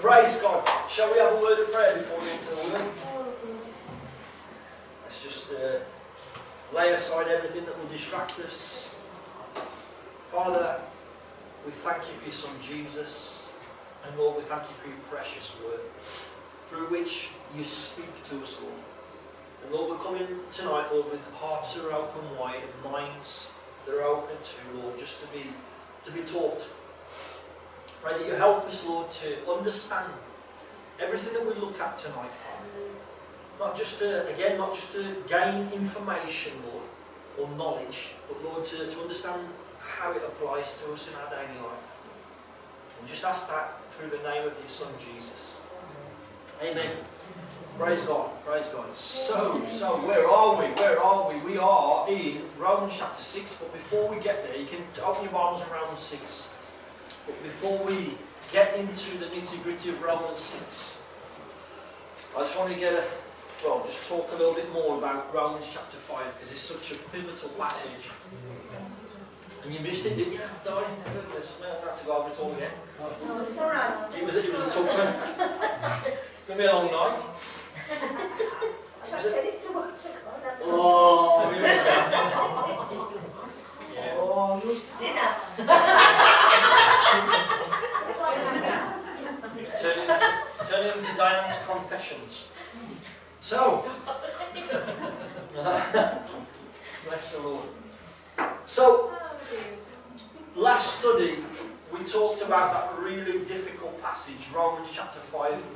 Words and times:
Praise 0.00 0.40
God. 0.40 0.66
Shall 0.88 1.12
we 1.12 1.18
have 1.18 1.34
a 1.34 1.42
word 1.42 1.58
of 1.60 1.70
prayer 1.70 1.92
before 1.92 2.18
we 2.20 2.30
enter 2.30 2.56
the 2.56 2.72
word? 2.72 2.88
Let's 5.02 5.22
just 5.22 5.52
uh, 5.52 5.80
lay 6.74 6.92
aside 6.92 7.28
everything 7.28 7.66
that 7.66 7.76
will 7.76 7.88
distract 7.88 8.40
us. 8.40 8.94
Father, 10.32 10.80
we 11.66 11.70
thank 11.70 11.98
you 11.98 12.14
for 12.16 12.24
your 12.24 12.32
Son 12.32 12.56
Jesus. 12.62 13.58
And 14.06 14.16
Lord, 14.16 14.38
we 14.38 14.42
thank 14.42 14.62
you 14.62 14.74
for 14.74 14.88
your 14.88 14.96
precious 15.10 15.60
word, 15.62 15.80
through 16.64 16.90
which 16.90 17.34
you 17.54 17.62
speak 17.62 18.24
to 18.24 18.40
us, 18.40 18.62
Lord. 18.62 18.80
And 19.64 19.74
Lord, 19.74 19.90
we're 19.90 20.02
coming 20.02 20.26
tonight, 20.50 20.88
Lord, 20.90 21.10
with 21.10 21.20
hearts 21.34 21.74
that 21.74 21.84
are 21.84 21.92
open 21.92 22.24
wide 22.38 22.62
and 22.64 22.90
minds 22.90 23.54
that 23.84 23.94
are 23.94 24.04
open 24.04 24.36
to, 24.42 24.78
Lord, 24.80 24.98
just 24.98 25.20
to 25.26 25.30
be 25.36 25.44
to 26.04 26.10
be 26.10 26.22
taught. 26.22 26.72
Pray 28.02 28.18
that 28.18 28.26
you 28.26 28.34
help 28.34 28.64
us, 28.64 28.86
Lord, 28.88 29.10
to 29.10 29.28
understand 29.50 30.10
everything 30.98 31.34
that 31.34 31.44
we 31.44 31.60
look 31.60 31.78
at 31.80 31.96
tonight, 31.96 32.32
Father. 32.32 32.70
Not 33.58 33.76
just 33.76 33.98
to, 33.98 34.26
again, 34.32 34.56
not 34.56 34.72
just 34.72 34.92
to 34.96 35.16
gain 35.28 35.68
information, 35.72 36.52
Lord, 36.64 36.88
or 37.38 37.56
knowledge, 37.58 38.14
but 38.26 38.42
Lord, 38.42 38.64
to, 38.64 38.88
to 38.88 39.00
understand 39.00 39.42
how 39.80 40.12
it 40.12 40.22
applies 40.24 40.82
to 40.82 40.92
us 40.92 41.08
in 41.08 41.14
our 41.16 41.28
daily 41.28 41.60
life. 41.60 41.96
And 42.98 43.08
just 43.08 43.24
ask 43.24 43.50
that 43.50 43.84
through 43.84 44.16
the 44.16 44.22
name 44.28 44.46
of 44.46 44.56
your 44.58 44.68
Son, 44.68 44.92
Jesus. 44.98 45.66
Amen. 46.62 46.96
Praise 47.78 48.04
God, 48.04 48.30
praise 48.44 48.66
God. 48.68 48.94
So, 48.94 49.62
so, 49.66 49.96
where 50.06 50.26
are 50.26 50.58
we? 50.58 50.68
Where 50.72 50.98
are 50.98 51.32
we? 51.32 51.52
We 51.52 51.58
are 51.58 52.08
in 52.08 52.42
Romans 52.58 52.98
chapter 52.98 53.22
6, 53.22 53.62
but 53.62 53.72
before 53.72 54.08
we 54.08 54.20
get 54.22 54.44
there, 54.44 54.58
you 54.58 54.66
can 54.66 54.80
open 55.04 55.24
your 55.24 55.32
Bibles 55.32 55.66
in 55.66 55.72
Romans 55.72 56.00
6. 56.00 56.59
But 57.26 57.36
before 57.42 57.84
we 57.86 58.14
get 58.52 58.74
into 58.76 59.18
the 59.18 59.26
nitty 59.26 59.62
gritty 59.62 59.90
of 59.90 60.02
Romans 60.02 60.38
6, 60.38 61.02
I 62.36 62.40
just 62.40 62.58
want 62.58 62.72
to 62.72 62.78
get 62.78 62.94
a, 62.94 63.04
well, 63.64 63.82
just 63.84 64.08
talk 64.08 64.26
a 64.32 64.36
little 64.36 64.54
bit 64.54 64.72
more 64.72 64.98
about 64.98 65.34
Romans 65.34 65.70
chapter 65.72 65.96
5 65.96 66.34
because 66.34 66.50
it's 66.52 66.60
such 66.60 66.92
a 66.96 67.02
pivotal 67.10 67.50
passage. 67.58 68.10
And 69.64 69.74
you 69.74 69.80
missed 69.80 70.06
it, 70.06 70.16
didn't 70.16 70.32
you? 70.34 70.40
Darling? 70.64 70.86
Goodness, 71.12 71.60
I 71.60 71.68
have 71.84 72.00
to 72.00 72.06
go 72.06 72.16
over 72.16 72.30
it 72.30 72.38
all 72.40 72.52
again. 72.52 72.72
No, 73.28 73.42
it's 73.42 73.58
all 73.58 73.68
right. 73.68 74.08
It 74.16 74.24
was, 74.24 74.36
it 74.36 74.50
was 74.50 74.76
a 74.76 74.80
tough 74.80 74.88
one. 74.96 75.08
It's 76.12 76.46
going 76.46 76.58
to 76.58 76.64
be 76.64 76.68
a 76.68 76.72
long 76.72 76.86
night. 76.90 77.20
I 79.12 79.18
said 79.18 79.44
it's 79.44 79.66
too 79.66 79.74
much. 79.74 80.06
Oh. 80.62 81.44
Oh, 84.18 84.60
you 84.64 84.74
sinner. 84.74 85.34
Turning 89.80 90.08
into, 90.08 90.28
turning 90.68 90.92
into 91.44 91.60
confessions. 91.66 92.52
So, 93.40 93.84
bless 97.04 97.36
the 97.36 97.42
Lord. 97.42 97.68
So, 98.66 99.12
last 100.56 101.00
study 101.00 101.36
we 101.92 102.04
talked 102.04 102.42
about 102.42 102.72
that 102.72 103.02
really 103.02 103.44
difficult 103.44 104.00
passage, 104.00 104.48
Romans 104.54 104.90
chapter 104.92 105.18
5, 105.18 105.66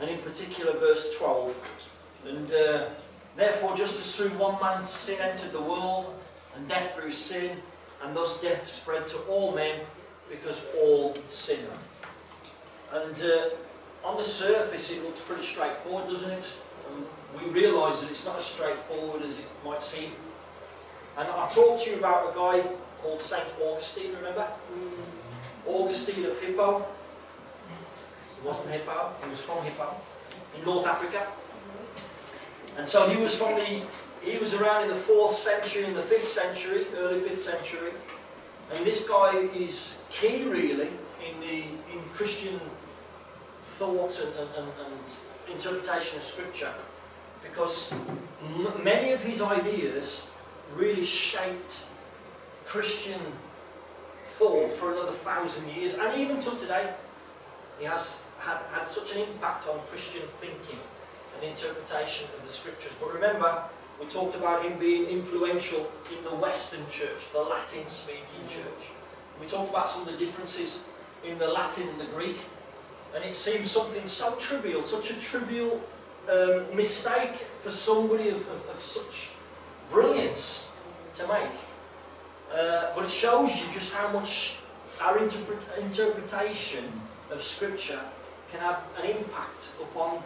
and 0.00 0.10
in 0.10 0.18
particular 0.18 0.72
verse 0.78 1.18
12. 1.18 2.22
And 2.28 2.46
uh, 2.46 2.84
therefore, 3.36 3.74
just 3.76 3.98
as 4.00 4.16
through 4.16 4.38
one 4.38 4.60
man's 4.62 4.88
sin 4.88 5.18
entered 5.20 5.52
the 5.52 5.60
world, 5.60 6.14
and 6.56 6.68
death 6.68 6.94
through 6.94 7.10
sin, 7.10 7.58
and 8.04 8.14
thus 8.14 8.40
death 8.42 8.66
spread 8.66 9.06
to 9.08 9.18
all 9.28 9.54
men 9.54 9.80
because 10.30 10.68
all 10.80 11.14
sinned. 11.26 11.66
And 12.92 13.16
uh, 13.22 14.06
on 14.06 14.16
the 14.16 14.22
surface, 14.22 14.92
it 14.92 15.02
looks 15.02 15.22
pretty 15.22 15.42
straightforward, 15.42 16.06
doesn't 16.06 16.30
it? 16.30 16.60
And 16.90 17.04
we 17.40 17.50
realise 17.60 18.02
that 18.02 18.10
it's 18.10 18.26
not 18.26 18.36
as 18.36 18.44
straightforward 18.44 19.22
as 19.22 19.40
it 19.40 19.46
might 19.64 19.82
seem. 19.82 20.10
And 21.16 21.28
I 21.28 21.48
talked 21.48 21.84
to 21.84 21.90
you 21.90 21.98
about 21.98 22.30
a 22.30 22.34
guy 22.34 22.68
called 22.98 23.20
Saint 23.20 23.46
Augustine, 23.62 24.14
remember? 24.16 24.46
Augustine 25.66 26.24
of 26.26 26.38
Hippo. 26.40 26.80
He 26.80 28.46
wasn't 28.46 28.70
Hippo, 28.70 29.12
he 29.22 29.30
was 29.30 29.40
from 29.40 29.64
Hippo, 29.64 29.94
in 30.58 30.64
North 30.64 30.86
Africa. 30.86 31.26
And 32.76 32.86
so 32.86 33.08
he 33.08 33.22
was 33.22 33.38
from 33.38 33.54
the, 33.54 33.82
he 34.24 34.38
was 34.38 34.54
around 34.54 34.82
in 34.82 34.88
the 34.88 34.94
4th 34.94 35.32
century, 35.32 35.84
in 35.84 35.94
the 35.94 36.00
5th 36.00 36.24
century, 36.24 36.84
early 36.96 37.20
5th 37.20 37.34
century. 37.34 37.92
And 38.70 38.78
this 38.78 39.08
guy 39.08 39.36
is 39.54 40.02
key 40.10 40.48
really 40.48 40.88
in 41.20 41.40
the 41.40 41.64
in 41.92 42.00
Christian 42.12 42.58
thought 43.60 44.20
and, 44.20 44.48
and, 44.56 44.68
and, 44.86 45.52
interpretation 45.52 46.16
of 46.16 46.22
scripture. 46.22 46.72
Because 47.42 48.00
many 48.82 49.12
of 49.12 49.22
his 49.22 49.42
ideas 49.42 50.32
really 50.74 51.04
shaped 51.04 51.86
Christian 52.64 53.20
thought 54.22 54.72
for 54.72 54.92
another 54.92 55.12
thousand 55.12 55.68
years. 55.70 55.98
And 55.98 56.18
even 56.18 56.40
to 56.40 56.50
today 56.56 56.94
he 57.78 57.84
has 57.84 58.22
had, 58.40 58.58
had 58.72 58.86
such 58.86 59.14
an 59.14 59.28
impact 59.28 59.68
on 59.68 59.78
Christian 59.86 60.22
thinking 60.22 60.78
and 61.36 61.44
interpretation 61.44 62.28
of 62.36 62.42
the 62.42 62.48
scriptures. 62.48 62.96
But 62.98 63.12
remember 63.12 63.64
we 64.00 64.06
talked 64.06 64.36
about 64.36 64.64
him 64.64 64.78
being 64.78 65.08
influential 65.08 65.90
in 66.16 66.24
the 66.24 66.34
Western 66.36 66.84
church, 66.90 67.30
the 67.32 67.40
Latin 67.40 67.86
speaking 67.86 68.42
church. 68.48 68.90
We 69.40 69.46
talked 69.46 69.70
about 69.70 69.88
some 69.88 70.02
of 70.02 70.12
the 70.12 70.18
differences 70.18 70.88
in 71.24 71.38
the 71.38 71.48
Latin 71.48 71.88
and 71.88 72.00
the 72.00 72.06
Greek, 72.06 72.38
and 73.14 73.24
it 73.24 73.36
seems 73.36 73.70
something 73.70 74.06
so 74.06 74.34
trivial, 74.38 74.82
such 74.82 75.10
a 75.10 75.20
trivial 75.20 75.80
um, 76.30 76.76
mistake 76.76 77.34
for 77.34 77.70
somebody 77.70 78.28
of, 78.28 78.36
of, 78.36 78.68
of 78.70 78.78
such 78.78 79.32
brilliance 79.90 80.74
to 81.14 81.26
make. 81.28 81.54
Uh, 82.52 82.90
but 82.94 83.04
it 83.04 83.10
shows 83.10 83.66
you 83.66 83.72
just 83.72 83.94
how 83.94 84.12
much 84.12 84.60
our 85.02 85.18
interpret 85.18 85.58
interpretation 85.80 86.84
of 87.30 87.40
Scripture 87.40 88.00
can 88.50 88.60
have 88.60 88.82
an 89.02 89.10
impact 89.10 89.76
upon 89.80 90.22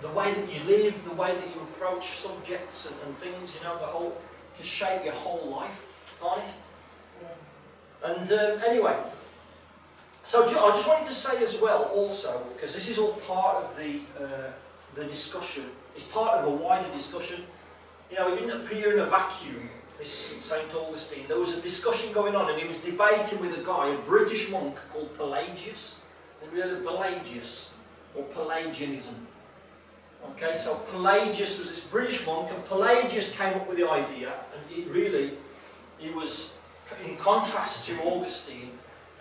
the 0.00 0.08
way 0.10 0.32
that 0.32 0.52
you 0.52 0.62
live, 0.66 1.02
the 1.04 1.14
way 1.14 1.34
that 1.34 1.54
you 1.54 1.60
approach 1.62 2.04
subjects 2.04 2.90
and, 2.90 3.00
and 3.06 3.16
things, 3.16 3.56
you 3.56 3.64
know, 3.64 3.78
the 3.78 3.86
whole, 3.86 4.16
can 4.54 4.64
shape 4.64 5.04
your 5.04 5.14
whole 5.14 5.50
life, 5.50 5.92
it? 6.38 6.54
And 8.04 8.30
um, 8.30 8.60
anyway, 8.68 8.96
so 10.22 10.42
I 10.42 10.46
just 10.46 10.88
wanted 10.88 11.06
to 11.06 11.14
say 11.14 11.42
as 11.42 11.60
well, 11.62 11.84
also, 11.94 12.42
because 12.54 12.74
this 12.74 12.90
is 12.90 12.98
all 12.98 13.12
part 13.12 13.64
of 13.64 13.76
the 13.76 14.00
uh, 14.22 14.50
the 14.94 15.04
discussion. 15.04 15.64
It's 15.94 16.04
part 16.04 16.38
of 16.38 16.46
a 16.46 16.50
wider 16.50 16.90
discussion. 16.92 17.42
You 18.10 18.16
know, 18.16 18.32
it 18.32 18.40
didn't 18.40 18.62
appear 18.62 18.94
in 18.94 18.98
a 19.00 19.06
vacuum. 19.06 19.68
This 19.98 20.10
Saint 20.10 20.74
Augustine. 20.74 21.26
There 21.26 21.38
was 21.38 21.56
a 21.56 21.62
discussion 21.62 22.12
going 22.12 22.36
on, 22.36 22.50
and 22.50 22.60
he 22.60 22.68
was 22.68 22.76
debating 22.78 23.40
with 23.40 23.58
a 23.58 23.64
guy, 23.64 23.94
a 23.94 23.98
British 23.98 24.50
monk 24.50 24.78
called 24.90 25.16
Pelagius. 25.16 26.06
Have 26.42 26.52
you 26.52 26.62
heard 26.62 26.76
of 26.76 26.84
Pelagius 26.84 27.74
or 28.14 28.24
Pelagianism? 28.24 29.25
Okay, 30.24 30.54
so 30.54 30.74
Pelagius 30.90 31.58
was 31.58 31.70
this 31.70 31.90
British 31.90 32.26
monk, 32.26 32.50
and 32.50 32.64
Pelagius 32.66 33.36
came 33.36 33.54
up 33.54 33.68
with 33.68 33.78
the 33.78 33.88
idea, 33.88 34.32
and 34.54 34.78
it 34.78 34.88
really, 34.90 35.32
it 36.00 36.14
was 36.14 36.60
in 37.04 37.16
contrast 37.16 37.88
to 37.88 37.94
Augustine, 38.02 38.70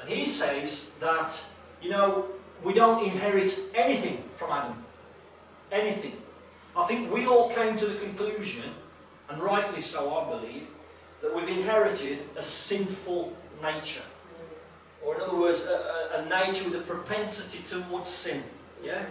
and 0.02 0.10
he 0.10 0.26
says 0.26 0.98
that, 1.00 1.32
you 1.82 1.90
know, 1.90 2.26
we 2.64 2.74
don't 2.74 3.04
inherit 3.04 3.50
anything 3.76 4.24
from 4.34 4.52
Adam. 4.52 4.76
Anything. 5.72 6.18
I 6.78 6.86
think 6.86 7.12
we 7.12 7.26
all 7.28 7.50
came 7.50 7.78
to 7.78 7.86
the 7.86 7.96
conclusion, 7.96 8.70
and 9.30 9.42
rightly 9.42 9.82
so, 9.82 10.16
I 10.18 10.30
believe, 10.30 10.68
that 11.22 11.34
we've 11.34 11.48
inherited 11.48 12.20
a 12.38 12.44
sinful 12.44 13.34
nature. 13.62 14.04
Or, 15.06 15.16
in 15.16 15.22
other 15.22 15.40
words, 15.40 15.66
a, 15.66 15.72
a, 15.72 16.24
a 16.24 16.30
nature 16.30 16.70
with 16.70 16.82
a 16.82 16.84
propensity 16.84 17.64
towards 17.64 18.10
sin. 18.10 18.44
Yeah? 18.84 19.06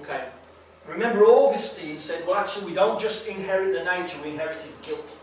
Okay. 0.00 0.28
Remember, 0.88 1.20
Augustine 1.24 1.98
said, 1.98 2.26
well, 2.26 2.36
actually, 2.36 2.66
we 2.66 2.74
don't 2.74 2.98
just 2.98 3.28
inherit 3.28 3.74
the 3.74 3.84
nature, 3.84 4.18
we 4.22 4.30
inherit 4.30 4.62
his 4.62 4.76
guilt. 4.76 5.18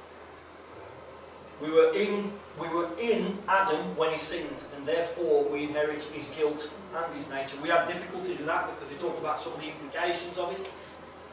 We 1.60 1.72
were 1.72 1.92
in, 1.96 2.32
we 2.60 2.68
were 2.70 2.90
in 3.00 3.38
Adam 3.48 3.98
when 3.98 4.12
he 4.12 4.18
sinned, 4.18 4.62
and 4.76 4.86
therefore 4.86 5.46
we 5.50 5.64
inherit 5.64 6.04
his 6.04 6.36
guilt 6.38 6.72
and 6.96 7.14
his 7.16 7.32
nature. 7.32 7.58
We 7.64 7.70
have 7.70 7.88
difficulties 7.88 8.38
with 8.38 8.46
that 8.46 8.68
because 8.68 8.92
we 8.92 8.98
talked 8.98 9.20
about 9.20 9.40
some 9.40 9.54
of 9.54 9.62
the 9.62 9.68
implications 9.68 10.38
of 10.38 10.52
it 10.52 10.70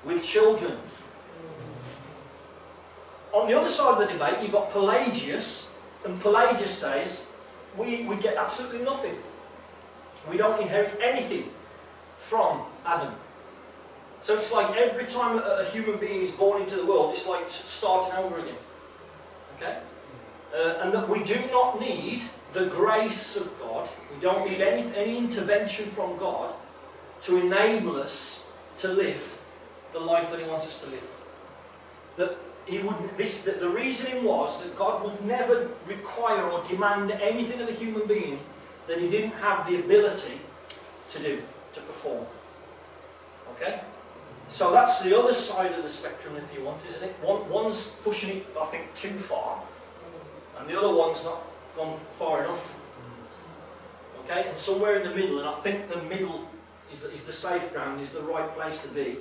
with 0.06 0.24
children. 0.24 0.78
On 3.32 3.46
the 3.48 3.58
other 3.58 3.68
side 3.68 4.00
of 4.00 4.08
the 4.08 4.12
debate, 4.12 4.42
you've 4.42 4.52
got 4.52 4.70
Pelagius, 4.70 5.78
and 6.06 6.18
Pelagius 6.20 6.70
says 6.70 7.34
we, 7.76 8.06
we 8.06 8.16
get 8.16 8.36
absolutely 8.36 8.82
nothing. 8.84 9.14
We 10.30 10.38
don't 10.38 10.60
inherit 10.60 10.96
anything 11.02 11.50
from 12.16 12.62
Adam. 12.86 13.12
So 14.22 14.36
it's 14.36 14.52
like 14.52 14.76
every 14.76 15.04
time 15.04 15.36
a, 15.36 15.62
a 15.62 15.64
human 15.70 15.98
being 15.98 16.22
is 16.22 16.30
born 16.30 16.62
into 16.62 16.76
the 16.76 16.86
world, 16.86 17.10
it's 17.10 17.26
like 17.26 17.44
starting 17.48 18.16
over 18.16 18.38
again. 18.38 18.54
Okay? 19.56 19.78
Uh, 20.54 20.78
and 20.82 20.94
that 20.94 21.08
we 21.08 21.24
do 21.24 21.40
not 21.50 21.80
need 21.80 22.22
the 22.52 22.66
grace 22.66 23.40
of 23.40 23.58
God. 23.60 23.88
We 24.14 24.20
don't 24.20 24.48
need 24.48 24.60
any, 24.60 24.94
any 24.94 25.18
intervention 25.18 25.86
from 25.86 26.16
God 26.18 26.54
to 27.22 27.40
enable 27.40 27.96
us 27.96 28.52
to 28.76 28.88
live 28.88 29.42
the 29.92 30.00
life 30.00 30.30
that 30.30 30.40
He 30.40 30.46
wants 30.46 30.66
us 30.66 30.84
to 30.84 30.90
live. 30.90 31.10
That 32.16 32.36
He 32.66 32.78
would 32.78 33.16
this 33.16 33.44
that 33.44 33.58
the 33.58 33.70
reasoning 33.70 34.24
was 34.24 34.62
that 34.62 34.76
God 34.76 35.02
would 35.02 35.24
never 35.24 35.68
require 35.86 36.44
or 36.44 36.62
demand 36.68 37.10
anything 37.10 37.60
of 37.60 37.68
a 37.68 37.72
human 37.72 38.06
being 38.06 38.38
that 38.86 39.00
He 39.00 39.08
didn't 39.08 39.34
have 39.34 39.68
the 39.68 39.80
ability 39.80 40.38
to 41.10 41.18
do, 41.18 41.42
to 41.72 41.80
perform. 41.80 42.24
Okay? 43.56 43.80
So 44.52 44.70
that's 44.70 45.02
the 45.02 45.18
other 45.18 45.32
side 45.32 45.72
of 45.72 45.82
the 45.82 45.88
spectrum, 45.88 46.36
if 46.36 46.54
you 46.54 46.62
want, 46.62 46.84
isn't 46.84 47.02
it? 47.02 47.12
One, 47.22 47.48
one's 47.48 47.98
pushing 48.04 48.36
it, 48.36 48.46
I 48.60 48.66
think, 48.66 48.92
too 48.94 49.08
far, 49.08 49.58
and 50.58 50.68
the 50.68 50.76
other 50.78 50.94
one's 50.94 51.24
not 51.24 51.40
gone 51.74 51.96
far 51.96 52.44
enough. 52.44 52.78
Okay, 54.20 54.46
and 54.46 54.54
somewhere 54.54 55.00
in 55.00 55.08
the 55.08 55.14
middle, 55.16 55.38
and 55.38 55.48
I 55.48 55.52
think 55.52 55.88
the 55.88 56.02
middle 56.02 56.46
is, 56.92 57.02
is 57.04 57.24
the 57.24 57.32
safe 57.32 57.72
ground, 57.72 58.02
is 58.02 58.12
the 58.12 58.20
right 58.20 58.46
place 58.50 58.86
to 58.86 58.94
be. 58.94 59.16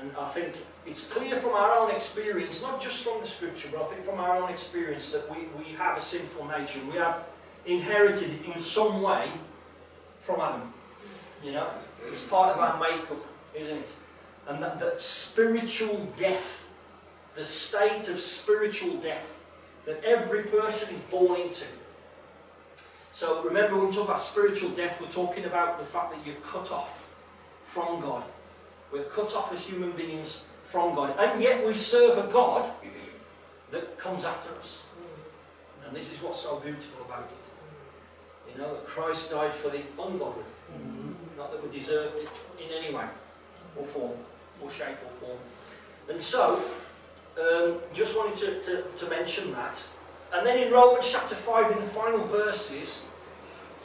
And 0.00 0.10
I 0.18 0.24
think 0.24 0.56
it's 0.86 1.12
clear 1.12 1.36
from 1.36 1.52
our 1.52 1.78
own 1.78 1.94
experience, 1.94 2.62
not 2.62 2.80
just 2.80 3.06
from 3.06 3.20
the 3.20 3.26
scripture, 3.26 3.68
but 3.70 3.82
I 3.82 3.84
think 3.84 4.04
from 4.04 4.20
our 4.20 4.40
own 4.42 4.48
experience 4.48 5.12
that 5.12 5.30
we, 5.30 5.48
we 5.62 5.72
have 5.76 5.98
a 5.98 6.00
sinful 6.00 6.46
nature. 6.46 6.80
We 6.90 6.96
have 6.96 7.26
inherited 7.66 8.30
it 8.30 8.46
in 8.46 8.58
some 8.58 9.02
way 9.02 9.28
from 10.00 10.40
Adam. 10.40 10.62
You 11.44 11.52
know, 11.52 11.68
it's 12.06 12.26
part 12.26 12.56
of 12.56 12.58
our 12.58 12.80
makeup, 12.80 13.18
isn't 13.54 13.76
it? 13.76 13.94
And 14.50 14.60
that, 14.60 14.80
that 14.80 14.98
spiritual 14.98 16.08
death, 16.18 16.68
the 17.36 17.44
state 17.44 18.08
of 18.08 18.18
spiritual 18.18 18.96
death 18.96 19.46
that 19.86 20.02
every 20.04 20.42
person 20.42 20.92
is 20.92 21.02
born 21.04 21.40
into. 21.40 21.66
So 23.12 23.44
remember 23.44 23.78
when 23.78 23.86
we 23.86 23.92
talk 23.92 24.06
about 24.06 24.20
spiritual 24.20 24.70
death, 24.70 25.00
we're 25.00 25.08
talking 25.08 25.44
about 25.44 25.78
the 25.78 25.84
fact 25.84 26.12
that 26.12 26.26
you're 26.26 26.42
cut 26.42 26.72
off 26.72 27.16
from 27.62 28.00
God. 28.00 28.24
We're 28.92 29.04
cut 29.04 29.32
off 29.36 29.52
as 29.52 29.68
human 29.68 29.92
beings 29.92 30.48
from 30.62 30.96
God. 30.96 31.14
And 31.16 31.40
yet 31.40 31.64
we 31.64 31.72
serve 31.72 32.18
a 32.18 32.32
God 32.32 32.68
that 33.70 33.98
comes 33.98 34.24
after 34.24 34.52
us. 34.56 34.88
And 35.86 35.94
this 35.94 36.12
is 36.12 36.24
what's 36.24 36.40
so 36.40 36.58
beautiful 36.58 37.06
about 37.06 37.30
it. 37.30 38.52
You 38.52 38.60
know, 38.60 38.74
that 38.74 38.84
Christ 38.84 39.30
died 39.30 39.54
for 39.54 39.70
the 39.70 39.82
ungodly. 40.00 40.42
Mm-hmm. 40.72 41.38
Not 41.38 41.52
that 41.52 41.62
we 41.62 41.70
deserved 41.70 42.16
it 42.16 42.64
in 42.64 42.84
any 42.84 42.92
way, 42.92 43.06
or 43.76 43.84
form, 43.84 44.12
or 44.62 44.70
shape, 44.70 44.96
or 45.04 45.10
form. 45.10 45.38
And 46.08 46.20
so, 46.20 46.60
um, 47.38 47.78
just 47.94 48.16
wanted 48.16 48.36
to, 48.40 48.60
to, 48.60 48.82
to 48.96 49.10
mention 49.10 49.52
that. 49.52 49.86
And 50.32 50.46
then 50.46 50.58
in 50.66 50.72
Romans 50.72 51.10
chapter 51.12 51.34
5, 51.34 51.72
in 51.72 51.78
the 51.78 51.84
final 51.84 52.20
verses, 52.20 53.10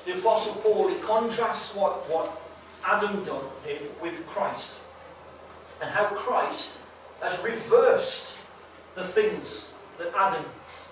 the 0.06 0.18
Apostle 0.18 0.62
Paul, 0.62 0.90
he 0.90 1.00
contrasts 1.02 1.76
what, 1.76 1.94
what 2.10 2.30
Adam 2.86 3.24
done, 3.24 3.44
did 3.64 3.82
with 4.02 4.26
Christ. 4.28 4.86
And 5.82 5.90
how 5.90 6.06
Christ 6.06 6.82
has 7.22 7.44
reversed 7.44 8.44
the 8.94 9.04
things 9.04 9.76
that 9.98 10.12
Adam 10.16 10.44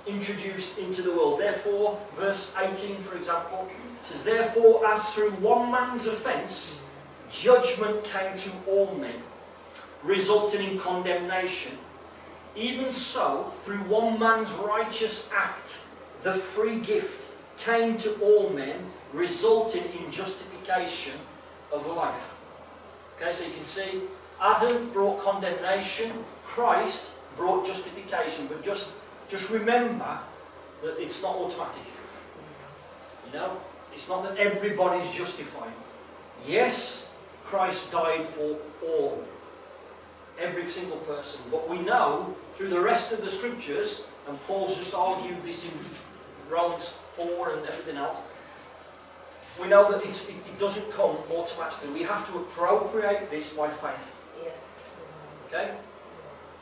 introduced 0.07 0.79
into 0.79 1.01
the 1.01 1.11
world. 1.11 1.39
Therefore, 1.39 1.99
verse 2.13 2.55
18, 2.57 2.97
for 2.97 3.15
example, 3.15 3.69
says, 4.01 4.23
Therefore, 4.23 4.85
as 4.87 5.13
through 5.13 5.31
one 5.31 5.71
man's 5.71 6.07
offence, 6.07 6.89
judgment 7.29 8.03
came 8.03 8.35
to 8.35 8.51
all 8.67 8.95
men, 8.95 9.15
resulting 10.03 10.69
in 10.69 10.77
condemnation. 10.77 11.77
Even 12.55 12.91
so, 12.91 13.43
through 13.51 13.79
one 13.89 14.19
man's 14.19 14.53
righteous 14.53 15.31
act, 15.33 15.83
the 16.21 16.33
free 16.33 16.79
gift 16.81 17.33
came 17.57 17.97
to 17.97 18.13
all 18.21 18.49
men, 18.49 18.75
resulting 19.11 19.83
in 19.83 20.11
justification 20.11 21.19
of 21.73 21.87
life. 21.87 22.39
Okay, 23.15 23.31
so 23.31 23.47
you 23.47 23.53
can 23.53 23.63
see 23.63 24.01
Adam 24.41 24.91
brought 24.91 25.19
condemnation, 25.19 26.11
Christ 26.43 27.17
brought 27.37 27.65
justification, 27.65 28.47
but 28.47 28.63
just, 28.63 28.95
just 29.29 29.49
remember 29.49 30.19
that 30.83 30.95
it's 30.99 31.23
not 31.23 31.35
automatic. 31.35 31.83
You 33.27 33.39
know, 33.39 33.57
it's 33.91 34.09
not 34.09 34.23
that 34.23 34.37
everybody's 34.37 35.15
justified. 35.15 35.71
Yes, 36.45 37.17
Christ 37.43 37.91
died 37.91 38.23
for 38.23 38.57
all, 38.85 39.23
every 40.39 40.65
single 40.65 40.97
person, 40.97 41.43
but 41.51 41.69
we 41.69 41.79
know 41.79 42.35
through 42.51 42.69
the 42.69 42.79
rest 42.79 43.13
of 43.13 43.21
the 43.21 43.27
scriptures, 43.27 44.11
and 44.27 44.39
Paul's 44.41 44.77
just 44.77 44.95
argued 44.95 45.41
this 45.43 45.71
in 45.71 46.51
Romans 46.51 46.99
4 47.13 47.57
and 47.57 47.65
everything 47.65 47.97
else, 47.97 48.21
we 49.61 49.67
know 49.67 49.91
that 49.91 50.03
it, 50.03 50.35
it 50.47 50.59
doesn't 50.59 50.91
come 50.93 51.15
automatically. 51.31 51.93
We 51.93 52.03
have 52.03 52.27
to 52.31 52.39
appropriate 52.39 53.29
this 53.29 53.55
by 53.55 53.67
faith. 53.67 54.19
Okay? 55.47 55.71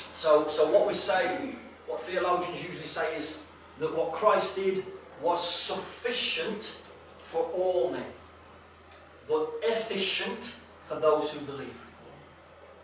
So, 0.10 0.46
so 0.48 0.70
what 0.72 0.88
we 0.88 0.94
say, 0.94 1.56
what 1.88 2.02
theologians 2.02 2.64
usually 2.64 2.86
say 2.86 3.16
is 3.16 3.48
that 3.80 3.96
what 3.96 4.12
Christ 4.12 4.58
did 4.58 4.84
was 5.22 5.42
sufficient 5.42 6.64
for 7.18 7.44
all 7.54 7.92
men, 7.92 8.04
but 9.28 9.50
efficient 9.64 10.62
for 10.82 11.00
those 11.00 11.32
who 11.34 11.46
believe. 11.46 11.81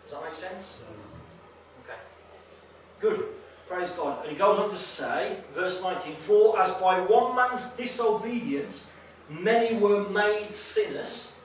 Does 0.08 0.16
that 0.16 0.24
make 0.24 0.34
sense? 0.34 0.82
Okay. 1.84 1.98
Good. 2.98 3.26
Praise 3.68 3.90
God. 3.90 4.22
And 4.22 4.32
he 4.32 4.38
goes 4.38 4.58
on 4.58 4.70
to 4.70 4.76
say, 4.76 5.36
verse 5.52 5.82
19, 5.82 6.14
For 6.14 6.58
as 6.58 6.72
by 6.76 7.00
one 7.00 7.36
man's 7.36 7.76
disobedience 7.76 8.96
many 9.28 9.78
were 9.78 10.08
made 10.08 10.50
sinners, 10.50 11.38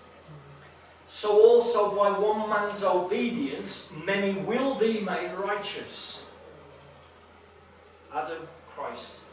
so 1.06 1.30
also 1.46 1.92
by 1.92 2.18
one 2.18 2.50
man's 2.50 2.86
obedience 2.86 3.94
many 4.06 4.32
will 4.32 4.80
be 4.80 5.02
made 5.02 5.34
righteous. 5.34 6.40
Adam, 8.16 8.48
Christ. 8.70 9.26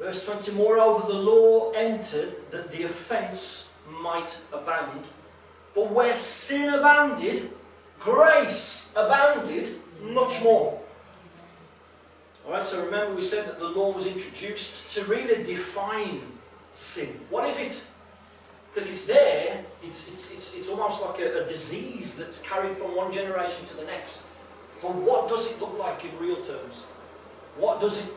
Verse 0.00 0.26
20, 0.26 0.56
Moreover 0.56 1.06
the 1.06 1.18
law 1.18 1.70
entered 1.76 2.34
that 2.50 2.72
the 2.72 2.82
offence 2.82 3.78
might 4.02 4.42
abound. 4.52 5.04
But 5.76 5.92
where 5.92 6.16
sin 6.16 6.74
abounded, 6.74 7.50
grace 8.04 8.92
abounded 8.96 9.68
much 10.02 10.44
more. 10.44 10.78
Alright, 12.46 12.64
so 12.64 12.84
remember 12.84 13.14
we 13.14 13.22
said 13.22 13.46
that 13.46 13.58
the 13.58 13.68
law 13.68 13.92
was 13.92 14.06
introduced 14.06 14.94
to 14.94 15.04
really 15.06 15.42
define 15.42 16.20
sin. 16.72 17.08
What 17.30 17.48
is 17.48 17.60
it? 17.60 17.86
Because 18.68 18.88
it's 18.88 19.06
there, 19.06 19.64
it's, 19.82 20.12
it's, 20.12 20.32
it's, 20.32 20.56
it's 20.56 20.68
almost 20.68 21.06
like 21.06 21.20
a, 21.20 21.44
a 21.44 21.46
disease 21.46 22.18
that's 22.18 22.46
carried 22.46 22.72
from 22.72 22.94
one 22.94 23.10
generation 23.10 23.64
to 23.66 23.76
the 23.76 23.84
next. 23.84 24.28
But 24.82 24.94
what 24.96 25.28
does 25.28 25.52
it 25.52 25.60
look 25.60 25.78
like 25.78 26.04
in 26.04 26.10
real 26.18 26.36
terms? 26.42 26.84
What 27.56 27.80
does 27.80 28.04
it, 28.06 28.12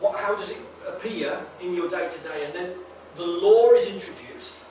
what, 0.00 0.18
how 0.18 0.34
does 0.34 0.50
it 0.50 0.58
appear 0.88 1.38
in 1.60 1.74
your 1.74 1.88
day 1.88 2.08
to 2.10 2.20
day? 2.28 2.46
And 2.46 2.54
then 2.54 2.70
the 3.14 3.26
law 3.26 3.70
is 3.72 3.86
introduced, 3.86 4.62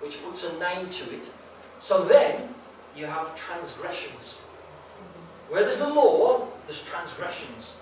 which 0.00 0.24
puts 0.24 0.50
a 0.50 0.58
name 0.58 0.88
to 0.88 1.14
it. 1.14 1.30
So 1.78 2.04
then 2.04 2.48
you 2.96 3.06
have 3.06 3.34
transgressions. 3.36 4.38
Where 5.48 5.62
there's 5.62 5.80
a 5.80 5.92
law, 5.92 6.46
there's 6.64 6.84
transgressions. 6.84 7.74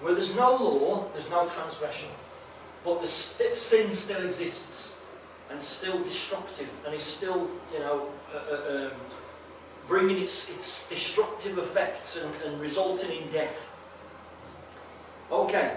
Where 0.00 0.12
there's 0.12 0.36
no 0.36 0.56
law, 0.56 1.08
there's 1.12 1.30
no 1.30 1.48
transgression. 1.48 2.10
But 2.84 3.00
the 3.00 3.06
st 3.06 3.56
sin 3.56 3.90
still 3.90 4.24
exists 4.24 5.04
and 5.50 5.62
still 5.62 5.98
destructive 6.04 6.70
and 6.84 6.94
is 6.94 7.02
still, 7.02 7.50
you 7.72 7.80
know, 7.80 8.06
uh, 8.32 8.54
uh, 8.54 8.86
um, 8.86 8.92
bringing 9.88 10.18
its, 10.18 10.54
its 10.54 10.88
destructive 10.88 11.58
effects 11.58 12.22
and, 12.22 12.32
and 12.44 12.60
resulting 12.60 13.22
in 13.22 13.28
death. 13.30 13.72
Okay. 15.30 15.76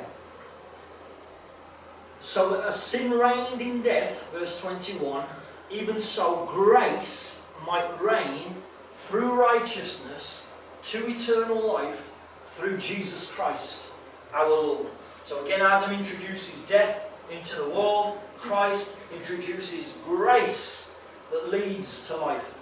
So 2.20 2.62
as 2.62 2.82
sin 2.82 3.12
reigned 3.12 3.62
in 3.62 3.82
death, 3.82 4.32
verse 4.34 4.62
21, 4.62 5.24
even 5.72 6.00
so 6.00 6.46
grace 6.52 7.52
might 7.66 7.90
reign 8.02 8.56
through 9.00 9.40
righteousness 9.40 10.54
to 10.84 10.98
eternal 11.08 11.74
life 11.74 12.16
through 12.44 12.78
Jesus 12.78 13.34
Christ 13.34 13.94
our 14.34 14.50
Lord. 14.50 14.88
So 15.24 15.44
again 15.46 15.62
Adam 15.62 15.92
introduces 15.92 16.68
death 16.68 17.08
into 17.32 17.56
the 17.56 17.70
world, 17.70 18.18
Christ 18.38 19.00
introduces 19.14 20.00
grace 20.04 21.00
that 21.32 21.50
leads 21.50 22.08
to 22.10 22.18
life. 22.18 22.56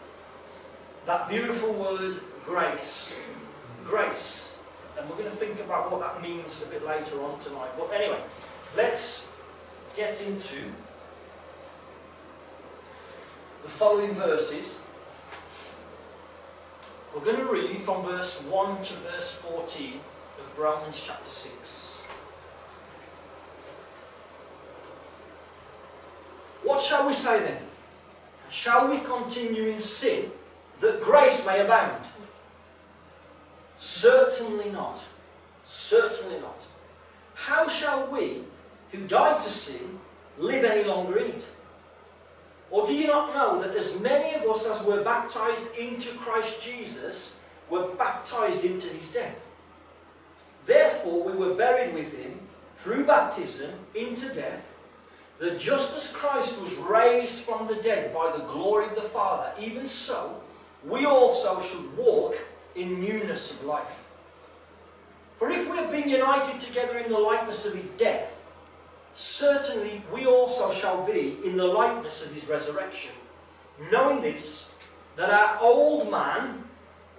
That 1.05 1.29
beautiful 1.29 1.73
word, 1.73 2.15
grace. 2.43 3.27
Grace. 3.85 4.61
And 4.97 5.09
we're 5.09 5.15
going 5.15 5.29
to 5.29 5.35
think 5.35 5.59
about 5.59 5.91
what 5.91 6.01
that 6.01 6.21
means 6.21 6.65
a 6.67 6.69
bit 6.69 6.85
later 6.85 7.21
on 7.23 7.39
tonight. 7.39 7.69
But 7.77 7.91
anyway, 7.93 8.19
let's 8.75 9.41
get 9.95 10.21
into 10.27 10.65
the 13.63 13.69
following 13.69 14.11
verses. 14.11 14.86
We're 17.13 17.23
going 17.23 17.37
to 17.37 17.51
read 17.51 17.81
from 17.81 18.03
verse 18.03 18.47
1 18.47 18.81
to 18.81 18.93
verse 18.95 19.41
14 19.41 19.93
of 20.39 20.59
Romans 20.59 21.03
chapter 21.05 21.29
6. 21.29 21.97
What 26.63 26.79
shall 26.79 27.07
we 27.07 27.13
say 27.13 27.39
then? 27.39 27.61
Shall 28.49 28.89
we 28.89 28.99
continue 28.99 29.63
in 29.71 29.79
sin 29.79 30.31
that 30.79 31.01
grace 31.01 31.45
may 31.47 31.61
abound? 31.61 32.03
Certainly 33.77 34.71
not. 34.71 35.07
Certainly 35.63 36.39
not. 36.39 36.65
How 37.35 37.67
shall 37.67 38.11
we, 38.11 38.39
who 38.91 39.07
died 39.07 39.39
to 39.39 39.49
sin, 39.49 39.99
live 40.37 40.63
any 40.63 40.87
longer 40.87 41.17
in 41.17 41.27
it? 41.27 41.49
Or 42.69 42.85
do 42.85 42.93
you 42.93 43.07
not 43.07 43.33
know 43.33 43.61
that 43.61 43.75
as 43.75 44.01
many 44.01 44.35
of 44.35 44.43
us 44.43 44.69
as 44.69 44.85
were 44.85 45.03
baptized 45.03 45.77
into 45.77 46.17
Christ 46.17 46.61
Jesus 46.65 47.45
were 47.69 47.95
baptized 47.95 48.65
into 48.65 48.87
his 48.89 49.13
death? 49.13 49.45
Therefore 50.65 51.23
we 51.23 51.37
were 51.37 51.55
buried 51.55 51.93
with 51.93 52.21
him 52.21 52.39
through 52.73 53.05
baptism 53.05 53.71
into 53.95 54.33
death, 54.35 54.77
that 55.39 55.59
just 55.59 55.95
as 55.95 56.15
Christ 56.15 56.59
was 56.59 56.77
raised 56.77 57.45
from 57.45 57.67
the 57.67 57.81
dead 57.81 58.13
by 58.13 58.33
the 58.35 58.43
glory 58.43 58.85
of 58.85 58.95
the 58.95 59.01
Father, 59.01 59.51
even 59.59 59.87
so 59.87 60.41
we 60.85 61.05
also 61.05 61.59
should 61.59 61.97
walk 61.97 62.35
in 62.75 62.99
newness 62.99 63.59
of 63.59 63.67
life. 63.67 64.09
For 65.37 65.49
if 65.49 65.69
we 65.69 65.77
have 65.77 65.91
been 65.91 66.09
united 66.09 66.59
together 66.59 66.97
in 66.97 67.11
the 67.11 67.17
likeness 67.17 67.65
of 67.67 67.75
his 67.75 67.87
death, 67.91 68.36
certainly 69.17 70.03
we 70.13 70.27
also 70.27 70.71
shall 70.71 71.03
be 71.03 71.37
in 71.43 71.57
the 71.57 71.65
likeness 71.65 72.23
of 72.23 72.31
his 72.31 72.47
resurrection. 72.47 73.15
Knowing 73.91 74.21
this, 74.21 74.75
that 75.15 75.31
our 75.31 75.57
old 75.59 76.11
man 76.11 76.63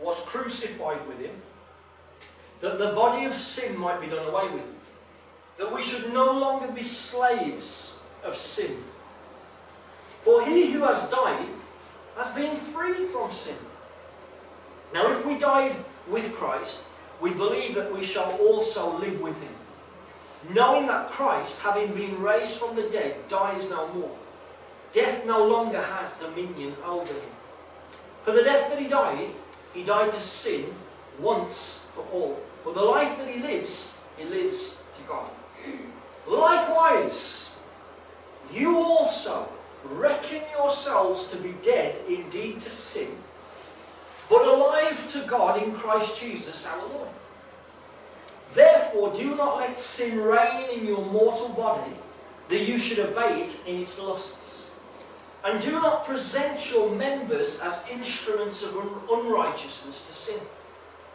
was 0.01 0.25
crucified 0.27 1.05
with 1.09 1.21
him, 1.21 1.35
that 2.61 2.79
the 2.79 2.93
body 2.93 3.25
of 3.25 3.35
sin 3.35 3.77
might 3.77 4.01
be 4.01 4.07
done 4.07 4.29
away 4.29 4.49
with, 4.51 4.75
that 5.59 5.75
we 5.75 5.83
should 5.83 6.13
no 6.13 6.39
longer 6.39 6.73
be 6.73 6.83
slaves 6.83 8.01
of 8.25 8.37
sin. 8.37 8.77
For 10.23 10.45
he 10.45 10.71
who 10.73 10.85
has 10.85 11.11
died 11.11 11.49
has 12.17 12.33
been 12.33 12.55
freed 12.55 13.09
from 13.09 13.33
sin. 13.33 13.57
Now, 14.95 15.11
if 15.11 15.27
we 15.27 15.37
died 15.37 15.75
with 16.09 16.33
Christ, 16.37 16.89
we 17.21 17.33
believe 17.33 17.75
that 17.75 17.93
we 17.93 18.03
shall 18.03 18.31
also 18.39 18.97
live 18.99 19.21
with 19.21 19.43
him 19.43 19.58
knowing 20.55 20.87
that 20.87 21.09
Christ, 21.09 21.63
having 21.63 21.95
been 21.95 22.21
raised 22.21 22.61
from 22.61 22.77
the 22.77 22.89
dead, 22.91 23.17
dies 23.29 23.71
no 23.71 23.89
more. 23.93 24.17
Death 24.93 25.27
no 25.27 25.47
longer 25.47 25.83
has 25.83 26.15
dominion 26.15 26.75
over 26.85 27.13
him. 27.13 27.31
For 28.23 28.33
the 28.33 28.43
death 28.43 28.71
that 28.71 28.79
he 28.79 28.89
died, 28.89 29.31
he 29.75 29.85
died 29.85 30.13
to 30.13 30.21
sin 30.21 30.67
once 31.19 31.91
for 31.95 32.05
all. 32.13 32.41
But 32.65 32.75
the 32.75 32.83
life 32.83 33.19
that 33.19 33.29
he 33.29 33.41
lives, 33.41 34.07
he 34.17 34.25
lives 34.25 34.83
to 34.95 35.03
God. 35.03 35.31
Likewise, 36.29 37.59
you 38.53 38.77
also 38.77 39.49
reckon 39.85 40.43
yourselves 40.57 41.29
to 41.29 41.43
be 41.43 41.55
dead 41.63 41.97
indeed 42.09 42.61
to 42.61 42.71
sin, 42.71 43.11
but 44.29 44.47
alive 44.47 45.09
to 45.13 45.27
God 45.27 45.63
in 45.63 45.73
Christ 45.73 46.21
Jesus 46.21 46.67
our 46.67 46.87
Lord. 46.89 47.09
Therefore, 48.55 49.13
do 49.13 49.37
not 49.37 49.59
let 49.59 49.77
sin 49.77 50.19
reign 50.19 50.71
in 50.73 50.87
your 50.87 51.05
mortal 51.05 51.51
body, 51.51 51.93
that 52.49 52.67
you 52.67 52.79
should 52.79 52.99
obey 52.99 53.43
it 53.43 53.65
in 53.67 53.77
its 53.77 54.03
lusts. 54.03 54.73
And 55.45 55.61
do 55.61 55.73
not 55.73 56.05
present 56.05 56.73
your 56.73 56.91
members 56.95 57.61
as 57.61 57.85
instruments 57.91 58.65
of 58.65 58.77
un 58.77 58.91
unrighteousness 59.11 60.07
to 60.07 60.13
sin, 60.13 60.41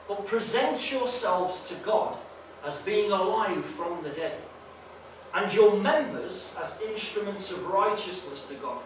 but 0.08 0.26
present 0.26 0.92
yourselves 0.92 1.70
to 1.70 1.76
God 1.84 2.18
as 2.66 2.82
being 2.84 3.12
alive 3.12 3.66
from 3.66 4.02
the 4.04 4.10
dead, 4.10 4.38
and 5.36 5.54
your 5.54 5.78
members 5.82 6.56
as 6.60 6.82
instruments 6.88 7.52
of 7.52 7.68
righteousness 7.68 8.48
to 8.50 8.56
God. 8.56 8.82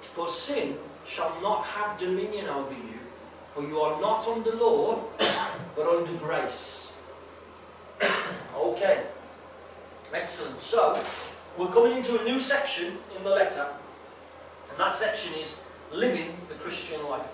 For 0.00 0.28
sin 0.28 0.76
shall 1.04 1.40
not 1.40 1.64
have 1.64 1.98
dominion 1.98 2.46
over 2.46 2.74
you, 2.74 3.00
for 3.48 3.62
you 3.62 3.80
are 3.80 4.00
not 4.00 4.26
under 4.28 4.54
law, 4.54 5.02
but 5.74 5.86
under 5.86 6.12
grace. 6.18 6.91
okay. 8.56 9.04
Excellent. 10.12 10.60
So, 10.60 10.94
we're 11.58 11.72
coming 11.72 11.96
into 11.96 12.20
a 12.20 12.24
new 12.24 12.38
section 12.38 12.98
in 13.16 13.24
the 13.24 13.30
letter, 13.30 13.66
and 14.70 14.78
that 14.78 14.92
section 14.92 15.38
is 15.40 15.64
living 15.92 16.34
the 16.48 16.54
Christian 16.54 17.02
life. 17.08 17.28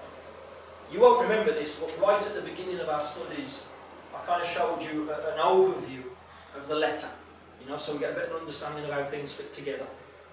You 0.92 1.00
won't 1.00 1.22
remember 1.22 1.52
this, 1.52 1.80
but 1.80 1.94
right 2.00 2.20
at 2.24 2.34
the 2.34 2.42
beginning 2.42 2.80
of 2.80 2.88
our 2.88 3.00
studies, 3.00 3.66
I 4.14 4.24
kind 4.26 4.42
of 4.42 4.48
showed 4.48 4.80
you 4.82 5.10
an 5.10 5.38
overview 5.38 6.02
of 6.56 6.66
the 6.66 6.76
letter, 6.76 7.08
you 7.62 7.68
know, 7.68 7.76
so 7.76 7.92
we 7.94 8.00
get 8.00 8.12
a 8.12 8.14
better 8.14 8.34
understanding 8.34 8.84
of 8.84 8.90
how 8.90 9.02
things 9.02 9.32
fit 9.32 9.52
together. 9.52 9.86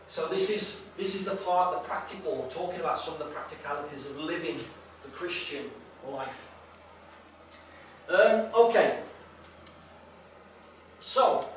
So 0.07 0.27
this 0.27 0.49
is 0.49 0.87
this 0.97 1.15
is 1.15 1.25
the 1.25 1.35
part, 1.35 1.73
the 1.73 1.87
practical, 1.87 2.47
talking 2.49 2.79
about 2.79 2.99
some 2.99 3.15
of 3.15 3.19
the 3.19 3.33
practicalities 3.33 4.05
of 4.09 4.17
living 4.17 4.57
the 5.03 5.09
Christian 5.09 5.65
life. 6.09 6.53
Um, 8.07 8.47
okay, 8.53 8.99
so, 11.05 11.47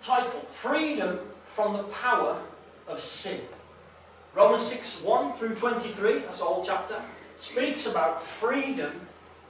title 0.00 0.40
Freedom 0.40 1.16
from 1.44 1.76
the 1.76 1.84
Power 1.84 2.36
of 2.88 2.98
Sin. 2.98 3.40
Romans 4.34 4.62
6 4.62 5.04
1 5.04 5.32
through 5.32 5.54
23, 5.54 6.18
that's 6.18 6.40
the 6.40 6.44
whole 6.44 6.64
chapter, 6.64 7.00
speaks 7.36 7.88
about 7.88 8.20
freedom 8.20 8.90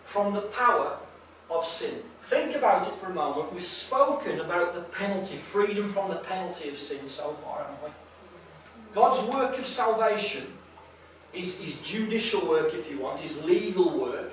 from 0.03 0.35
the 0.35 0.43
power 0.43 0.99
of 1.51 1.65
sin. 1.65 2.03
Think 2.21 2.55
about 2.55 2.87
it 2.87 2.93
for 2.93 3.07
a 3.11 3.15
moment. 3.15 3.51
We've 3.51 3.63
spoken 3.63 4.41
about 4.41 4.75
the 4.75 4.83
penalty, 4.83 5.37
freedom 5.37 5.89
from 5.89 6.11
the 6.11 6.17
penalty 6.17 6.69
of 6.69 6.77
sin 6.77 7.09
so 7.09 7.31
far, 7.31 7.61
haven't 7.63 7.83
we? 7.83 7.91
God's 8.95 9.27
work 9.35 9.59
of 9.59 9.65
salvation 9.65 10.45
is 11.33 11.59
his 11.59 11.81
judicial 11.91 12.47
work, 12.47 12.75
if 12.75 12.91
you 12.91 13.01
want, 13.01 13.21
his 13.21 13.43
legal 13.43 13.99
work. 13.99 14.33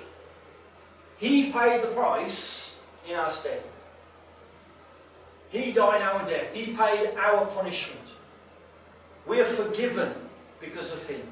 He 1.16 1.50
paid 1.50 1.82
the 1.82 1.92
price 1.94 2.69
in 3.10 3.16
our 3.16 3.30
stead. 3.30 3.62
He 5.50 5.72
died 5.72 6.02
our 6.02 6.26
death. 6.28 6.54
He 6.54 6.76
paid 6.76 7.10
our 7.18 7.46
punishment. 7.46 8.06
We 9.26 9.40
are 9.40 9.44
forgiven 9.44 10.12
because 10.60 10.92
of 10.92 11.08
Him. 11.08 11.22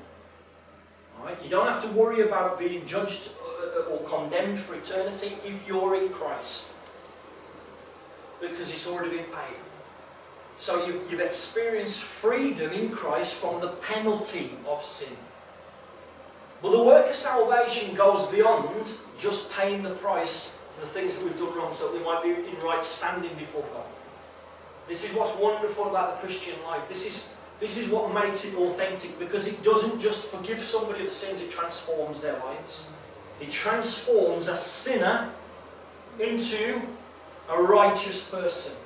Right? 1.22 1.36
You 1.42 1.50
don't 1.50 1.66
have 1.66 1.82
to 1.82 1.88
worry 1.96 2.22
about 2.22 2.58
being 2.58 2.84
judged 2.86 3.32
uh, 3.40 3.92
or 3.92 3.98
condemned 4.08 4.58
for 4.58 4.74
eternity 4.74 5.34
if 5.44 5.66
you're 5.66 5.94
in 6.02 6.08
Christ. 6.10 6.74
Because 8.40 8.70
it's 8.70 8.88
already 8.88 9.16
been 9.16 9.26
paid. 9.26 9.58
So 10.56 10.86
you've, 10.86 11.10
you've 11.10 11.20
experienced 11.20 12.02
freedom 12.02 12.72
in 12.72 12.90
Christ 12.90 13.36
from 13.36 13.60
the 13.60 13.68
penalty 13.68 14.50
of 14.68 14.82
sin. 14.82 15.16
But 16.60 16.72
the 16.72 16.82
work 16.84 17.06
of 17.06 17.14
salvation 17.14 17.94
goes 17.94 18.26
beyond 18.26 18.68
just 19.16 19.52
paying 19.52 19.82
the 19.82 19.90
price 19.90 20.57
the 20.80 20.86
things 20.86 21.18
that 21.18 21.24
we've 21.24 21.38
done 21.38 21.54
wrong 21.56 21.72
so 21.72 21.90
that 21.90 21.98
we 21.98 22.04
might 22.04 22.22
be 22.22 22.30
in 22.30 22.64
right 22.64 22.84
standing 22.84 23.34
before 23.34 23.64
God. 23.72 23.86
This 24.86 25.08
is 25.08 25.16
what's 25.16 25.38
wonderful 25.38 25.90
about 25.90 26.14
the 26.14 26.26
Christian 26.26 26.54
life. 26.64 26.88
This 26.88 27.06
is, 27.06 27.36
this 27.60 27.76
is 27.76 27.90
what 27.90 28.14
makes 28.14 28.46
it 28.46 28.56
authentic 28.56 29.18
because 29.18 29.46
it 29.46 29.62
doesn't 29.62 30.00
just 30.00 30.34
forgive 30.34 30.60
somebody 30.60 31.00
of 31.00 31.06
the 31.06 31.10
sins, 31.10 31.42
it 31.42 31.50
transforms 31.50 32.22
their 32.22 32.38
lives. 32.38 32.92
It 33.40 33.50
transforms 33.50 34.48
a 34.48 34.56
sinner 34.56 35.30
into 36.18 36.80
a 37.50 37.62
righteous 37.62 38.30
person. 38.30 38.76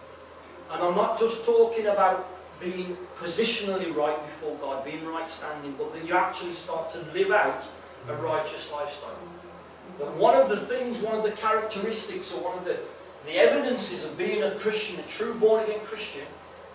And 0.72 0.82
I'm 0.82 0.94
not 0.94 1.18
just 1.18 1.44
talking 1.44 1.86
about 1.86 2.26
being 2.60 2.96
positionally 3.16 3.94
right 3.94 4.20
before 4.22 4.56
God, 4.56 4.84
being 4.84 5.04
right 5.06 5.28
standing, 5.28 5.74
but 5.76 5.92
that 5.92 6.06
you 6.06 6.16
actually 6.16 6.52
start 6.52 6.90
to 6.90 6.98
live 7.12 7.30
out 7.30 7.68
a 8.08 8.12
mm. 8.12 8.22
righteous 8.22 8.72
lifestyle. 8.72 9.16
But 9.98 10.16
one 10.16 10.40
of 10.40 10.48
the 10.48 10.56
things, 10.56 11.00
one 11.00 11.14
of 11.14 11.22
the 11.22 11.32
characteristics 11.32 12.34
or 12.34 12.42
one 12.44 12.58
of 12.58 12.64
the, 12.64 12.78
the 13.24 13.36
evidences 13.38 14.04
of 14.04 14.16
being 14.18 14.42
a 14.42 14.52
Christian, 14.52 15.00
a 15.00 15.06
true 15.08 15.34
born-again 15.34 15.80
Christian, 15.84 16.26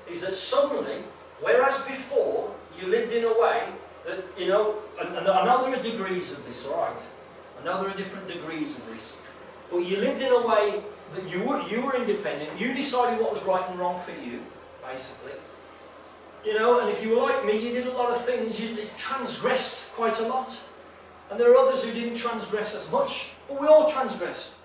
is 0.09 0.25
that 0.25 0.33
suddenly, 0.33 1.03
whereas 1.41 1.85
before 1.85 2.53
you 2.79 2.87
lived 2.87 3.13
in 3.13 3.23
a 3.23 3.33
way 3.41 3.67
that, 4.05 4.23
you 4.37 4.47
know, 4.47 4.75
and, 5.01 5.15
and 5.15 5.25
there 5.25 5.33
are 5.33 5.83
degrees 5.83 6.37
of 6.37 6.45
this, 6.45 6.65
alright? 6.67 7.05
I 7.59 7.65
know 7.65 7.81
there 7.81 7.89
are 7.89 7.97
different 7.97 8.27
degrees 8.27 8.77
of 8.77 8.85
this. 8.87 9.21
But 9.69 9.79
you 9.79 9.97
lived 9.97 10.21
in 10.21 10.31
a 10.31 10.47
way 10.47 10.81
that 11.13 11.33
you 11.33 11.43
were, 11.43 11.61
you 11.67 11.85
were 11.85 11.95
independent, 11.95 12.59
you 12.59 12.73
decided 12.73 13.19
what 13.19 13.31
was 13.31 13.45
right 13.45 13.67
and 13.69 13.79
wrong 13.79 13.99
for 13.99 14.11
you, 14.11 14.39
basically. 14.85 15.33
You 16.45 16.53
know, 16.53 16.79
and 16.79 16.89
if 16.89 17.03
you 17.03 17.17
were 17.17 17.23
like 17.23 17.45
me, 17.45 17.57
you 17.57 17.73
did 17.73 17.87
a 17.87 17.91
lot 17.91 18.11
of 18.11 18.23
things, 18.23 18.61
you 18.61 18.77
transgressed 18.97 19.93
quite 19.93 20.19
a 20.19 20.27
lot. 20.27 20.51
And 21.29 21.39
there 21.39 21.51
are 21.51 21.57
others 21.57 21.83
who 21.83 21.93
didn't 21.93 22.15
transgress 22.15 22.75
as 22.75 22.91
much, 22.91 23.33
but 23.47 23.59
we 23.59 23.67
all 23.67 23.89
transgressed. 23.89 24.61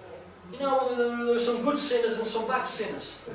You 0.52 0.60
know, 0.60 1.24
there 1.26 1.34
are 1.34 1.38
some 1.38 1.62
good 1.62 1.78
sinners 1.78 2.18
and 2.18 2.26
some 2.26 2.46
bad 2.46 2.66
sinners. 2.66 3.28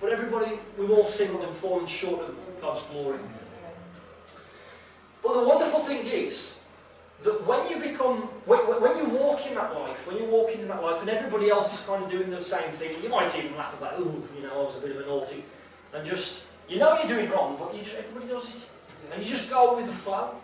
But 0.00 0.10
everybody, 0.10 0.58
we've 0.78 0.90
all 0.90 1.04
sinned 1.04 1.38
and 1.42 1.54
fallen 1.54 1.86
short 1.86 2.20
of 2.22 2.58
God's 2.60 2.82
glory. 2.88 3.18
But 5.22 5.40
the 5.40 5.48
wonderful 5.48 5.80
thing 5.80 6.06
is, 6.06 6.64
that 7.24 7.46
when 7.46 7.66
you 7.70 7.80
become, 7.80 8.18
when, 8.44 8.58
when 8.58 8.96
you 8.98 9.08
walk 9.08 9.46
in 9.46 9.54
that 9.54 9.74
life, 9.74 10.06
when 10.06 10.18
you're 10.18 10.30
walking 10.30 10.60
in 10.60 10.68
that 10.68 10.82
life 10.82 11.00
and 11.00 11.08
everybody 11.08 11.48
else 11.48 11.72
is 11.72 11.86
kind 11.86 12.04
of 12.04 12.10
doing 12.10 12.30
the 12.30 12.40
same 12.40 12.70
thing, 12.70 13.02
you 13.02 13.08
might 13.08 13.36
even 13.38 13.56
laugh 13.56 13.76
about, 13.78 13.94
oh, 13.96 14.14
you 14.36 14.42
know, 14.42 14.52
I 14.52 14.62
was 14.62 14.76
a 14.78 14.86
bit 14.86 14.94
of 14.96 15.02
a 15.02 15.06
naughty, 15.06 15.42
and 15.94 16.04
just 16.04 16.46
You 16.68 16.78
know 16.78 16.98
you're 16.98 17.06
doing 17.06 17.30
wrong, 17.30 17.56
but 17.58 17.72
you 17.74 17.78
just, 17.80 17.96
everybody 17.96 18.26
does 18.26 18.48
it. 18.48 18.70
And 19.12 19.22
you 19.22 19.30
just 19.30 19.50
go 19.50 19.76
with 19.76 19.86
the 19.86 19.92
flow. 19.92 20.34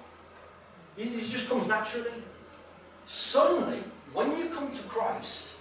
It 0.96 1.30
just 1.30 1.48
comes 1.48 1.68
naturally. 1.68 2.10
Suddenly, 3.06 3.78
when 4.12 4.30
you 4.36 4.50
come 4.50 4.70
to 4.70 4.82
Christ, 4.88 5.58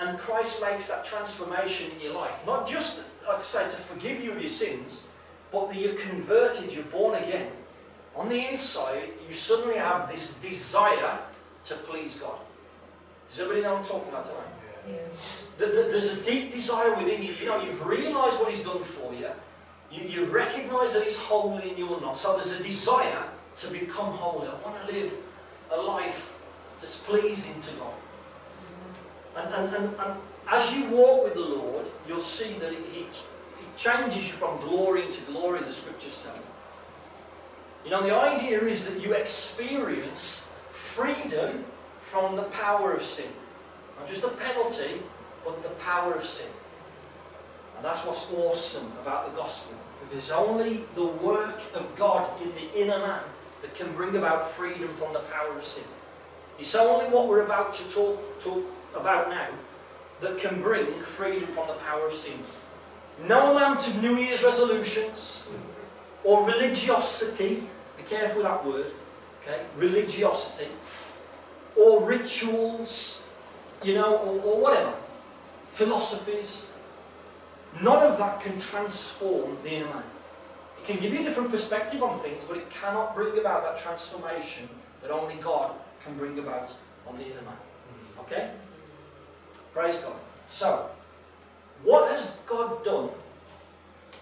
and 0.00 0.18
Christ 0.18 0.62
makes 0.62 0.88
that 0.88 1.04
transformation 1.04 1.90
in 1.92 2.00
your 2.00 2.14
life, 2.14 2.46
not 2.46 2.66
just, 2.66 3.06
like 3.26 3.38
I 3.38 3.42
say, 3.42 3.64
to 3.64 3.76
forgive 3.76 4.24
you 4.24 4.32
of 4.32 4.40
your 4.40 4.48
sins, 4.48 5.08
but 5.52 5.68
that 5.68 5.76
you're 5.76 5.96
converted, 5.96 6.74
you're 6.74 6.84
born 6.84 7.22
again. 7.22 7.50
On 8.16 8.28
the 8.28 8.48
inside, 8.48 9.08
you 9.26 9.32
suddenly 9.32 9.76
have 9.76 10.10
this 10.10 10.40
desire 10.40 11.18
to 11.64 11.74
please 11.74 12.18
God. 12.18 12.38
Does 13.28 13.40
everybody 13.40 13.62
know 13.62 13.74
what 13.74 13.82
I'm 13.82 13.86
talking 13.86 14.08
about 14.08 14.24
tonight? 14.24 14.48
That 15.58 15.72
There's 15.72 16.18
a 16.18 16.24
deep 16.24 16.50
desire 16.50 16.94
within 16.96 17.22
you. 17.22 17.34
You 17.34 17.46
know, 17.46 17.62
you've 17.62 17.84
realised 17.84 18.40
what 18.40 18.48
He's 18.48 18.64
done 18.64 18.80
for 18.80 19.14
you. 19.14 19.28
You, 19.92 20.08
you've 20.08 20.32
recognised 20.32 20.96
that 20.96 21.02
He's 21.02 21.22
holy 21.22 21.68
and 21.68 21.78
you're 21.78 22.00
not. 22.00 22.16
So 22.16 22.32
there's 22.32 22.58
a 22.58 22.62
desire 22.62 23.22
to 23.54 23.72
become 23.72 24.12
holy. 24.12 24.48
I 24.48 24.54
want 24.62 24.86
to 24.86 24.92
live 24.92 25.14
a 25.72 25.80
life 25.80 26.38
that's 26.80 27.04
pleasing 27.04 27.60
to 27.60 27.80
God. 27.80 27.94
And, 29.36 29.54
and, 29.54 29.74
and, 29.74 29.94
and 30.00 30.20
as 30.50 30.76
you 30.76 30.90
walk 30.90 31.24
with 31.24 31.34
the 31.34 31.40
Lord, 31.40 31.86
you'll 32.08 32.20
see 32.20 32.58
that 32.58 32.72
He, 32.72 32.78
he, 32.90 33.02
he 33.02 33.66
changes 33.76 34.28
you 34.28 34.34
from 34.34 34.58
glory 34.60 35.02
to 35.10 35.32
glory, 35.32 35.60
the 35.60 35.72
scriptures 35.72 36.22
tell 36.24 36.34
you. 36.34 36.42
You 37.84 37.90
know, 37.90 38.02
the 38.02 38.14
idea 38.14 38.60
is 38.60 38.92
that 38.92 39.02
you 39.02 39.14
experience 39.14 40.52
freedom 40.70 41.64
from 41.98 42.36
the 42.36 42.42
power 42.42 42.92
of 42.92 43.02
sin. 43.02 43.30
Not 43.98 44.08
just 44.08 44.22
the 44.22 44.36
penalty, 44.36 45.00
but 45.44 45.62
the 45.62 45.70
power 45.80 46.14
of 46.14 46.24
sin. 46.24 46.50
And 47.76 47.84
that's 47.84 48.06
what's 48.06 48.32
awesome 48.34 48.92
about 49.00 49.30
the 49.30 49.36
gospel. 49.36 49.76
Because 50.02 50.18
it's 50.18 50.30
only 50.30 50.84
the 50.94 51.06
work 51.06 51.60
of 51.74 51.90
God 51.96 52.28
in 52.42 52.50
the 52.50 52.82
inner 52.82 52.98
man 52.98 53.22
that 53.62 53.74
can 53.74 53.92
bring 53.92 54.16
about 54.16 54.44
freedom 54.46 54.88
from 54.88 55.12
the 55.12 55.20
power 55.20 55.56
of 55.56 55.62
sin. 55.62 55.88
It's 56.58 56.74
only 56.74 57.06
what 57.06 57.28
we're 57.28 57.44
about 57.44 57.72
to 57.74 57.90
talk, 57.90 58.40
talk 58.40 58.64
about 58.94 59.30
now 59.30 59.48
that 60.20 60.38
can 60.38 60.60
bring 60.60 60.86
freedom 61.00 61.48
from 61.48 61.68
the 61.68 61.74
power 61.74 62.06
of 62.06 62.12
sin. 62.12 62.38
No 63.26 63.56
amount 63.56 63.86
of 63.88 64.02
New 64.02 64.16
Year's 64.16 64.44
resolutions 64.44 65.48
or 66.24 66.46
religiosity, 66.46 67.62
be 67.96 68.02
careful 68.02 68.42
with 68.42 68.46
that 68.46 68.64
word, 68.64 68.92
okay? 69.42 69.62
Religiosity, 69.76 70.70
or 71.78 72.06
rituals, 72.06 73.30
you 73.82 73.94
know, 73.94 74.16
or, 74.18 74.40
or 74.40 74.62
whatever, 74.62 74.92
philosophies, 75.68 76.70
none 77.82 78.06
of 78.06 78.18
that 78.18 78.40
can 78.40 78.58
transform 78.58 79.56
the 79.62 79.70
inner 79.70 79.86
man. 79.86 80.02
It 80.80 80.86
can 80.86 81.00
give 81.00 81.12
you 81.12 81.20
a 81.20 81.22
different 81.22 81.50
perspective 81.50 82.02
on 82.02 82.18
things, 82.20 82.44
but 82.44 82.56
it 82.56 82.70
cannot 82.70 83.14
bring 83.14 83.38
about 83.38 83.62
that 83.64 83.78
transformation 83.78 84.68
that 85.02 85.10
only 85.10 85.34
God 85.36 85.72
can 86.02 86.16
bring 86.16 86.38
about 86.38 86.74
on 87.06 87.16
the 87.16 87.24
inner 87.24 87.42
man. 87.42 87.56
Okay? 88.20 88.50
Praise 89.74 90.00
God. 90.00 90.16
So, 90.46 90.90
what 91.84 92.10
has 92.10 92.40
God 92.46 92.82
done? 92.84 93.10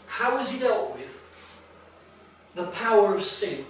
How 0.06 0.36
has 0.36 0.50
He 0.50 0.58
dealt 0.58 0.94
with 0.94 1.24
the 2.54 2.66
power 2.66 3.14
of 3.14 3.22
sin 3.22 3.64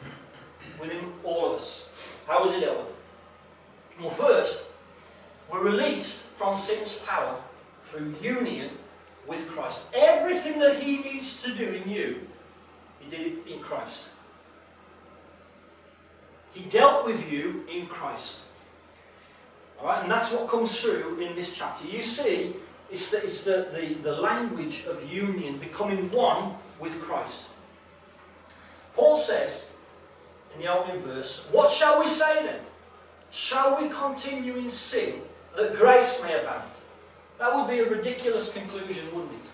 within 0.81 1.13
all 1.25 1.53
of 1.53 1.59
us? 1.59 2.25
How 2.27 2.43
has 2.45 2.55
He 2.55 2.61
dealt 2.61 2.79
with 2.79 2.89
it? 2.89 4.01
Well, 4.01 4.11
first, 4.11 4.73
we're 5.51 5.65
released 5.65 6.31
from 6.31 6.57
sin's 6.57 7.03
power 7.03 7.37
through 7.81 8.15
union 8.23 8.71
with 9.27 9.49
Christ. 9.49 9.93
Everything 9.95 10.59
that 10.61 10.77
He 10.77 11.03
needs 11.03 11.43
to 11.43 11.55
do 11.55 11.65
in 11.65 11.89
you, 11.89 12.21
He 13.09 13.17
did 13.17 13.27
it 13.27 13.47
in 13.47 13.61
Christ. 13.61 14.11
He 16.53 16.69
dealt 16.69 17.07
with 17.07 17.33
you 17.33 17.65
in 17.71 17.87
Christ. 17.87 18.47
Alright, 19.81 20.03
and 20.03 20.11
that's 20.11 20.33
what 20.35 20.51
comes 20.51 20.81
through 20.81 21.21
in 21.21 21.35
this 21.35 21.57
chapter. 21.57 21.87
You 21.87 22.03
see, 22.03 22.55
it's 22.91 23.11
the, 23.11 23.19
it's 23.19 23.45
the, 23.45 23.69
the, 23.73 23.95
the 24.03 24.21
language 24.21 24.87
of 24.87 25.03
union, 25.11 25.59
becoming 25.59 26.11
one 26.11 26.55
with 26.81 27.01
Christ. 27.01 27.51
Paul 28.95 29.17
says 29.17 29.77
in 30.55 30.61
the 30.61 30.73
opening 30.73 31.01
verse, 31.01 31.49
What 31.53 31.71
shall 31.71 32.01
we 32.01 32.09
say 32.09 32.43
then? 32.45 32.61
Shall 33.31 33.81
we 33.81 33.89
continue 33.91 34.57
in 34.57 34.69
sin 34.69 35.21
that 35.57 35.77
grace 35.77 36.25
may 36.25 36.41
abound? 36.41 36.71
That 37.39 37.55
would 37.55 37.69
be 37.69 37.79
a 37.79 37.89
ridiculous 37.89 38.53
conclusion, 38.53 39.07
wouldn't 39.15 39.33
it? 39.33 39.49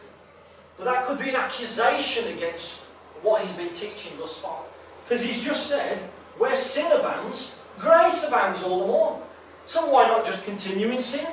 But 0.79 0.85
that 0.85 1.05
could 1.05 1.19
be 1.19 1.29
an 1.29 1.37
accusation 1.37 2.33
against 2.35 2.94
what 3.25 3.43
he's 3.43 3.57
been 3.57 3.73
teaching 3.73 4.17
thus 4.19 4.39
far. 4.39 4.61
Because 5.03 5.25
he's 5.25 5.45
just 5.45 5.67
said, 5.67 5.99
where 6.39 6.55
sin 6.55 6.93
abounds, 6.93 7.65
grace 7.79 8.29
abounds 8.29 8.63
all 8.63 8.81
the 8.81 8.87
more. 8.87 9.23
So 9.67 9.91
why 9.91 10.07
not 10.07 10.25
just 10.25 10.45
continue 10.45 10.91
in 10.91 11.01
sin? 11.01 11.27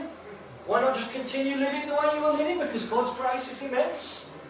Why 0.65 0.81
not 0.81 0.95
just 0.95 1.13
continue 1.13 1.57
living 1.57 1.87
the 1.87 1.95
way 1.95 2.15
you 2.15 2.23
were 2.23 2.31
living? 2.31 2.59
Because 2.59 2.87
God's 2.87 3.17
grace 3.17 3.51
is 3.51 3.69
immense. 3.69 4.41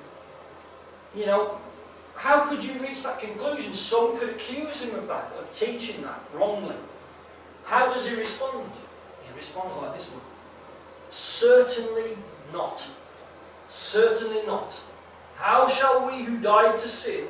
You 1.16 1.26
know, 1.26 1.58
how 2.16 2.48
could 2.48 2.64
you 2.64 2.74
reach 2.80 3.04
that 3.04 3.20
conclusion? 3.20 3.74
Some 3.74 4.18
could 4.18 4.30
accuse 4.30 4.84
him 4.88 4.96
of 4.96 5.08
that, 5.08 5.32
of 5.40 5.52
teaching 5.52 6.04
that 6.04 6.22
wrongly. 6.34 6.76
How 7.66 7.92
does 7.92 8.10
he 8.10 8.16
respond? 8.16 8.70
He 9.24 9.36
responds 9.36 9.76
like 9.78 9.94
this 9.94 10.12
one. 10.12 10.22
Certainly 11.10 12.18
not. 12.54 12.88
Certainly 13.68 14.46
not. 14.46 14.80
How 15.42 15.68
shall 15.68 16.06
we 16.06 16.24
who 16.24 16.40
died 16.40 16.78
to 16.78 16.88
sin 16.88 17.26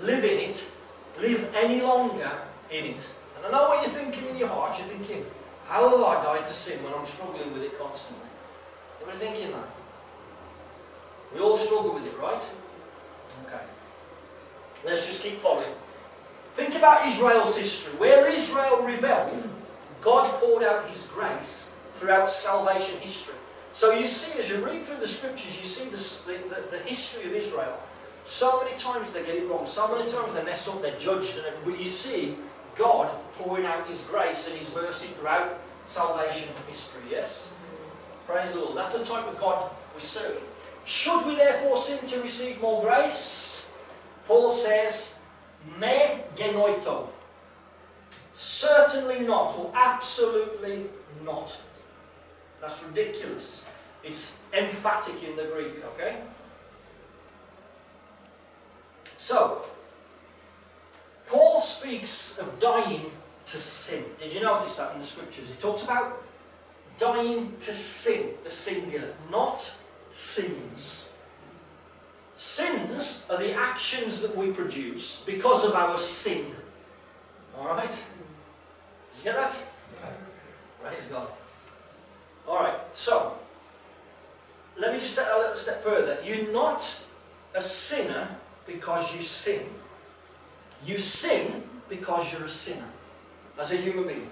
live 0.00 0.24
in 0.24 0.50
it, 0.50 0.76
live 1.20 1.48
any 1.54 1.80
longer 1.80 2.32
in 2.72 2.84
it? 2.86 3.14
And 3.36 3.46
I 3.46 3.50
know 3.50 3.68
what 3.68 3.82
you're 3.82 4.02
thinking 4.02 4.28
in 4.30 4.36
your 4.36 4.48
heart. 4.48 4.76
You're 4.78 4.88
thinking, 4.88 5.24
how 5.68 5.88
have 5.88 6.00
I 6.00 6.22
died 6.24 6.44
to 6.44 6.52
sin 6.52 6.82
when 6.82 6.92
I'm 6.92 7.06
struggling 7.06 7.52
with 7.52 7.62
it 7.62 7.78
constantly? 7.78 8.26
You're 9.00 9.14
thinking 9.14 9.52
that. 9.52 9.68
We 11.32 11.40
all 11.40 11.56
struggle 11.56 11.94
with 11.94 12.04
it, 12.04 12.18
right? 12.18 12.42
Okay. 13.46 13.64
Let's 14.84 15.06
just 15.06 15.22
keep 15.22 15.34
following. 15.34 15.72
Think 16.54 16.74
about 16.74 17.06
Israel's 17.06 17.56
history. 17.56 17.98
Where 17.98 18.30
Israel 18.30 18.84
rebelled, 18.84 19.48
God 20.00 20.26
poured 20.40 20.64
out 20.64 20.86
His 20.88 21.08
grace 21.14 21.78
throughout 21.92 22.28
salvation 22.28 22.98
history. 23.00 23.36
So 23.72 23.92
you 23.92 24.06
see, 24.06 24.38
as 24.38 24.50
you 24.50 24.64
read 24.64 24.82
through 24.82 25.00
the 25.00 25.08
scriptures, 25.08 25.58
you 25.58 25.64
see 25.64 25.88
the, 25.88 26.54
the, 26.54 26.76
the 26.76 26.82
history 26.84 27.30
of 27.30 27.36
Israel. 27.36 27.78
So 28.24 28.62
many 28.62 28.76
times 28.76 29.12
they 29.12 29.24
get 29.24 29.36
it 29.36 29.48
wrong. 29.48 29.66
So 29.66 29.88
many 29.96 30.10
times 30.10 30.34
they 30.34 30.44
mess 30.44 30.68
up, 30.68 30.82
they're 30.82 30.98
judged 30.98 31.38
and. 31.38 31.64
But 31.64 31.78
you 31.78 31.86
see 31.86 32.36
God 32.76 33.10
pouring 33.34 33.66
out 33.66 33.86
His 33.86 34.06
grace 34.08 34.48
and 34.48 34.58
His 34.58 34.74
mercy 34.74 35.08
throughout 35.08 35.58
salvation 35.86 36.48
history, 36.66 37.02
yes? 37.10 37.56
Praise 38.26 38.52
the 38.52 38.60
Lord. 38.60 38.76
That's 38.76 38.96
the 38.96 39.04
type 39.04 39.26
of 39.26 39.40
God 39.40 39.70
we 39.94 40.00
serve. 40.00 40.40
Should 40.84 41.26
we 41.26 41.36
therefore 41.36 41.76
sin 41.76 42.06
to 42.08 42.22
receive 42.22 42.60
more 42.60 42.82
grace? 42.82 43.78
Paul 44.26 44.50
says, 44.50 45.22
Me 45.80 46.20
genoito. 46.36 47.08
Certainly 48.32 49.26
not, 49.26 49.56
or 49.58 49.72
absolutely 49.74 50.86
not. 51.24 51.60
That's 52.62 52.86
ridiculous. 52.86 53.68
It's 54.04 54.46
emphatic 54.56 55.28
in 55.28 55.36
the 55.36 55.50
Greek, 55.52 55.84
okay? 55.94 56.20
So, 59.04 59.62
Paul 61.26 61.60
speaks 61.60 62.38
of 62.38 62.60
dying 62.60 63.06
to 63.46 63.58
sin. 63.58 64.04
Did 64.18 64.32
you 64.32 64.42
notice 64.42 64.76
that 64.76 64.92
in 64.92 65.00
the 65.00 65.04
scriptures? 65.04 65.48
He 65.48 65.60
talks 65.60 65.82
about 65.82 66.22
dying 66.98 67.52
to 67.58 67.72
sin, 67.72 68.30
the 68.44 68.50
singular, 68.50 69.12
not 69.30 69.58
sins. 70.12 71.20
Sins 72.36 73.28
are 73.30 73.38
the 73.38 73.54
actions 73.54 74.22
that 74.22 74.36
we 74.36 74.52
produce 74.52 75.24
because 75.24 75.64
of 75.64 75.74
our 75.74 75.98
sin. 75.98 76.46
Alright? 77.58 77.90
Did 77.90 79.18
you 79.18 79.24
get 79.24 79.36
that? 79.36 79.66
Praise 80.80 81.08
God. 81.08 81.28
Alright, 82.48 82.94
so, 82.94 83.38
let 84.78 84.92
me 84.92 84.98
just 84.98 85.16
take 85.16 85.26
a 85.32 85.38
little 85.38 85.54
step 85.54 85.76
further. 85.76 86.18
You're 86.24 86.52
not 86.52 86.80
a 87.54 87.62
sinner 87.62 88.28
because 88.66 89.14
you 89.14 89.22
sin. 89.22 89.66
You 90.84 90.98
sin 90.98 91.62
because 91.88 92.32
you're 92.32 92.44
a 92.44 92.48
sinner, 92.48 92.88
as 93.60 93.72
a 93.72 93.76
human 93.76 94.06
being. 94.06 94.30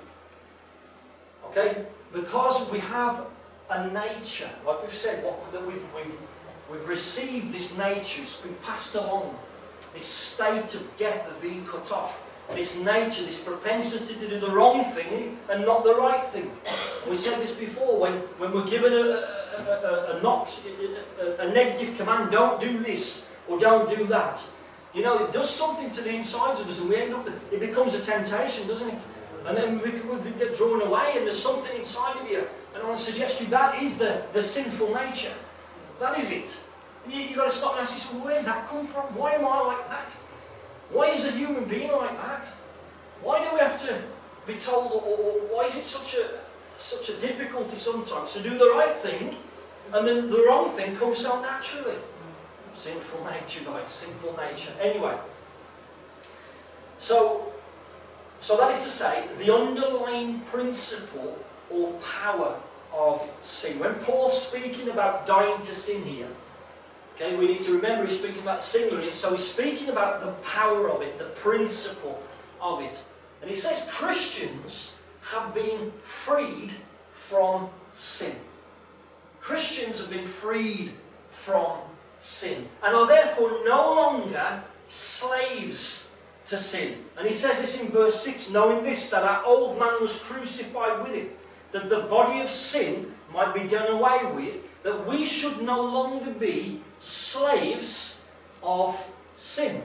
Okay? 1.46 1.84
Because 2.12 2.72
we 2.72 2.78
have 2.78 3.26
a 3.70 3.88
nature, 3.92 4.50
like 4.66 4.82
we've 4.82 4.90
said, 4.90 5.22
what, 5.24 5.52
that 5.52 5.64
we've, 5.64 5.84
we've, 5.94 6.16
we've 6.70 6.88
received 6.88 7.52
this 7.52 7.78
nature, 7.78 8.22
it's 8.22 8.40
been 8.40 8.54
passed 8.64 8.96
along, 8.96 9.34
this 9.94 10.06
state 10.06 10.74
of 10.74 10.96
death 10.96 11.30
of 11.30 11.40
being 11.40 11.64
cut 11.64 11.92
off, 11.92 12.26
this 12.54 12.82
nature, 12.84 13.24
this 13.24 13.44
propensity 13.44 14.18
to 14.20 14.28
do 14.28 14.40
the 14.40 14.50
wrong 14.50 14.84
thing 14.84 15.38
and 15.50 15.64
not 15.64 15.84
the 15.84 15.94
right 15.94 16.22
thing. 16.22 16.50
We 17.08 17.16
said 17.16 17.40
this 17.40 17.58
before, 17.58 18.00
when, 18.00 18.12
when 18.38 18.52
we're 18.52 18.68
given 18.68 18.92
a, 18.92 18.96
a, 18.96 19.62
a, 19.62 20.18
a, 20.18 20.22
not, 20.22 20.48
a, 21.20 21.48
a 21.48 21.52
negative 21.52 21.96
command, 21.96 22.30
don't 22.30 22.60
do 22.60 22.78
this, 22.78 23.36
or 23.48 23.58
don't 23.58 23.88
do 23.88 24.06
that, 24.06 24.44
you 24.94 25.02
know, 25.02 25.24
it 25.24 25.32
does 25.32 25.48
something 25.48 25.90
to 25.92 26.02
the 26.02 26.14
insides 26.14 26.60
of 26.60 26.68
us 26.68 26.80
and 26.80 26.90
we 26.90 26.96
end 26.96 27.14
up, 27.14 27.26
it 27.26 27.60
becomes 27.60 27.94
a 27.94 28.02
temptation, 28.02 28.66
doesn't 28.66 28.88
it? 28.88 29.04
And 29.46 29.56
then 29.56 29.80
we, 29.80 29.90
we 29.92 30.30
get 30.38 30.54
drawn 30.56 30.82
away 30.82 31.12
and 31.16 31.24
there's 31.24 31.38
something 31.38 31.74
inside 31.76 32.16
of 32.20 32.28
you. 32.28 32.46
And 32.74 32.82
I 32.82 32.86
want 32.86 32.98
to 32.98 33.02
suggest 33.02 33.40
you 33.40 33.46
that 33.48 33.80
is 33.82 33.98
the, 33.98 34.22
the 34.32 34.42
sinful 34.42 34.94
nature. 34.94 35.34
That 36.00 36.18
is 36.18 36.32
it. 36.32 36.66
And 37.04 37.14
you, 37.14 37.20
you've 37.22 37.36
got 37.36 37.46
to 37.46 37.52
stop 37.52 37.72
and 37.72 37.82
ask 37.82 37.94
yourself, 37.94 38.24
where 38.24 38.34
does 38.34 38.46
that 38.46 38.66
come 38.66 38.84
from? 38.84 39.04
Why 39.14 39.32
am 39.32 39.46
I 39.46 39.60
like 39.60 39.88
that? 39.88 40.16
Why 40.92 41.10
is 41.10 41.26
a 41.26 41.32
human 41.32 41.64
being 41.64 41.92
like 41.92 42.16
that? 42.16 42.44
Why 43.22 43.44
do 43.44 43.54
we 43.54 43.60
have 43.60 43.80
to 43.86 44.02
be 44.46 44.54
told, 44.58 44.92
or, 44.92 45.02
or 45.02 45.32
why 45.54 45.64
is 45.64 45.76
it 45.76 45.84
such 45.84 46.18
a, 46.20 46.26
such 46.76 47.16
a 47.16 47.20
difficulty 47.20 47.76
sometimes 47.76 48.32
to 48.34 48.42
do 48.42 48.58
the 48.58 48.70
right 48.74 48.92
thing 48.92 49.36
and 49.92 50.06
then 50.06 50.30
the 50.30 50.44
wrong 50.48 50.68
thing 50.68 50.96
comes 50.96 51.18
so 51.18 51.40
naturally? 51.40 51.96
Sinful 52.72 53.24
nature, 53.24 53.64
guys, 53.64 53.88
sinful 53.88 54.36
nature. 54.36 54.72
Anyway, 54.80 55.16
so, 56.98 57.52
so 58.40 58.56
that 58.56 58.70
is 58.70 58.82
to 58.84 58.88
say, 58.88 59.26
the 59.38 59.52
underlying 59.52 60.40
principle 60.40 61.38
or 61.70 61.92
power 62.22 62.56
of 62.94 63.30
sin. 63.42 63.78
When 63.78 63.94
Paul's 63.94 64.40
speaking 64.48 64.90
about 64.90 65.26
dying 65.26 65.58
to 65.62 65.74
sin 65.74 66.04
here, 66.04 66.28
okay, 67.20 67.36
we 67.36 67.46
need 67.46 67.60
to 67.62 67.72
remember 67.72 68.04
he's 68.04 68.18
speaking 68.18 68.42
about 68.42 68.62
singular, 68.62 69.12
so 69.12 69.30
he's 69.30 69.46
speaking 69.46 69.90
about 69.90 70.20
the 70.20 70.32
power 70.48 70.90
of 70.90 71.02
it, 71.02 71.18
the 71.18 71.24
principle 71.24 72.22
of 72.60 72.82
it. 72.82 73.02
And 73.40 73.50
he 73.50 73.56
says 73.56 73.90
Christians 73.92 75.02
have 75.22 75.54
been 75.54 75.90
freed 75.92 76.72
from 77.10 77.68
sin. 77.92 78.36
Christians 79.40 80.00
have 80.00 80.10
been 80.10 80.24
freed 80.24 80.90
from 81.28 81.78
sin 82.20 82.66
and 82.82 82.94
are 82.94 83.06
therefore 83.06 83.50
no 83.64 83.94
longer 83.94 84.62
slaves 84.88 86.16
to 86.44 86.58
sin. 86.58 86.98
And 87.16 87.26
he 87.26 87.32
says 87.32 87.60
this 87.60 87.82
in 87.84 87.92
verse 87.92 88.20
6 88.24 88.52
knowing 88.52 88.82
this, 88.82 89.10
that 89.10 89.22
our 89.22 89.44
old 89.44 89.78
man 89.78 90.00
was 90.00 90.22
crucified 90.22 91.02
with 91.02 91.14
him, 91.14 91.28
that 91.72 91.88
the 91.88 92.06
body 92.10 92.40
of 92.40 92.48
sin 92.48 93.12
might 93.32 93.54
be 93.54 93.68
done 93.68 93.88
away 93.88 94.32
with, 94.34 94.82
that 94.82 95.06
we 95.06 95.24
should 95.24 95.62
no 95.62 95.82
longer 95.82 96.32
be 96.32 96.80
slaves 97.00 98.30
of 98.62 98.94
sin. 99.34 99.82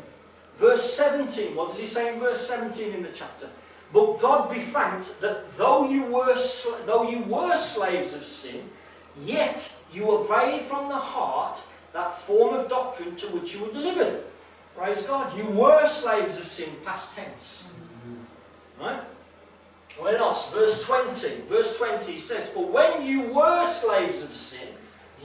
Verse 0.56 0.94
17, 0.94 1.56
what 1.56 1.70
does 1.70 1.80
he 1.80 1.86
say 1.86 2.14
in 2.14 2.20
verse 2.20 2.48
17 2.48 2.94
in 2.94 3.04
the 3.04 3.12
chapter? 3.12 3.50
But 3.92 4.20
God 4.20 4.50
be 4.52 4.60
thanked 4.60 5.22
that 5.22 5.50
though 5.58 5.90
you 5.90 6.12
were, 6.12 6.36
though 6.86 7.10
you 7.10 7.24
were 7.24 7.58
slaves 7.58 8.16
of 8.16 8.24
sin, 8.24 8.62
yet 9.22 9.76
you 9.92 10.12
obeyed 10.12 10.62
from 10.62 10.90
the 10.90 10.96
heart 10.96 11.66
that 11.94 12.12
form 12.12 12.56
of 12.56 12.70
doctrine 12.70 13.16
to 13.16 13.28
which 13.28 13.56
you 13.56 13.66
were 13.66 13.72
delivered. 13.72 14.22
Praise 14.76 15.08
God. 15.08 15.36
You 15.38 15.46
were 15.58 15.86
slaves 15.86 16.38
of 16.38 16.44
sin, 16.44 16.74
past 16.84 17.18
tense. 17.18 17.74
Right? 18.80 19.00
Where 19.98 20.18
else? 20.18 20.54
Verse 20.54 20.86
20. 20.86 21.48
Verse 21.48 21.78
20 21.78 22.18
says, 22.18 22.52
For 22.52 22.68
when 22.70 23.02
you 23.02 23.34
were 23.34 23.66
slaves 23.66 24.24
of 24.24 24.34
sin, 24.34 24.68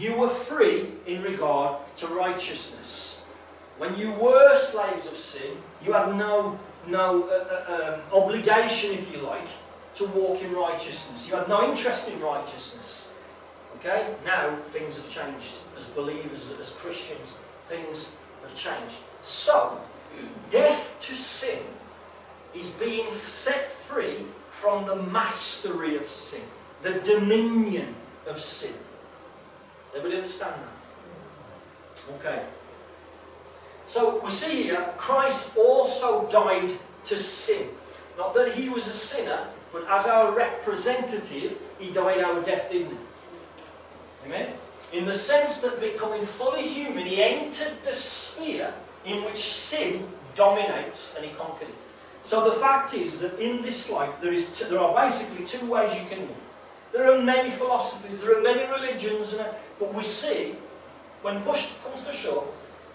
you 0.00 0.18
were 0.18 0.28
free 0.28 0.86
in 1.06 1.22
regard 1.22 1.78
to 1.96 2.06
righteousness. 2.06 3.26
When 3.76 3.96
you 3.96 4.12
were 4.12 4.56
slaves 4.56 5.06
of 5.06 5.16
sin, 5.16 5.56
you 5.84 5.92
had 5.92 6.16
no, 6.16 6.58
no 6.88 7.28
uh, 7.28 7.72
uh, 7.72 7.94
um, 7.94 8.22
obligation, 8.22 8.94
if 8.94 9.14
you 9.14 9.20
like, 9.20 9.46
to 9.94 10.06
walk 10.06 10.42
in 10.42 10.52
righteousness. 10.54 11.28
You 11.28 11.36
had 11.36 11.48
no 11.48 11.68
interest 11.68 12.10
in 12.10 12.18
righteousness. 12.20 13.14
Okay? 13.76 14.14
Now 14.24 14.56
things 14.64 14.96
have 14.96 15.10
changed. 15.10 15.60
As 15.76 15.86
believers, 15.88 16.52
as 16.58 16.72
Christians, 16.72 17.36
things 17.64 18.18
have 18.42 18.54
changed. 18.54 18.96
So, 19.20 19.80
death 20.48 20.98
to 21.00 21.14
sin 21.14 21.62
is 22.54 22.70
being 22.78 23.08
set 23.10 23.70
free 23.70 24.24
from 24.48 24.86
the 24.86 24.96
mastery 24.96 25.96
of 25.96 26.08
sin, 26.08 26.42
the 26.82 27.00
dominion 27.04 27.94
of 28.26 28.38
sin. 28.38 28.76
Everybody 29.90 30.16
understand 30.16 30.54
that? 30.62 32.14
Okay. 32.16 32.44
So 33.86 34.22
we 34.22 34.30
see 34.30 34.64
here, 34.64 34.94
Christ 34.96 35.56
also 35.56 36.30
died 36.30 36.70
to 37.04 37.16
sin. 37.16 37.68
Not 38.16 38.34
that 38.34 38.52
he 38.52 38.68
was 38.68 38.86
a 38.86 38.92
sinner, 38.92 39.48
but 39.72 39.84
as 39.88 40.06
our 40.06 40.36
representative, 40.36 41.58
he 41.78 41.92
died 41.92 42.22
our 42.22 42.42
death, 42.42 42.70
didn't 42.70 42.90
he? 42.90 44.26
Amen? 44.26 44.52
In 44.92 45.06
the 45.06 45.14
sense 45.14 45.62
that 45.62 45.80
becoming 45.80 46.22
fully 46.22 46.62
human, 46.62 47.06
he 47.06 47.22
entered 47.22 47.82
the 47.84 47.94
sphere 47.94 48.74
in 49.04 49.24
which 49.24 49.36
sin 49.38 50.06
dominates 50.34 51.16
and 51.16 51.26
he 51.26 51.32
conquered 51.34 51.68
it. 51.68 51.74
So 52.22 52.44
the 52.44 52.56
fact 52.60 52.94
is 52.94 53.20
that 53.20 53.38
in 53.40 53.62
this 53.62 53.90
life, 53.90 54.20
there, 54.20 54.32
is 54.32 54.68
there 54.68 54.78
are 54.78 54.94
basically 54.94 55.46
two 55.46 55.70
ways 55.70 56.00
you 56.00 56.08
can 56.08 56.20
live. 56.20 56.49
There 56.92 57.12
are 57.12 57.22
many 57.22 57.50
philosophies, 57.50 58.22
there 58.22 58.38
are 58.38 58.42
many 58.42 58.70
religions, 58.70 59.38
but 59.78 59.94
we 59.94 60.02
see, 60.02 60.54
when 61.22 61.40
push 61.42 61.74
comes 61.84 62.04
to 62.06 62.12
shove, 62.12 62.48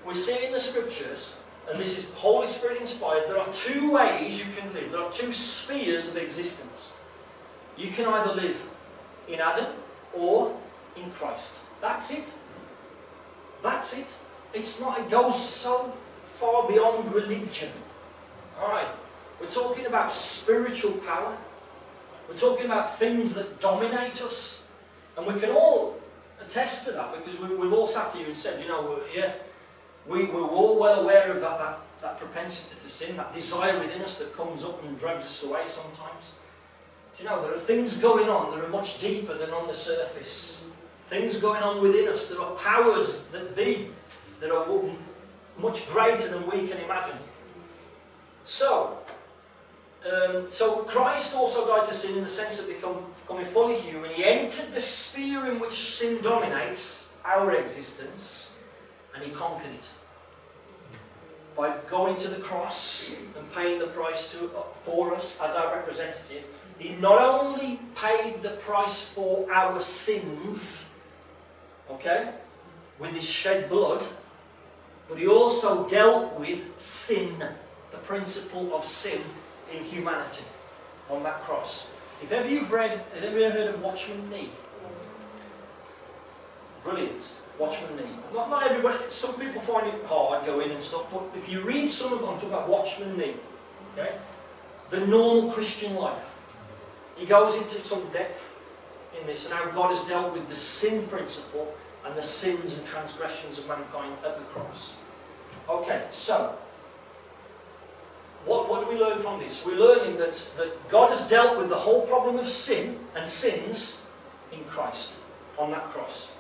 we 0.05 0.13
see 0.13 0.45
in 0.45 0.51
the 0.51 0.59
scriptures, 0.59 1.37
and 1.69 1.77
this 1.77 1.97
is 1.97 2.13
Holy 2.19 2.47
Spirit 2.47 2.81
inspired, 2.81 3.23
there 3.27 3.39
are 3.39 3.53
two 3.53 3.91
ways 3.91 4.45
you 4.45 4.51
can 4.53 4.71
live. 4.73 4.91
There 4.91 5.01
are 5.01 5.11
two 5.11 5.31
spheres 5.31 6.11
of 6.11 6.21
existence. 6.21 6.97
You 7.77 7.89
can 7.89 8.05
either 8.05 8.35
live 8.35 8.69
in 9.27 9.39
Adam 9.39 9.73
or 10.13 10.55
in 10.95 11.09
Christ. 11.11 11.61
That's 11.81 12.11
it. 12.13 12.37
That's 13.63 13.97
it. 13.97 14.57
It's 14.57 14.79
not, 14.79 14.99
it 14.99 15.09
goes 15.09 15.43
so 15.43 15.89
far 16.21 16.67
beyond 16.67 17.13
religion. 17.13 17.69
Alright. 18.59 18.87
We're 19.39 19.47
talking 19.47 19.85
about 19.85 20.11
spiritual 20.11 20.93
power. 21.05 21.35
We're 22.27 22.35
talking 22.35 22.65
about 22.65 22.93
things 22.95 23.35
that 23.35 23.59
dominate 23.59 24.21
us. 24.21 24.69
And 25.17 25.25
we 25.25 25.39
can 25.39 25.51
all 25.51 25.95
attest 26.41 26.87
to 26.87 26.93
that 26.93 27.13
because 27.15 27.39
we, 27.39 27.47
have 27.47 27.73
all 27.73 27.87
sat 27.87 28.13
here 28.13 28.27
and 28.27 28.35
said, 28.35 28.61
you 28.61 28.67
know, 28.67 28.99
yeah, 29.15 29.33
we, 30.07 30.25
we're 30.25 30.47
all 30.47 30.79
well 30.79 31.01
aware 31.01 31.31
of 31.31 31.41
that, 31.41 31.57
that, 31.57 31.79
that 32.01 32.17
propensity 32.19 32.75
to 32.75 32.89
sin, 32.89 33.17
that 33.17 33.33
desire 33.33 33.79
within 33.79 34.01
us 34.01 34.19
that 34.19 34.35
comes 34.35 34.63
up 34.63 34.83
and 34.83 34.99
drags 34.99 35.25
us 35.25 35.45
away 35.45 35.61
sometimes. 35.65 36.33
Do 37.15 37.23
you 37.23 37.29
know, 37.29 37.41
there 37.41 37.53
are 37.53 37.57
things 37.57 38.01
going 38.01 38.27
on 38.27 38.51
that 38.51 38.65
are 38.65 38.69
much 38.69 38.99
deeper 38.99 39.37
than 39.37 39.51
on 39.51 39.67
the 39.67 39.73
surface. 39.73 40.69
Things 41.05 41.39
going 41.39 41.63
on 41.63 41.81
within 41.81 42.09
us. 42.09 42.29
There 42.29 42.41
are 42.41 42.55
powers 42.55 43.27
that 43.29 43.55
be 43.55 43.87
that 44.41 44.51
are 44.51 44.67
much 45.57 45.87
greater 45.89 46.27
than 46.29 46.43
we 46.43 46.67
can 46.67 46.77
imagine. 46.83 47.17
So, 48.43 48.94
um, 50.05 50.49
so 50.49 50.83
Christ 50.83 51.35
also 51.35 51.67
died 51.67 51.87
to 51.87 51.93
sin 51.93 52.17
in 52.17 52.23
the 52.23 52.29
sense 52.29 52.61
of 52.61 52.75
become, 52.75 53.03
becoming 53.21 53.45
fully 53.45 53.75
human. 53.75 54.11
He 54.11 54.23
entered 54.23 54.71
the 54.71 54.79
sphere 54.79 55.51
in 55.51 55.59
which 55.59 55.71
sin 55.71 56.21
dominates 56.21 57.17
our 57.25 57.51
existence, 57.55 58.61
and 59.15 59.23
he 59.23 59.31
conquered 59.31 59.73
it 59.73 59.91
by 61.57 61.75
going 61.89 62.15
to 62.17 62.27
the 62.27 62.41
cross 62.41 63.25
and 63.37 63.53
paying 63.53 63.79
the 63.79 63.87
price 63.87 64.33
to, 64.33 64.49
for 64.73 65.13
us 65.13 65.41
as 65.41 65.55
our 65.55 65.75
representative. 65.75 66.45
He 66.77 66.95
not 66.97 67.19
only 67.19 67.79
paid 67.99 68.43
the 68.43 68.57
price 68.61 69.07
for 69.07 69.51
our 69.51 69.79
sins, 69.79 70.99
okay, 71.89 72.29
with 72.99 73.13
his 73.13 73.27
shed 73.27 73.69
blood, 73.69 74.03
but 75.07 75.17
he 75.17 75.27
also 75.27 75.87
dealt 75.87 76.39
with 76.39 76.79
sin, 76.79 77.39
the 77.91 77.97
principle 77.99 78.75
of 78.75 78.83
sin 78.83 79.21
in 79.73 79.83
humanity 79.83 80.45
on 81.09 81.23
that 81.23 81.41
cross. 81.41 81.93
If 82.21 82.31
ever 82.31 82.47
you've 82.47 82.71
read, 82.71 82.99
you 83.21 83.27
ever 83.27 83.51
heard 83.51 83.75
of 83.75 83.81
Watchman 83.81 84.29
Nee? 84.29 84.49
Brilliant. 86.83 87.35
Watchman 87.59 87.97
Nee. 87.97 88.15
Not, 88.33 88.49
not 88.49 88.63
everybody, 88.63 89.03
some 89.09 89.33
people 89.35 89.61
find 89.61 89.87
it 89.87 90.05
hard 90.05 90.45
going 90.45 90.71
and 90.71 90.81
stuff, 90.81 91.11
but 91.11 91.23
if 91.37 91.51
you 91.51 91.61
read 91.61 91.87
some 91.87 92.13
of 92.13 92.19
them, 92.19 92.29
I'm 92.29 92.35
talking 92.35 92.49
about 92.49 92.69
Watchman 92.69 93.17
Nee, 93.17 93.33
okay? 93.93 94.15
The 94.89 95.05
normal 95.07 95.51
Christian 95.51 95.95
life. 95.95 96.31
He 97.17 97.25
goes 97.25 97.57
into 97.57 97.75
some 97.77 98.07
depth 98.11 98.61
in 99.19 99.25
this 99.25 99.49
and 99.49 99.57
how 99.57 99.71
God 99.71 99.89
has 99.89 100.03
dealt 100.05 100.33
with 100.33 100.49
the 100.49 100.55
sin 100.55 101.07
principle 101.07 101.73
and 102.05 102.15
the 102.15 102.23
sins 102.23 102.77
and 102.77 102.85
transgressions 102.85 103.57
of 103.57 103.67
mankind 103.67 104.13
at 104.25 104.37
the 104.37 104.43
cross. 104.45 105.01
Okay, 105.69 106.05
so, 106.11 106.55
what, 108.45 108.69
what 108.69 108.83
do 108.83 108.93
we 108.93 108.99
learn 108.99 109.17
from 109.17 109.39
this? 109.39 109.65
We're 109.65 109.79
learning 109.79 110.17
that, 110.17 110.33
that 110.57 110.89
God 110.89 111.09
has 111.09 111.29
dealt 111.29 111.57
with 111.57 111.69
the 111.69 111.75
whole 111.75 112.05
problem 112.07 112.37
of 112.37 112.45
sin 112.45 112.97
and 113.15 113.27
sins 113.27 114.11
in 114.51 114.63
Christ, 114.65 115.19
on 115.57 115.71
that 115.71 115.83
cross. 115.85 116.37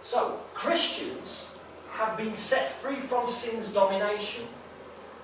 So, 0.00 0.40
Christians 0.54 1.60
have 1.98 2.16
been 2.16 2.34
set 2.34 2.68
free 2.68 2.96
from 2.96 3.28
sin's 3.28 3.74
domination. 3.74 4.44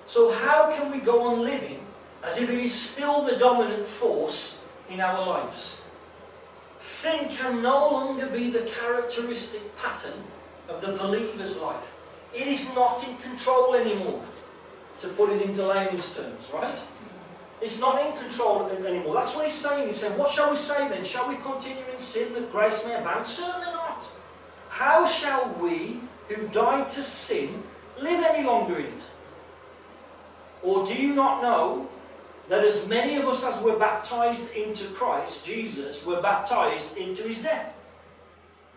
So 0.05 0.31
how 0.31 0.71
can 0.71 0.91
we 0.91 0.99
go 0.99 1.27
on 1.27 1.43
living 1.43 1.79
as 2.23 2.41
if 2.41 2.49
it 2.49 2.59
is 2.59 2.73
still 2.73 3.25
the 3.25 3.37
dominant 3.37 3.85
force 3.85 4.69
in 4.89 4.99
our 4.99 5.25
lives? 5.25 5.83
Sin 6.79 7.29
can 7.29 7.63
no 7.63 7.89
longer 7.91 8.27
be 8.27 8.51
the 8.51 8.69
characteristic 8.79 9.75
pattern 9.77 10.19
of 10.69 10.81
the 10.81 10.97
believer's 10.97 11.59
life. 11.61 11.94
It 12.35 12.47
is 12.47 12.75
not 12.75 13.07
in 13.07 13.15
control 13.17 13.75
anymore, 13.75 14.21
to 14.99 15.07
put 15.09 15.29
it 15.31 15.41
into 15.41 15.65
layman's 15.65 16.15
terms, 16.15 16.51
right? 16.53 16.81
It's 17.61 17.79
not 17.79 18.05
in 18.05 18.17
control 18.17 18.67
anymore. 18.67 19.13
That's 19.15 19.35
what 19.35 19.45
he's 19.45 19.53
saying. 19.53 19.87
He's 19.87 20.01
saying, 20.01 20.17
what 20.19 20.29
shall 20.29 20.49
we 20.51 20.57
say 20.57 20.87
then? 20.89 21.03
Shall 21.03 21.29
we 21.29 21.37
continue 21.37 21.83
in 21.91 21.97
sin 21.97 22.33
that 22.33 22.51
grace 22.51 22.85
may 22.85 22.95
abound? 22.95 23.25
Certainly 23.25 23.71
not. 23.73 24.07
How 24.69 25.05
shall 25.05 25.55
we, 25.61 26.01
who 26.27 26.47
died 26.49 26.89
to 26.89 27.01
sin, 27.01 27.63
live 28.01 28.23
any 28.29 28.45
longer 28.45 28.77
in 28.79 28.87
it? 28.87 29.09
Or 30.61 30.85
do 30.85 30.93
you 31.01 31.15
not 31.15 31.41
know 31.41 31.87
that 32.49 32.63
as 32.63 32.89
many 32.89 33.15
of 33.15 33.25
us 33.25 33.47
as 33.47 33.63
were 33.63 33.79
baptized 33.79 34.53
into 34.53 34.93
Christ, 34.93 35.45
Jesus, 35.45 36.05
were 36.05 36.21
baptized 36.21 36.97
into 36.97 37.23
his 37.23 37.41
death? 37.41 37.77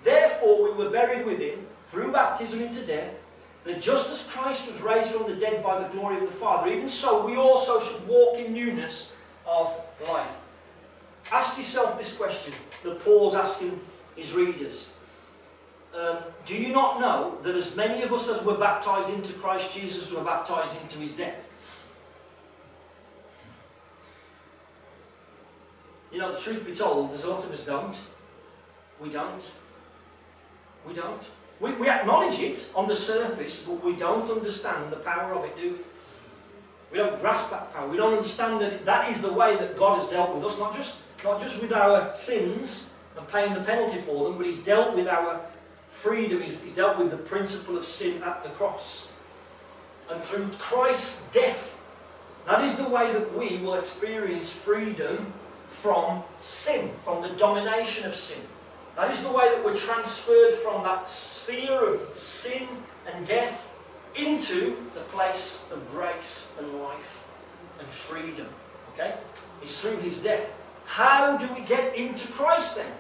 Therefore 0.03 0.65
we 0.65 0.85
were 0.85 0.91
buried 0.91 1.27
with 1.27 1.41
him 1.41 1.67
through 1.83 2.13
baptism 2.13 2.63
into 2.63 2.87
death, 2.87 3.18
that 3.69 3.83
just 3.83 4.11
as 4.11 4.35
Christ 4.35 4.73
was 4.73 4.81
raised 4.81 5.15
from 5.15 5.31
the 5.31 5.39
dead 5.39 5.63
by 5.63 5.79
the 5.79 5.89
glory 5.91 6.17
of 6.17 6.23
the 6.23 6.29
Father, 6.29 6.71
even 6.71 6.89
so 6.89 7.27
we 7.27 7.37
also 7.37 7.79
should 7.79 8.09
walk 8.09 8.39
in 8.39 8.55
newness 8.55 9.15
of 9.47 9.67
life. 10.09 10.41
Ask 11.31 11.59
yourself 11.59 11.99
this 11.99 12.17
question 12.17 12.55
that 12.83 12.99
Paul's 13.01 13.35
asking 13.35 13.79
his 14.17 14.35
readers. 14.35 14.95
Um, 15.95 16.17
do 16.47 16.57
you 16.57 16.73
not 16.73 16.99
know 16.99 17.39
that 17.43 17.55
as 17.55 17.77
many 17.77 18.03
of 18.03 18.11
us 18.11 18.31
as 18.31 18.43
were 18.43 18.57
baptized 18.57 19.13
into 19.13 19.35
Christ 19.35 19.79
Jesus 19.79 20.11
were 20.11 20.25
baptized 20.25 20.81
into 20.81 20.99
his 21.01 21.15
death? 21.15 21.45
You 26.11 26.21
know, 26.21 26.33
the 26.33 26.41
truth 26.41 26.67
be 26.67 26.75
told, 26.75 27.11
there's 27.11 27.25
a 27.25 27.31
lot 27.31 27.45
of 27.45 27.53
us 27.53 27.67
don't. 27.67 28.03
We 28.99 29.11
don't. 29.11 29.53
We 30.87 30.95
don't. 30.95 31.31
We, 31.61 31.75
we 31.77 31.89
acknowledge 31.89 32.41
it 32.41 32.73
on 32.77 32.87
the 32.87 32.95
surface, 32.95 33.67
but 33.67 33.83
we 33.85 33.97
don't 33.97 34.31
understand 34.31 34.93
the 34.93 34.97
power 34.97 35.35
of 35.35 35.45
it, 35.45 35.57
do 35.57 35.73
we? 35.73 35.79
We 36.91 36.99
don't 36.99 37.21
grasp 37.21 37.51
that 37.51 37.73
power. 37.75 37.89
We 37.89 37.97
don't 37.97 38.13
understand 38.13 38.61
that 38.61 38.85
that 38.87 39.11
is 39.11 39.23
the 39.23 39.33
way 39.33 39.57
that 39.57 39.77
God 39.77 39.95
has 39.97 40.09
dealt 40.09 40.35
with 40.35 40.45
us, 40.45 40.59
not 40.59 40.75
just, 40.75 41.03
not 41.23 41.41
just 41.41 41.61
with 41.61 41.73
our 41.73 42.11
sins 42.13 42.99
and 43.19 43.29
paying 43.29 43.53
the 43.53 43.61
penalty 43.61 43.99
for 43.99 44.25
them, 44.25 44.39
but 44.39 44.47
He's 44.47 44.65
dealt 44.65 44.95
with 44.95 45.09
our 45.09 45.41
freedom. 45.87 46.41
He's, 46.41 46.61
he's 46.63 46.75
dealt 46.75 46.99
with 46.99 47.11
the 47.11 47.17
principle 47.17 47.77
of 47.77 47.85
sin 47.85 48.23
at 48.23 48.43
the 48.43 48.51
cross. 48.51 49.15
And 50.11 50.21
through 50.21 50.49
Christ's 50.59 51.31
death, 51.33 51.75
that 52.47 52.63
is 52.63 52.79
the 52.79 52.89
way 52.89 53.13
that 53.13 53.37
we 53.37 53.59
will 53.59 53.75
experience 53.75 54.53
freedom 54.53 55.33
from 55.67 56.23
sin, 56.39 56.89
from 57.03 57.21
the 57.21 57.29
domination 57.31 58.07
of 58.07 58.15
sin. 58.15 58.43
That 58.99 59.13
is 59.13 59.23
the 59.23 59.31
way 59.31 59.49
that 59.55 59.65
we're 59.65 59.77
transferred 59.77 60.55
from 60.55 60.83
that 60.83 61.09
sphere 61.09 61.95
of 61.95 62.01
sin 62.15 62.67
and 63.07 63.25
death 63.25 63.79
into 64.17 64.75
the 64.93 65.07
place 65.15 65.71
of 65.73 65.89
grace 65.89 66.59
and 66.59 66.83
life 66.83 67.25
and 67.79 67.87
freedom. 67.87 68.49
Okay? 68.93 69.15
It's 69.63 69.81
through 69.81 70.01
his 70.01 70.21
death. 70.21 70.61
How 70.85 71.39
do 71.39 71.47
we 71.55 71.65
get 71.65 71.95
into 71.95 72.33
Christ 72.33 72.79
then? 72.79 72.93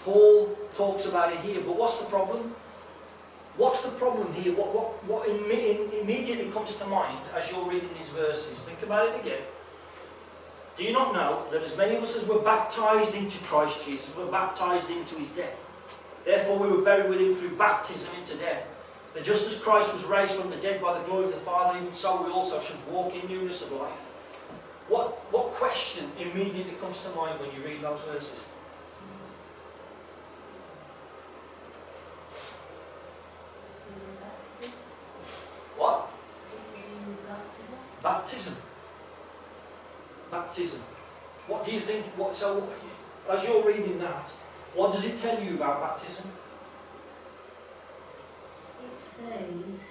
Paul 0.00 0.58
talks 0.74 1.06
about 1.06 1.32
it 1.32 1.38
here, 1.38 1.60
but 1.60 1.76
what's 1.76 2.02
the 2.02 2.10
problem? 2.10 2.52
What's 3.56 3.88
the 3.88 3.96
problem 3.98 4.32
here? 4.32 4.52
What, 4.54 4.74
what, 4.74 5.04
what 5.04 5.28
immediately 5.28 6.50
comes 6.50 6.76
to 6.80 6.86
mind 6.86 7.20
as 7.36 7.52
you're 7.52 7.68
reading 7.70 7.90
these 7.96 8.08
verses? 8.08 8.64
Think 8.64 8.82
about 8.82 9.14
it 9.14 9.20
again. 9.20 9.42
Do 10.78 10.84
you 10.84 10.92
not 10.92 11.12
know 11.12 11.42
that 11.50 11.60
as 11.60 11.76
many 11.76 11.96
of 11.96 12.04
us 12.04 12.22
as 12.22 12.28
were 12.28 12.38
baptized 12.38 13.16
into 13.16 13.42
Christ 13.42 13.84
Jesus 13.84 14.16
were 14.16 14.30
baptized 14.30 14.92
into 14.92 15.16
his 15.16 15.34
death? 15.34 15.64
Therefore 16.24 16.56
we 16.56 16.68
were 16.68 16.84
buried 16.84 17.10
with 17.10 17.20
him 17.20 17.32
through 17.32 17.58
baptism 17.58 18.16
into 18.20 18.36
death. 18.36 18.72
That 19.12 19.24
just 19.24 19.44
as 19.48 19.60
Christ 19.60 19.92
was 19.92 20.06
raised 20.06 20.40
from 20.40 20.50
the 20.50 20.56
dead 20.58 20.80
by 20.80 20.96
the 20.96 21.04
glory 21.04 21.24
of 21.24 21.32
the 21.32 21.38
Father, 21.38 21.76
even 21.80 21.90
so 21.90 22.22
we 22.24 22.30
also 22.30 22.60
should 22.60 22.78
walk 22.92 23.12
in 23.12 23.28
newness 23.28 23.66
of 23.66 23.72
life. 23.72 23.90
What, 24.88 25.16
what 25.32 25.50
question 25.50 26.12
immediately 26.16 26.74
comes 26.80 27.04
to 27.04 27.16
mind 27.16 27.40
when 27.40 27.50
you 27.50 27.66
read 27.66 27.80
those 27.80 28.00
verses? 28.04 28.46
What? 35.76 36.08
Baptism. 38.00 38.67
Baptism. 40.30 40.80
What 41.48 41.64
do 41.64 41.72
you 41.72 41.80
think? 41.80 42.04
What 42.18 42.36
so? 42.36 42.68
As 43.30 43.44
you're 43.46 43.64
reading 43.66 43.98
that, 43.98 44.28
what 44.74 44.92
does 44.92 45.06
it 45.06 45.16
tell 45.16 45.42
you 45.42 45.56
about 45.56 45.80
baptism? 45.80 46.28
It 48.84 49.00
says, 49.00 49.84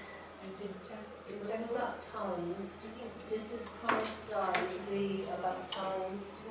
when 1.28 1.62
we're 1.68 1.78
baptised, 1.78 2.82
just 3.30 3.54
as 3.54 3.70
Christ 3.82 4.30
died, 4.30 4.70
we 4.92 5.26
are 5.30 5.42
baptised. 5.42 6.46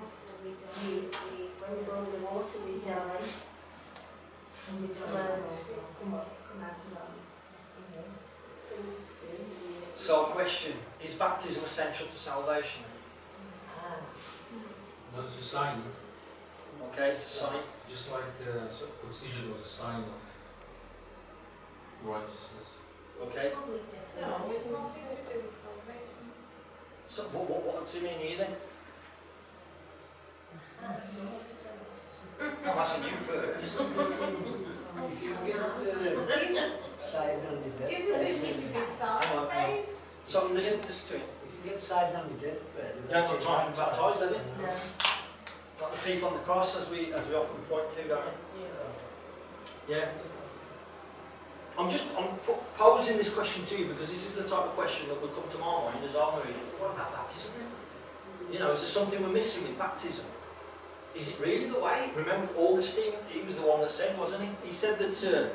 We, 0.44 0.50
when 0.50 1.78
we 1.78 1.84
go 1.86 1.94
in 1.98 2.10
the 2.12 2.18
water, 2.26 2.58
we 2.66 2.74
die. 2.86 3.22
And 4.68 4.82
we 4.82 4.88
come 4.94 5.16
out, 5.16 5.50
come 6.02 6.14
out 6.14 6.26
of. 6.26 7.16
So, 9.94 10.24
question: 10.24 10.74
Is 11.02 11.14
baptism 11.18 11.64
essential 11.64 12.06
to 12.06 12.18
salvation? 12.18 12.82
No, 15.16 15.22
it's 15.24 15.40
a 15.40 15.42
sign, 15.42 15.76
Okay, 16.92 17.08
it's 17.10 17.24
a 17.26 17.46
sign. 17.46 17.60
just 17.88 18.12
like 18.12 18.22
uh, 18.44 18.68
circumcision 18.68 19.50
was 19.52 19.62
a 19.64 19.68
sign 19.68 20.00
of 20.04 20.20
righteousness. 22.04 22.76
Okay. 23.22 23.52
No, 23.56 24.28
it's 24.52 24.68
declaration. 24.68 24.72
nothing 24.72 25.08
to 25.08 25.32
do 25.32 25.36
with 25.40 25.52
salvation. 25.56 26.24
So, 27.08 27.22
what, 27.32 27.48
what, 27.48 27.64
what 27.64 27.80
does 27.80 27.96
it 27.96 28.02
mean 28.04 28.18
here 28.18 28.38
then? 28.44 28.52
No, 30.82 30.88
what 31.32 31.44
to 31.48 31.54
tell 31.64 31.80
you. 31.80 32.70
I'm 32.70 32.78
asking 32.78 33.04
you 33.08 33.16
first. 33.16 33.80
If 34.96 35.22
you 35.22 35.32
get 35.46 35.76
saved 37.00 37.46
under 37.48 37.70
death, 37.72 37.88
Isn't 37.88 38.20
it 38.20 38.24
need 38.24 38.36
to 38.36 38.44
be 38.44 38.52
Hang 38.52 39.38
on, 39.38 39.48
saved? 39.48 39.88
So, 40.26 40.36
listen, 40.52 40.80
listen 40.84 41.18
to 41.18 41.24
it. 41.24 41.28
If 41.66 41.72
you 41.72 41.72
get 41.72 41.82
saved 41.82 42.14
under 42.14 42.34
deathbed, 42.38 42.94
You 43.08 43.14
haven't 43.14 43.30
got 43.30 43.40
time 43.40 43.66
to 43.66 43.72
be 43.72 43.78
baptised, 43.78 44.22
have 44.22 44.30
you? 44.30 44.38
No. 44.62 44.70
Like 45.82 45.92
the 45.92 45.98
thief 45.98 46.24
on 46.24 46.32
the 46.32 46.38
cross, 46.40 46.78
as 46.78 46.90
we 46.90 47.12
as 47.12 47.26
we 47.28 47.34
often 47.34 47.60
point 47.68 47.90
to, 47.92 48.08
don't 48.08 48.24
we? 48.24 49.92
Yeah. 49.94 50.08
I'm 51.78 51.90
just 51.90 52.16
I'm 52.16 52.28
posing 52.78 53.18
this 53.18 53.34
question 53.34 53.66
to 53.66 53.74
you 53.82 53.88
because 53.88 54.08
this 54.08 54.24
is 54.24 54.42
the 54.42 54.48
type 54.48 54.64
of 54.64 54.72
question 54.72 55.08
that 55.08 55.20
would 55.20 55.34
come 55.34 55.44
to 55.50 55.58
my 55.58 55.90
mind 55.90 56.04
as 56.04 56.16
I'm 56.16 56.38
reading. 56.38 56.64
What 56.80 56.94
about 56.94 57.12
baptism 57.12 57.60
then? 57.60 58.52
You 58.52 58.58
know, 58.60 58.70
is 58.72 58.80
there 58.80 58.88
something 58.88 59.20
we're 59.20 59.34
missing 59.34 59.68
with 59.68 59.78
baptism? 59.78 60.24
Is 61.14 61.34
it 61.34 61.40
really 61.44 61.66
the 61.66 61.80
way? 61.80 62.10
Remember 62.16 62.48
Augustine? 62.56 63.12
He 63.28 63.42
was 63.42 63.58
the 63.58 63.66
one 63.66 63.80
that 63.80 63.90
said, 63.90 64.16
wasn't 64.18 64.44
he? 64.44 64.50
He 64.64 64.72
said 64.72 64.98
that 64.98 65.16
uh, 65.28 65.48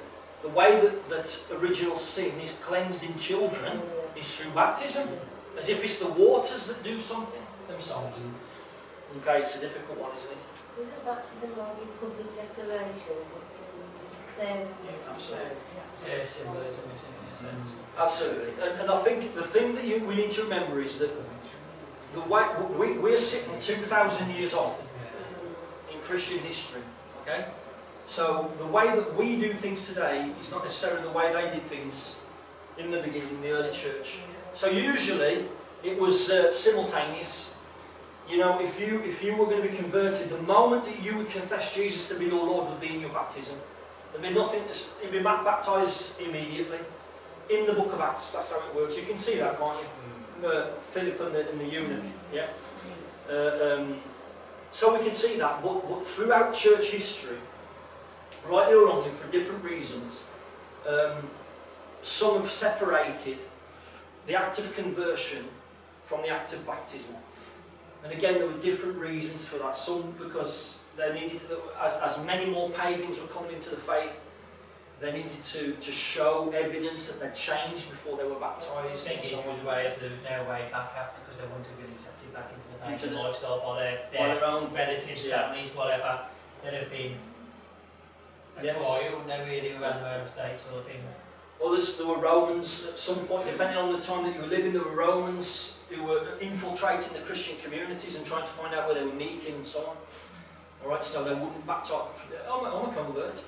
the 0.43 0.49
way 0.49 0.79
that, 0.81 1.09
that 1.09 1.47
original 1.61 1.97
sin 1.97 2.39
is 2.41 2.59
cleansed 2.63 3.09
in 3.09 3.17
children 3.17 3.81
is 4.15 4.41
through 4.41 4.53
baptism, 4.53 5.07
as 5.57 5.69
if 5.69 5.83
it's 5.83 5.99
the 5.99 6.11
waters 6.13 6.67
that 6.67 6.83
do 6.83 6.99
something 6.99 7.41
themselves. 7.67 8.21
Okay, 9.19 9.41
it's 9.41 9.57
a 9.57 9.61
difficult 9.61 9.99
one, 9.99 10.11
isn't 10.15 10.31
it? 10.31 10.43
Isn't 10.79 11.05
baptism 11.05 11.51
only 11.59 11.83
a 11.83 11.91
public 11.99 12.29
declaration? 12.35 13.19
Declaring 14.31 14.67
Absolutely. 15.11 15.57
Yeah, 16.07 16.23
symbolism 16.23 16.87
is 16.95 17.03
in 17.03 17.13
a 17.21 17.35
sense. 17.35 17.75
Absolutely. 17.99 18.53
And, 18.63 18.81
and 18.81 18.89
I 18.89 18.97
think 18.97 19.33
the 19.35 19.43
thing 19.43 19.75
that 19.75 19.83
you, 19.83 20.07
we 20.07 20.15
need 20.15 20.31
to 20.31 20.43
remember 20.43 20.81
is 20.81 20.97
that 20.99 21.11
the 22.13 22.21
way 22.21 22.43
we, 22.77 22.97
we're 22.97 23.17
sitting 23.17 23.59
2,000 23.59 24.31
years 24.31 24.53
on 24.53 24.73
in 25.93 25.99
Christian 25.99 26.39
history. 26.39 26.81
Okay? 27.21 27.45
So 28.05 28.51
the 28.57 28.67
way 28.67 28.87
that 28.87 29.15
we 29.15 29.39
do 29.39 29.53
things 29.53 29.87
today 29.87 30.31
is 30.39 30.51
not 30.51 30.63
necessarily 30.63 31.03
the 31.03 31.11
way 31.11 31.31
they 31.33 31.51
did 31.53 31.63
things 31.63 32.21
in 32.77 32.89
the 32.89 33.01
beginning, 33.01 33.29
in 33.29 33.41
the 33.41 33.51
early 33.51 33.71
church. 33.71 34.21
So 34.53 34.69
usually 34.69 35.45
it 35.83 35.99
was 35.99 36.29
uh, 36.29 36.51
simultaneous. 36.51 37.57
You 38.29 38.37
know, 38.37 38.61
if 38.61 38.79
you 38.79 39.01
if 39.03 39.23
you 39.23 39.35
were 39.37 39.45
going 39.45 39.61
to 39.61 39.69
be 39.69 39.75
converted, 39.75 40.29
the 40.29 40.41
moment 40.43 40.85
that 40.85 41.01
you 41.01 41.17
would 41.17 41.27
confess 41.27 41.75
Jesus 41.75 42.09
to 42.09 42.19
be 42.19 42.25
your 42.25 42.45
Lord 42.45 42.69
would 42.69 42.79
be 42.79 42.95
in 42.95 43.01
your 43.01 43.09
baptism. 43.09 43.57
There'd 44.11 44.23
be 44.23 44.33
nothing. 44.33 44.63
You'd 45.03 45.11
be 45.11 45.23
baptized 45.23 46.21
immediately. 46.21 46.79
In 47.49 47.65
the 47.65 47.73
book 47.73 47.93
of 47.93 47.99
Acts, 47.99 48.33
that's 48.33 48.53
how 48.53 48.59
it 48.69 48.75
works. 48.75 48.97
You 48.97 49.03
can 49.03 49.17
see 49.17 49.37
that, 49.37 49.57
can't 49.57 49.79
you? 49.79 50.47
Uh, 50.47 50.67
Philip 50.67 51.19
and 51.19 51.35
the, 51.35 51.49
and 51.49 51.59
the 51.59 51.65
eunuch. 51.65 52.05
Yeah. 52.33 52.47
Uh, 53.29 53.79
um, 53.81 53.95
so 54.71 54.97
we 54.97 55.03
can 55.03 55.13
see 55.13 55.37
that, 55.37 55.61
but, 55.61 55.87
but 55.87 56.01
throughout 56.01 56.53
church 56.53 56.91
history, 56.91 57.37
rightly 58.47 58.73
or 58.73 58.85
wrongly, 58.85 59.11
for 59.11 59.29
different 59.31 59.63
reasons, 59.63 60.25
um, 60.87 61.17
some 61.99 62.37
have 62.37 62.49
separated 62.49 63.37
the 64.27 64.35
act 64.35 64.59
of 64.59 64.75
conversion 64.75 65.45
from 66.03 66.21
the 66.21 66.29
act 66.29 66.53
of 66.53 66.65
baptism. 66.65 67.15
And 68.03 68.11
again, 68.13 68.35
there 68.35 68.47
were 68.47 68.59
different 68.61 68.97
reasons 68.97 69.47
for 69.47 69.57
that. 69.59 69.75
Some 69.75 70.11
because 70.17 70.85
they 70.97 71.13
needed 71.13 71.39
to, 71.41 71.59
as, 71.81 71.99
as 72.03 72.25
many 72.25 72.49
more 72.49 72.69
pagans 72.71 73.21
were 73.21 73.27
coming 73.27 73.53
into 73.53 73.69
the 73.69 73.75
faith, 73.77 74.25
they 74.99 75.11
needed 75.13 75.31
to, 75.31 75.71
to 75.73 75.91
show 75.91 76.51
evidence 76.53 77.11
that 77.11 77.23
they'd 77.25 77.35
changed 77.35 77.89
before 77.89 78.17
they 78.17 78.23
were 78.23 78.35
and 79.17 79.19
it 79.19 79.23
so 79.23 79.49
on. 79.59 79.65
way 79.65 79.93
no 80.23 80.43
way 80.49 80.65
back 80.71 80.91
after 80.97 81.21
because 81.21 81.37
they 81.41 81.47
wouldn't 81.47 81.65
have 81.65 81.77
been 81.81 81.91
accepted 81.93 82.33
back 82.33 82.49
into 82.53 82.67
the 82.69 82.91
Into 82.91 83.01
pagan 83.01 83.15
the- 83.15 83.21
lifestyle 83.23 83.59
by 83.65 83.79
their, 83.81 83.99
By 84.13 84.27
their 84.27 84.35
their 84.35 84.45
own 84.45 84.73
relatives, 84.73 85.25
Yeah. 85.27 85.41
families, 85.49 85.69
whatever. 85.73 86.19
They'd 86.63 86.73
have 86.73 86.89
been 86.91 87.13
Yes. 88.61 88.77
acquired, 88.77 89.11
wouldn't 89.11 89.27
they 89.27 89.41
really, 89.49 89.71
around 89.73 90.03
their 90.03 90.19
own 90.19 90.25
state 90.27 90.59
sort 90.59 90.77
of 90.77 90.85
thing. 90.85 91.01
Others, 91.63 91.97
there 91.97 92.07
were 92.07 92.17
Romans 92.17 92.89
at 92.91 92.97
some 92.97 93.25
point, 93.27 93.45
depending 93.45 93.77
on 93.77 93.91
the 93.91 93.99
time 93.99 94.23
that 94.23 94.35
you 94.35 94.41
were 94.41 94.47
living, 94.47 94.73
there 94.73 94.83
were 94.83 94.95
Romans 94.95 95.79
who 95.89 96.03
were 96.05 96.37
infiltrating 96.39 97.13
the 97.13 97.19
Christian 97.19 97.57
communities 97.63 98.17
and 98.17 98.25
trying 98.25 98.41
to 98.43 98.47
find 98.47 98.73
out 98.73 98.87
where 98.87 98.95
they 98.95 99.05
were 99.05 99.13
meeting 99.13 99.55
and 99.55 99.65
so 99.65 99.79
on. 99.89 99.97
Alright, 100.83 101.03
so 101.03 101.23
they 101.23 101.33
wouldn't 101.33 101.67
baptize, 101.67 102.07
I'm 102.51 102.65
a, 102.65 102.69
I'm 102.69 102.89
a 102.89 102.93
convert, 102.93 103.43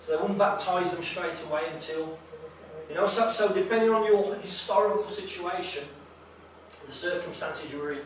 so 0.00 0.12
they 0.12 0.20
wouldn't 0.20 0.38
baptize 0.38 0.92
them 0.92 1.02
straight 1.02 1.42
away 1.48 1.62
until, 1.72 2.18
you 2.88 2.94
know, 2.94 3.06
so, 3.06 3.28
so 3.28 3.54
depending 3.54 3.90
on 3.90 4.04
your 4.04 4.34
historical 4.36 5.08
situation, 5.08 5.84
the 6.86 6.92
circumstances 6.92 7.72
you 7.72 7.78
were 7.78 7.92
in, 7.92 8.00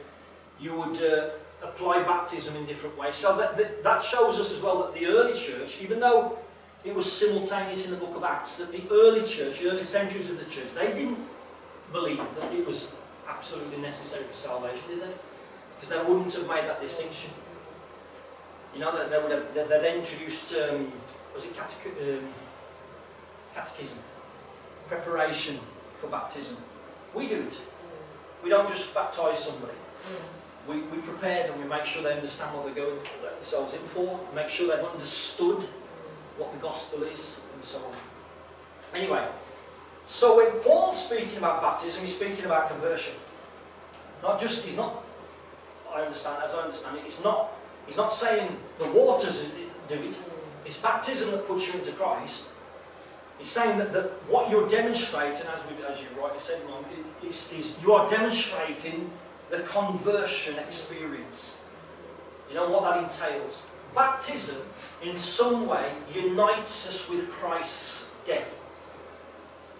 you 0.60 0.78
would 0.78 1.02
uh, 1.02 1.30
apply 1.62 2.02
baptism 2.04 2.54
in 2.56 2.66
different 2.66 2.96
ways. 2.96 3.16
So 3.16 3.36
that, 3.38 3.56
that, 3.56 3.82
that 3.82 4.02
shows 4.02 4.38
us 4.38 4.56
as 4.56 4.62
well 4.62 4.82
that 4.82 4.92
the 4.92 5.06
early 5.06 5.34
church, 5.34 5.82
even 5.82 5.98
though 5.98 6.38
it 6.84 6.94
was 6.94 7.10
simultaneous 7.10 7.90
in 7.90 7.98
the 7.98 8.04
book 8.04 8.16
of 8.16 8.24
Acts 8.24 8.58
that 8.58 8.72
the 8.72 8.82
early 8.92 9.24
church, 9.24 9.60
the 9.60 9.70
early 9.70 9.82
centuries 9.82 10.30
of 10.30 10.38
the 10.38 10.44
church, 10.44 10.72
they 10.74 10.94
didn't 10.94 11.18
believe 11.92 12.18
that 12.40 12.52
it 12.52 12.66
was 12.66 12.96
absolutely 13.28 13.78
necessary 13.78 14.24
for 14.24 14.34
salvation, 14.34 14.88
did 14.88 15.02
they? 15.02 15.12
Because 15.74 15.90
they 15.90 16.02
wouldn't 16.02 16.32
have 16.34 16.48
made 16.48 16.64
that 16.64 16.80
distinction. 16.80 17.32
You 18.74 18.80
know, 18.80 19.08
they 19.08 19.18
would 19.18 19.32
have, 19.32 19.54
they, 19.54 19.66
they'd 19.66 19.96
introduced, 19.96 20.54
um, 20.56 20.92
was 21.34 21.46
it 21.46 21.58
um, 21.58 22.24
catechism? 23.54 23.98
Preparation 24.88 25.56
for 25.94 26.08
baptism. 26.08 26.56
We 27.14 27.28
do 27.28 27.42
it. 27.42 27.60
We 28.42 28.50
don't 28.50 28.68
just 28.68 28.94
baptise 28.94 29.44
somebody. 29.44 29.76
We, 30.68 30.82
we 30.82 30.98
prepare 30.98 31.48
them, 31.48 31.60
we 31.60 31.68
make 31.68 31.84
sure 31.84 32.02
they 32.02 32.12
understand 32.12 32.54
what 32.54 32.66
they're 32.66 32.84
going 32.84 32.96
to 33.02 33.10
let 33.24 33.34
themselves 33.34 33.72
in 33.72 33.80
for, 33.80 34.20
make 34.34 34.48
sure 34.48 34.68
they've 34.68 34.84
understood 34.84 35.64
what 36.38 36.52
the 36.52 36.58
gospel 36.58 37.02
is, 37.02 37.42
and 37.54 37.62
so 37.62 37.78
on. 37.84 37.92
Anyway, 38.94 39.26
so 40.06 40.38
when 40.38 40.50
Paul's 40.62 41.10
speaking 41.10 41.38
about 41.38 41.60
baptism, 41.60 42.00
he's 42.02 42.16
speaking 42.16 42.46
about 42.46 42.70
conversion. 42.70 43.14
Not 44.22 44.40
just, 44.40 44.66
he's 44.66 44.76
not, 44.76 45.04
I 45.92 46.02
understand, 46.02 46.42
as 46.42 46.54
I 46.54 46.62
understand 46.62 46.96
it, 46.98 47.04
it's 47.04 47.22
not, 47.22 47.50
he's 47.86 47.96
not 47.96 48.12
saying 48.12 48.56
the 48.78 48.88
waters 48.92 49.54
do 49.88 49.94
it, 49.94 50.30
it's 50.64 50.82
baptism 50.82 51.30
that 51.32 51.46
puts 51.46 51.72
you 51.72 51.78
into 51.78 51.92
Christ. 51.92 52.50
He's 53.38 53.48
saying 53.48 53.78
that, 53.78 53.92
that 53.92 54.06
what 54.28 54.50
you're 54.50 54.68
demonstrating, 54.68 55.46
as, 55.54 55.64
we, 55.68 55.84
as 55.84 56.02
you 56.02 56.08
rightly 56.20 56.40
said, 56.40 56.60
Mum, 56.68 56.84
is, 57.22 57.52
is 57.52 57.82
you 57.82 57.92
are 57.92 58.08
demonstrating 58.10 59.10
the 59.50 59.60
conversion 59.60 60.58
experience. 60.58 61.62
You 62.50 62.56
know 62.56 62.70
what 62.70 62.82
that 62.82 63.02
entails? 63.02 63.64
Baptism, 63.94 64.62
in 65.02 65.16
some 65.16 65.66
way, 65.66 65.92
unites 66.14 66.88
us 66.88 67.10
with 67.10 67.30
Christ's 67.30 68.16
death. 68.24 68.64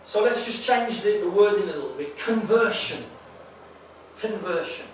So 0.04 0.24
let's 0.24 0.46
just 0.46 0.66
change 0.66 1.02
the, 1.02 1.20
the 1.22 1.30
wording 1.30 1.64
a 1.64 1.72
little 1.72 1.90
bit. 1.90 2.16
Conversion. 2.16 3.04
Conversion. 4.18 4.86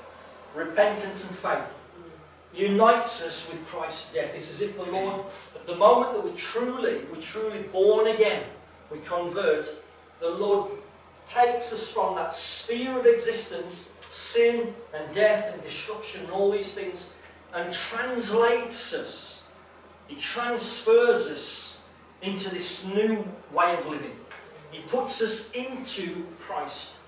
Repentance 0.54 1.30
and 1.30 1.38
faith. 1.38 1.82
Unites 2.52 3.26
us 3.26 3.50
with 3.50 3.66
Christ's 3.66 4.12
death. 4.12 4.34
It's 4.34 4.50
as 4.50 4.62
if 4.62 4.76
the 4.76 4.90
Lord, 4.90 5.26
at 5.54 5.66
the 5.66 5.76
moment 5.76 6.14
that 6.14 6.24
we're 6.24 6.36
truly, 6.36 7.04
we're 7.12 7.20
truly 7.20 7.62
born 7.72 8.08
again, 8.08 8.42
we 8.90 8.98
convert, 9.00 9.66
the 10.20 10.30
Lord 10.30 10.70
takes 11.26 11.72
us 11.72 11.92
from 11.92 12.16
that 12.16 12.32
sphere 12.32 12.98
of 12.98 13.06
existence, 13.06 13.96
sin 14.10 14.72
and 14.94 15.14
death 15.14 15.52
and 15.52 15.62
destruction 15.62 16.24
and 16.24 16.32
all 16.32 16.50
these 16.50 16.74
things, 16.74 17.13
and 17.54 17.72
translates 17.72 18.94
us. 18.94 19.52
He 20.08 20.16
transfers 20.16 21.30
us 21.30 21.88
into 22.22 22.50
this 22.50 22.92
new 22.94 23.24
way 23.52 23.76
of 23.78 23.86
living. 23.86 24.12
He 24.70 24.82
puts 24.82 25.22
us 25.22 25.54
into 25.54 26.24
Christ. 26.40 26.98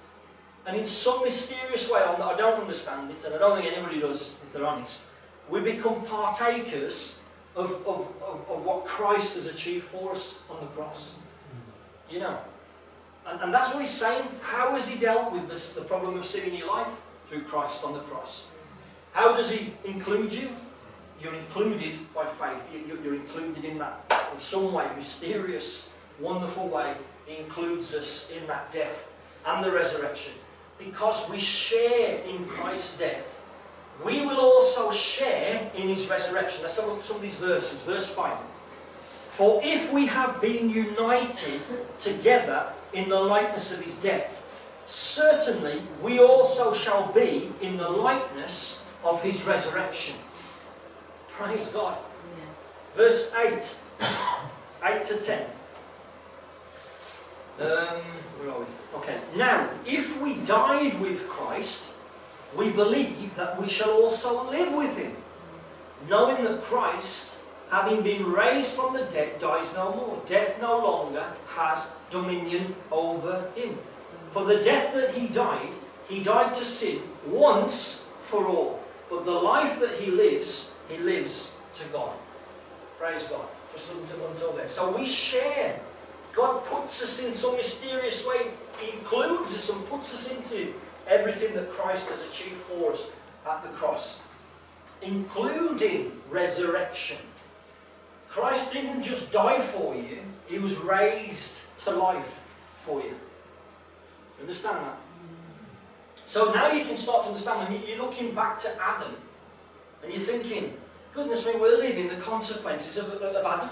And 0.67 0.77
in 0.77 0.85
some 0.85 1.23
mysterious 1.23 1.91
way, 1.91 2.01
I 2.01 2.37
don't 2.37 2.61
understand 2.61 3.11
it, 3.11 3.25
and 3.25 3.35
I 3.35 3.39
don't 3.39 3.61
think 3.61 3.73
anybody 3.73 4.01
does, 4.01 4.41
if 4.43 4.53
they're 4.53 4.67
honest, 4.67 5.07
we 5.49 5.63
become 5.63 6.05
partakers 6.05 7.25
of, 7.55 7.71
of, 7.87 8.13
of, 8.23 8.51
of 8.51 8.67
what 8.67 8.85
Christ 8.85 9.35
has 9.35 9.53
achieved 9.53 9.85
for 9.85 10.13
us 10.13 10.45
on 10.51 10.61
the 10.61 10.67
cross. 10.67 11.19
You 12.11 12.21
know. 12.21 12.39
And, 13.27 13.41
and 13.43 13.55
that's 13.55 13.75
what 13.75 13.81
he's 13.81 13.91
saying. 13.91 14.27
How 14.43 14.73
has 14.73 14.89
he 14.89 15.01
dealt 15.01 15.33
with 15.33 15.49
this, 15.49 15.75
the 15.75 15.85
problem 15.85 16.17
of 16.17 16.25
sin 16.25 16.51
in 16.51 16.57
your 16.57 16.69
life? 16.69 17.03
Through 17.25 17.43
Christ 17.43 17.85
on 17.85 17.93
the 17.93 18.01
cross. 18.01 18.53
How 19.17 19.35
does 19.35 19.51
he 19.51 19.73
include 19.87 20.31
you? 20.31 20.47
You're 21.23 21.33
included 21.33 21.97
by 22.15 22.27
faith. 22.27 22.69
You- 22.71 23.01
You're 23.03 23.15
included 23.15 23.65
in 23.65 23.79
that, 23.79 24.05
in 24.31 24.39
some 24.39 24.75
way, 24.75 24.87
mysterious, 24.95 25.89
wonderful 26.21 26.69
way. 26.69 26.95
He 27.25 27.39
includes 27.39 27.95
us 27.95 28.31
in 28.31 28.47
that 28.47 28.71
death 28.73 29.09
and 29.47 29.65
the 29.65 29.73
resurrection. 29.73 30.35
Because 30.79 31.31
we 31.31 31.39
share 31.39 32.21
in 32.29 32.47
Christ's 32.47 32.99
death, 32.99 33.41
we 34.05 34.21
will 34.27 34.39
also 34.39 34.91
share 34.91 35.71
in 35.75 35.89
his 35.89 36.11
resurrection. 36.11 36.61
Let's 36.61 36.77
have 36.77 36.85
a 36.85 36.89
look 36.89 36.99
at 36.99 37.05
some 37.05 37.17
of 37.17 37.23
these 37.23 37.37
verses. 37.37 37.81
Verse 37.89 38.15
5. 38.15 38.37
For 39.31 39.63
if 39.65 39.95
we 39.95 40.07
have 40.09 40.43
been 40.43 40.69
united 40.69 41.63
together 41.99 42.67
in 42.93 43.09
the 43.09 43.19
likeness 43.19 43.73
of 43.73 43.83
his 43.83 43.97
death, 43.97 44.45
certainly 44.85 45.81
we 46.03 46.21
also 46.21 46.75
shall 46.75 47.11
be 47.15 47.51
in 47.63 47.79
the 47.79 47.89
likeness 47.89 48.86
of 49.07 49.23
his 49.23 49.47
resurrection. 49.47 50.17
Praise 51.29 51.73
God. 51.73 51.97
Verse 52.93 53.35
8. 53.35 53.79
8 54.97 55.03
to 55.03 55.21
10. 55.21 55.47
Um, 57.59 57.67
where 58.39 58.51
are 58.51 58.61
we? 58.61 58.67
Okay. 58.97 59.19
Now, 59.37 59.71
if 59.87 60.21
we 60.21 60.37
died 60.45 61.01
with 61.01 61.29
Christ, 61.29 61.95
we 62.57 62.71
believe 62.71 63.35
that 63.37 63.59
we 63.61 63.69
shall 63.69 63.91
also 63.91 64.51
live 64.51 64.75
with 64.75 64.99
him, 64.99 65.13
knowing 66.09 66.45
that 66.45 66.63
Christ, 66.63 67.43
having 67.71 68.03
been 68.03 68.25
raised 68.25 68.77
from 68.77 68.95
the 68.95 69.05
dead, 69.13 69.39
dies 69.39 69.75
no 69.75 69.95
more. 69.95 70.23
Death 70.27 70.61
no 70.61 70.79
longer 70.79 71.25
has 71.49 71.97
dominion 72.11 72.75
over 72.91 73.51
him. 73.55 73.79
For 74.31 74.45
the 74.45 74.63
death 74.63 74.95
that 74.95 75.15
he 75.15 75.29
died, 75.29 75.73
he 76.09 76.23
died 76.23 76.55
to 76.55 76.65
sin 76.65 77.01
once 77.27 78.13
for 78.21 78.47
all. 78.47 78.81
But 79.09 79.25
the 79.25 79.33
life 79.33 79.79
that 79.81 79.93
he 79.99 80.11
lives, 80.11 80.79
he 80.89 80.99
lives 80.99 81.61
to 81.75 81.85
God. 81.89 82.17
Praise 82.99 83.29
God. 83.29 83.47
Just 83.73 83.95
until, 83.95 84.53
there. 84.53 84.69
So 84.69 84.97
we 84.97 85.07
share. 85.07 85.79
God 86.33 86.65
puts 86.65 87.03
us 87.03 87.27
in 87.27 87.35
some 87.35 87.57
mysterious 87.57 88.27
way. 88.27 88.51
He 88.81 88.99
includes 88.99 89.55
us 89.55 89.77
and 89.77 89.89
puts 89.89 90.15
us 90.15 90.37
into 90.37 90.73
everything 91.07 91.55
that 91.55 91.71
Christ 91.71 92.09
has 92.09 92.29
achieved 92.29 92.57
for 92.57 92.93
us 92.93 93.15
at 93.49 93.63
the 93.63 93.69
cross, 93.71 94.29
including 95.03 96.11
resurrection. 96.31 97.19
Christ 98.29 98.73
didn't 98.73 99.03
just 99.03 99.33
die 99.33 99.61
for 99.61 99.95
you, 99.95 100.19
He 100.49 100.59
was 100.59 100.79
raised 100.79 101.79
to 101.81 101.91
life 101.93 102.43
for. 102.75 103.01
You 103.01 103.15
understand 104.41 104.79
that? 104.85 104.99
So 106.27 106.53
now 106.53 106.73
you 106.73 106.85
can 106.85 106.97
start 106.97 107.23
to 107.23 107.29
understand 107.29 107.69
when 107.69 107.81
you're 107.87 107.99
looking 107.99 108.35
back 108.35 108.59
to 108.59 108.69
Adam 108.83 109.15
and 110.03 110.13
you're 110.13 110.21
thinking, 110.21 110.75
goodness 111.15 111.47
me, 111.47 111.53
we're 111.55 111.79
living 111.79 112.09
the 112.09 112.17
consequences 112.17 112.99
of, 112.99 113.13
of 113.23 113.47
Adam. 113.47 113.71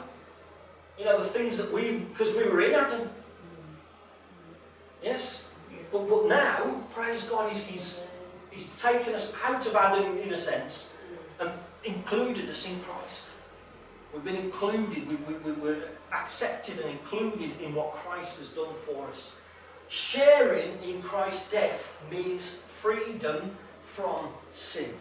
You 0.96 1.04
know, 1.04 1.18
the 1.18 1.28
things 1.28 1.58
that 1.58 1.74
we've 1.74 2.08
because 2.08 2.32
we 2.36 2.48
were 2.48 2.60
in 2.60 2.74
Adam. 2.74 3.08
Yes? 5.02 5.52
But, 5.90 6.08
but 6.08 6.28
now, 6.28 6.80
praise 6.92 7.28
God, 7.28 7.48
he's, 7.48 7.66
he's, 7.66 8.10
he's 8.52 8.80
taken 8.80 9.14
us 9.14 9.36
out 9.44 9.66
of 9.66 9.74
Adam 9.74 10.16
in 10.18 10.32
a 10.32 10.36
sense 10.36 10.96
and 11.40 11.50
included 11.82 12.48
us 12.48 12.70
in 12.70 12.78
Christ. 12.82 13.34
We've 14.14 14.24
been 14.24 14.36
included, 14.36 15.08
we, 15.08 15.16
we, 15.16 15.52
we 15.52 15.60
were 15.60 15.88
accepted 16.12 16.78
and 16.78 16.88
included 16.90 17.60
in 17.60 17.74
what 17.74 17.90
Christ 17.90 18.38
has 18.38 18.54
done 18.54 18.74
for 18.74 19.08
us. 19.08 19.40
Sharing 19.88 20.82
in 20.82 21.02
Christ's 21.02 21.52
death 21.52 22.06
means 22.10 22.60
freedom 22.60 23.50
from 23.82 24.28
sin. 24.52 24.94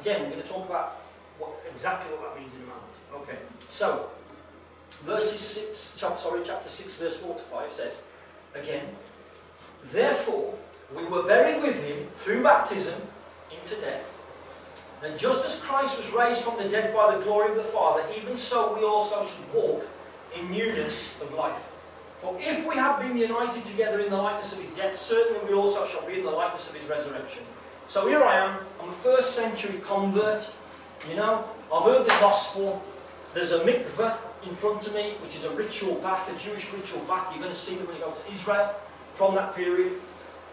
Again, 0.00 0.22
we're 0.22 0.30
going 0.30 0.42
to 0.42 0.48
talk 0.48 0.68
about 0.68 0.92
what, 1.38 1.50
exactly 1.70 2.10
what 2.16 2.34
that 2.34 2.40
means 2.40 2.54
in 2.54 2.62
a 2.62 2.66
moment. 2.66 2.82
Okay, 3.14 3.38
so 3.68 4.08
verses 5.04 5.40
6, 5.40 5.76
sorry, 5.76 6.40
chapter 6.44 6.68
6, 6.68 7.00
verse 7.00 7.16
4 7.22 7.34
to 7.34 7.40
5 7.40 7.70
says, 7.70 8.04
again, 8.54 8.86
Therefore, 9.84 10.54
we 10.96 11.04
were 11.06 11.26
buried 11.26 11.62
with 11.62 11.84
him 11.84 12.06
through 12.12 12.42
baptism 12.42 13.00
into 13.50 13.74
death. 13.80 14.18
And 15.04 15.18
just 15.18 15.44
as 15.44 15.64
Christ 15.64 15.98
was 15.98 16.14
raised 16.14 16.42
from 16.42 16.56
the 16.58 16.68
dead 16.68 16.94
by 16.94 17.16
the 17.16 17.24
glory 17.24 17.50
of 17.50 17.56
the 17.56 17.62
Father, 17.62 18.04
even 18.16 18.36
so 18.36 18.76
we 18.76 18.84
also 18.84 19.26
should 19.26 19.52
walk 19.52 19.86
in 20.38 20.50
newness 20.50 21.20
of 21.20 21.34
life. 21.34 21.71
For 22.22 22.36
if 22.38 22.68
we 22.68 22.76
have 22.76 23.00
been 23.00 23.18
united 23.18 23.64
together 23.64 23.98
in 23.98 24.08
the 24.08 24.16
likeness 24.16 24.52
of 24.52 24.60
his 24.60 24.72
death, 24.76 24.94
certainly 24.94 25.40
we 25.44 25.58
also 25.58 25.84
shall 25.84 26.06
be 26.06 26.20
in 26.20 26.22
the 26.22 26.30
likeness 26.30 26.70
of 26.70 26.76
his 26.76 26.88
resurrection. 26.88 27.42
So 27.86 28.06
here 28.06 28.22
I 28.22 28.36
am, 28.36 28.60
I'm 28.80 28.90
a 28.90 28.92
first 28.92 29.34
century 29.34 29.80
convert, 29.82 30.54
you 31.10 31.16
know, 31.16 31.44
I've 31.74 31.82
heard 31.82 32.04
the 32.04 32.16
gospel, 32.20 32.80
there's 33.34 33.50
a 33.50 33.58
mikveh 33.64 34.16
in 34.46 34.54
front 34.54 34.86
of 34.86 34.94
me, 34.94 35.14
which 35.20 35.34
is 35.34 35.46
a 35.46 35.50
ritual 35.56 35.96
bath, 35.96 36.30
a 36.30 36.38
Jewish 36.38 36.72
ritual 36.72 37.04
bath, 37.06 37.26
you're 37.32 37.42
going 37.42 37.50
to 37.50 37.58
see 37.58 37.74
them 37.74 37.88
when 37.88 37.96
you 37.96 38.02
go 38.02 38.12
to 38.12 38.30
Israel 38.30 38.72
from 39.14 39.34
that 39.34 39.56
period, 39.56 39.94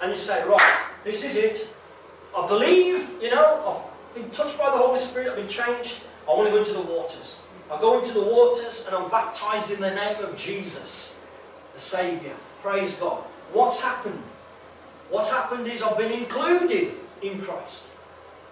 and 0.02 0.10
you 0.10 0.18
say, 0.18 0.44
right, 0.48 0.88
this 1.04 1.24
is 1.24 1.38
it, 1.38 1.76
I 2.36 2.48
believe, 2.48 3.22
you 3.22 3.30
know, 3.30 3.46
I've 3.70 4.16
been 4.16 4.32
touched 4.32 4.58
by 4.58 4.72
the 4.72 4.78
Holy 4.78 4.98
Spirit, 4.98 5.30
I've 5.30 5.38
been 5.38 5.48
changed, 5.48 6.08
I 6.28 6.34
want 6.34 6.48
to 6.48 6.52
go 6.52 6.58
into 6.58 6.74
the 6.74 6.82
waters. 6.82 7.44
I 7.72 7.80
go 7.80 8.00
into 8.00 8.16
the 8.16 8.24
waters 8.24 8.88
and 8.88 8.96
I'm 8.96 9.12
baptized 9.12 9.72
in 9.72 9.80
the 9.80 9.94
name 9.94 10.24
of 10.24 10.36
Jesus, 10.36 11.19
the 11.80 11.86
Saviour. 11.86 12.36
Praise 12.62 13.00
God. 13.00 13.24
What's 13.54 13.82
happened? 13.82 14.22
What's 15.10 15.32
happened 15.32 15.66
is 15.68 15.82
I've 15.82 15.98
been 15.98 16.12
included 16.12 16.92
in 17.24 17.40
Christ. 17.40 17.92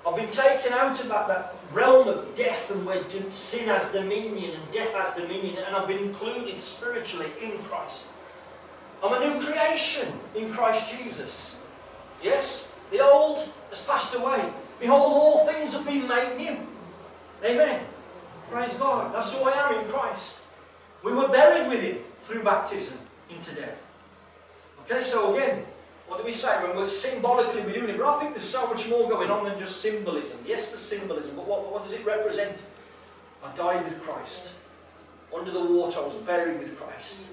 I've 0.07 0.15
been 0.15 0.31
taken 0.31 0.71
out 0.71 0.97
of 0.97 1.09
that, 1.09 1.27
that 1.27 1.55
realm 1.73 2.07
of 2.07 2.33
death 2.35 2.71
and 2.71 2.85
where 2.85 3.03
sin 3.29 3.67
has 3.67 3.91
dominion 3.91 4.51
and 4.51 4.71
death 4.71 4.93
has 4.93 5.13
dominion, 5.13 5.57
and 5.65 5.75
I've 5.75 5.89
been 5.89 6.01
included 6.01 6.57
spiritually 6.57 7.27
in 7.43 7.57
Christ. 7.63 8.07
I'm 9.03 9.21
a 9.21 9.25
new 9.25 9.41
creation 9.41 10.07
in 10.33 10.49
Christ 10.53 10.97
Jesus. 10.97 11.67
Yes, 12.23 12.79
the 12.91 13.01
old 13.01 13.39
has 13.69 13.85
passed 13.85 14.15
away. 14.15 14.49
Behold, 14.79 15.11
all 15.11 15.45
things 15.45 15.73
have 15.73 15.85
been 15.85 16.07
made 16.07 16.37
new. 16.37 16.57
Amen. 17.43 17.81
Praise 18.49 18.75
God. 18.75 19.13
That's 19.13 19.37
who 19.37 19.43
I 19.43 19.51
am 19.51 19.83
in 19.83 19.91
Christ. 19.91 20.45
We 21.03 21.13
were 21.13 21.27
buried 21.27 21.67
with 21.67 21.83
Him 21.83 21.97
through 22.17 22.43
baptism 22.45 22.99
into 23.29 23.55
death. 23.55 23.83
Okay, 24.81 25.01
so 25.01 25.35
again, 25.35 25.65
what 26.07 26.19
do 26.19 26.23
we 26.23 26.31
say 26.31 26.63
when 26.63 26.75
we're 26.75 26.87
symbolically 26.87 27.61
we're 27.63 27.73
doing 27.73 27.89
it? 27.89 27.97
But 27.97 28.15
I 28.15 28.19
think 28.19 28.31
there's 28.31 28.43
so 28.43 28.67
much 28.67 28.89
more 28.89 29.09
going 29.09 29.29
on 29.29 29.43
than 29.43 29.59
just 29.59 29.81
symbolism. 29.81 30.39
Yes, 30.45 30.71
the 30.71 30.77
symbolism, 30.77 31.35
but 31.35 31.47
what, 31.47 31.71
what 31.71 31.83
does 31.83 31.93
it 31.93 32.05
represent? 32.05 32.65
I 33.43 33.55
died 33.55 33.83
with 33.83 34.01
Christ. 34.01 34.55
Under 35.35 35.51
the 35.51 35.65
water, 35.65 35.99
I 35.99 36.03
was 36.03 36.15
buried 36.17 36.59
with 36.59 36.79
Christ. 36.79 37.27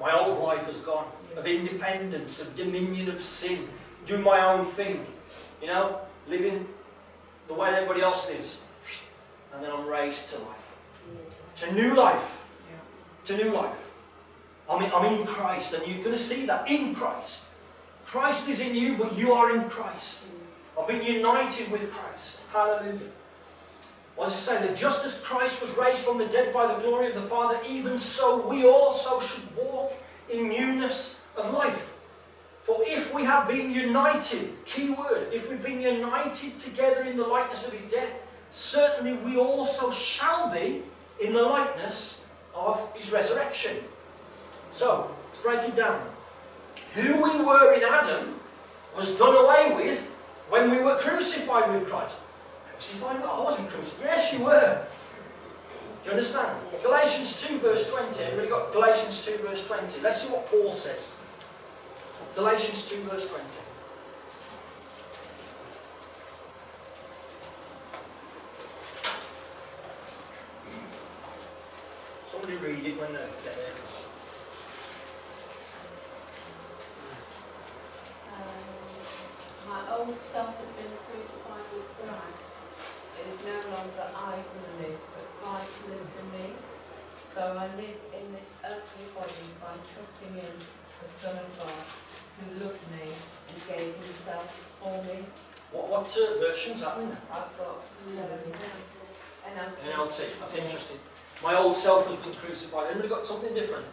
My 0.00 0.12
old 0.12 0.42
life 0.42 0.66
has 0.66 0.78
gone 0.80 1.06
of 1.36 1.46
independence, 1.46 2.40
of 2.40 2.56
dominion 2.56 3.08
of 3.08 3.16
sin, 3.16 3.66
doing 4.06 4.22
my 4.22 4.40
own 4.40 4.64
thing. 4.64 5.04
You 5.60 5.68
know, 5.68 6.00
living 6.28 6.66
the 7.48 7.54
way 7.54 7.70
everybody 7.70 8.00
else 8.00 8.30
lives. 8.30 8.64
And 9.52 9.62
then 9.62 9.72
I'm 9.72 9.86
raised 9.86 10.32
to 10.34 10.42
life. 10.42 10.78
To 11.56 11.74
new 11.74 11.94
life. 11.94 12.48
To 13.24 13.36
new 13.36 13.52
life. 13.52 13.89
I'm 14.70 14.82
in, 14.82 14.92
I'm 14.92 15.20
in 15.20 15.26
Christ, 15.26 15.74
and 15.74 15.86
you're 15.86 16.02
going 16.04 16.12
to 16.12 16.18
see 16.18 16.46
that 16.46 16.70
in 16.70 16.94
Christ. 16.94 17.48
Christ 18.06 18.48
is 18.48 18.60
in 18.60 18.74
you, 18.74 18.96
but 18.96 19.18
you 19.18 19.32
are 19.32 19.56
in 19.56 19.68
Christ. 19.68 20.30
I've 20.78 20.86
been 20.86 21.02
united 21.02 21.70
with 21.70 21.92
Christ. 21.92 22.46
Hallelujah. 22.52 23.00
Does 24.16 24.32
it 24.32 24.34
say? 24.34 24.66
That 24.66 24.76
just 24.76 25.04
as 25.04 25.24
Christ 25.24 25.62
was 25.62 25.76
raised 25.76 26.04
from 26.04 26.18
the 26.18 26.26
dead 26.26 26.52
by 26.52 26.66
the 26.72 26.80
glory 26.80 27.08
of 27.08 27.14
the 27.14 27.20
Father, 27.20 27.58
even 27.68 27.98
so 27.98 28.46
we 28.48 28.66
also 28.66 29.18
should 29.18 29.44
walk 29.56 29.92
in 30.32 30.48
newness 30.48 31.26
of 31.38 31.52
life. 31.54 31.96
For 32.60 32.76
if 32.80 33.14
we 33.14 33.24
have 33.24 33.48
been 33.48 33.72
united, 33.72 34.50
key 34.66 34.90
word, 34.90 35.28
if 35.32 35.50
we've 35.50 35.62
been 35.62 35.80
united 35.80 36.58
together 36.58 37.04
in 37.04 37.16
the 37.16 37.26
likeness 37.26 37.66
of 37.66 37.72
his 37.72 37.90
death, 37.90 38.46
certainly 38.50 39.16
we 39.24 39.38
also 39.38 39.90
shall 39.90 40.52
be 40.52 40.82
in 41.20 41.32
the 41.32 41.42
likeness 41.42 42.30
of 42.54 42.92
his 42.94 43.12
resurrection. 43.12 43.76
So, 44.72 45.10
let's 45.26 45.42
break 45.42 45.62
it 45.68 45.76
down. 45.76 46.00
Who 46.94 47.22
we 47.22 47.44
were 47.44 47.74
in 47.74 47.82
Adam 47.82 48.34
was 48.96 49.18
done 49.18 49.34
away 49.34 49.84
with 49.84 50.14
when 50.48 50.70
we 50.70 50.82
were 50.82 50.96
crucified 50.98 51.70
with 51.70 51.88
Christ. 51.88 52.20
Crucified? 52.72 53.22
I 53.22 53.42
wasn't 53.42 53.68
crucified. 53.68 54.06
Yes, 54.06 54.38
you 54.38 54.44
were. 54.44 54.86
Do 56.02 56.06
you 56.06 56.12
understand? 56.12 56.56
Galatians 56.82 57.46
2 57.46 57.58
verse 57.58 57.92
20. 57.92 58.24
Everybody 58.24 58.48
got 58.48 58.72
Galatians 58.72 59.26
2 59.26 59.46
verse 59.46 59.68
20. 59.68 60.00
Let's 60.02 60.22
see 60.22 60.32
what 60.32 60.46
Paul 60.46 60.72
says. 60.72 61.14
Galatians 62.34 62.90
2 62.90 62.96
verse 63.10 63.30
20. 63.30 63.44
Somebody 72.30 72.56
read 72.64 72.86
it 72.86 72.98
when 72.98 73.12
they 73.12 73.26
get 73.44 73.54
there. 73.56 73.76
Um, 78.32 78.70
My 79.68 79.96
old 79.96 80.09
self 80.20 80.52
has 80.60 80.76
been 80.76 80.92
crucified 81.08 81.64
with 81.72 81.88
Christ. 81.96 82.60
It 83.16 83.24
is 83.32 83.40
no 83.40 83.56
longer 83.72 84.04
I 84.04 84.36
who 84.36 84.60
live, 84.84 85.00
but 85.16 85.24
Christ 85.40 85.88
lives 85.88 86.20
in 86.20 86.28
me. 86.36 86.52
So 87.24 87.56
I 87.56 87.64
live 87.80 87.96
in 88.12 88.28
this 88.36 88.60
earthly 88.68 89.08
body 89.16 89.48
by 89.64 89.72
trusting 89.80 90.36
in 90.36 90.56
the 91.00 91.08
Son 91.08 91.32
of 91.40 91.48
God, 91.56 91.84
who 92.36 92.44
loved 92.60 92.84
me 92.92 93.08
and 93.08 93.56
gave 93.64 93.96
himself 93.96 94.44
for 94.84 94.92
me. 95.08 95.24
What, 95.72 95.88
what 95.88 96.04
uh, 96.04 96.36
version's 96.36 96.84
that 96.84 97.00
in? 97.00 97.16
I've 97.32 97.48
got 97.56 97.80
um, 97.80 98.44
NLT. 98.60 98.92
NLT. 99.56 100.18
That's 100.36 100.56
interesting. 100.60 101.00
My 101.42 101.56
old 101.56 101.72
self 101.72 102.04
has 102.12 102.20
been 102.20 102.36
crucified. 102.36 102.92
Anybody 102.92 103.08
got 103.08 103.24
something 103.24 103.54
different? 103.56 103.88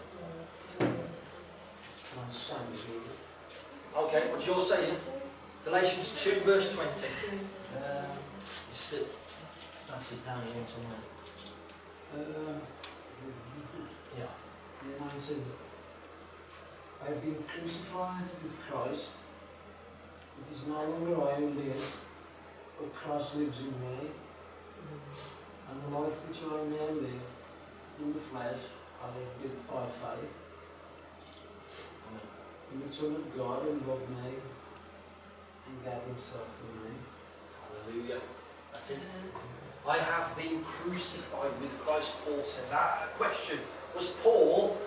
Not 0.84 2.28
the 2.28 2.36
same 2.36 2.68
as 2.76 2.84
you. 2.84 3.00
Okay, 3.96 4.28
what's 4.28 4.46
yours 4.46 4.68
saying? 4.68 4.98
Galatians 5.68 6.24
2 6.24 6.40
verse 6.48 6.76
20. 6.76 6.88
Uh, 7.76 8.06
it. 8.96 9.08
That's 9.90 10.14
it 10.14 10.26
down 10.26 10.42
here 10.48 10.64
somewhere. 10.64 11.04
uh, 12.16 12.56
Yeah. 14.18 14.32
the 14.80 15.04
man 15.04 15.20
says, 15.20 15.52
I've 17.04 17.22
been 17.22 17.44
crucified 17.44 18.24
with 18.42 18.56
Christ. 18.64 19.10
It 20.40 20.56
is 20.56 20.68
no 20.68 20.86
longer 20.86 21.22
I 21.28 21.36
who 21.36 21.50
live, 21.50 22.06
but 22.80 22.96
Christ 22.96 23.36
lives 23.36 23.60
in 23.60 23.76
me. 23.84 24.08
And 25.68 25.84
the 25.84 26.00
life 26.00 26.16
which 26.30 26.40
I 26.48 26.64
now 26.64 26.96
live 26.96 27.28
in 28.00 28.14
the 28.14 28.20
flesh, 28.20 28.72
I 29.04 29.08
live 29.44 29.68
by 29.68 29.84
faith 29.84 30.32
in 32.72 32.80
the 32.80 32.88
Son 32.88 33.16
of 33.16 33.38
God 33.38 33.64
who 33.64 33.92
loved 33.92 34.10
me 34.12 34.32
and 35.68 35.84
gave 35.84 36.04
himself 36.08 36.48
for 36.56 36.72
me. 36.82 36.96
Hallelujah. 37.60 38.22
That's 38.72 38.92
it. 38.92 39.06
I 39.88 39.98
have 39.98 40.36
been 40.36 40.64
crucified 40.64 41.52
with 41.62 41.80
Christ, 41.80 42.24
Paul 42.26 42.44
says. 42.44 42.72
Ah, 42.74 43.08
question. 43.14 43.60
Was 43.96 44.20
Paul 44.22 44.78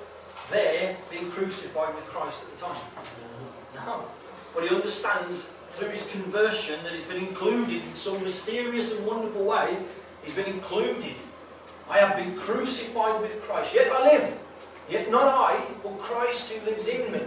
there 0.50 0.96
being 1.10 1.30
crucified 1.30 1.94
with 1.94 2.04
Christ 2.06 2.44
at 2.44 2.56
the 2.56 2.66
time? 2.66 3.86
No. 3.86 4.04
But 4.54 4.64
he 4.64 4.74
understands 4.74 5.56
through 5.66 5.90
his 5.90 6.12
conversion 6.12 6.82
that 6.82 6.92
he's 6.92 7.04
been 7.04 7.24
included 7.24 7.82
in 7.82 7.94
some 7.94 8.22
mysterious 8.22 8.98
and 8.98 9.06
wonderful 9.06 9.46
way. 9.46 9.78
He's 10.22 10.34
been 10.34 10.52
included. 10.52 11.14
I 11.88 11.98
have 11.98 12.16
been 12.16 12.36
crucified 12.36 13.20
with 13.20 13.40
Christ. 13.42 13.74
Yet 13.74 13.90
I 13.90 14.04
live. 14.04 14.38
Yet 14.88 15.10
not 15.10 15.26
I, 15.26 15.64
but 15.82 15.98
Christ 15.98 16.52
who 16.52 16.66
lives 16.66 16.88
in 16.88 17.12
me. 17.12 17.20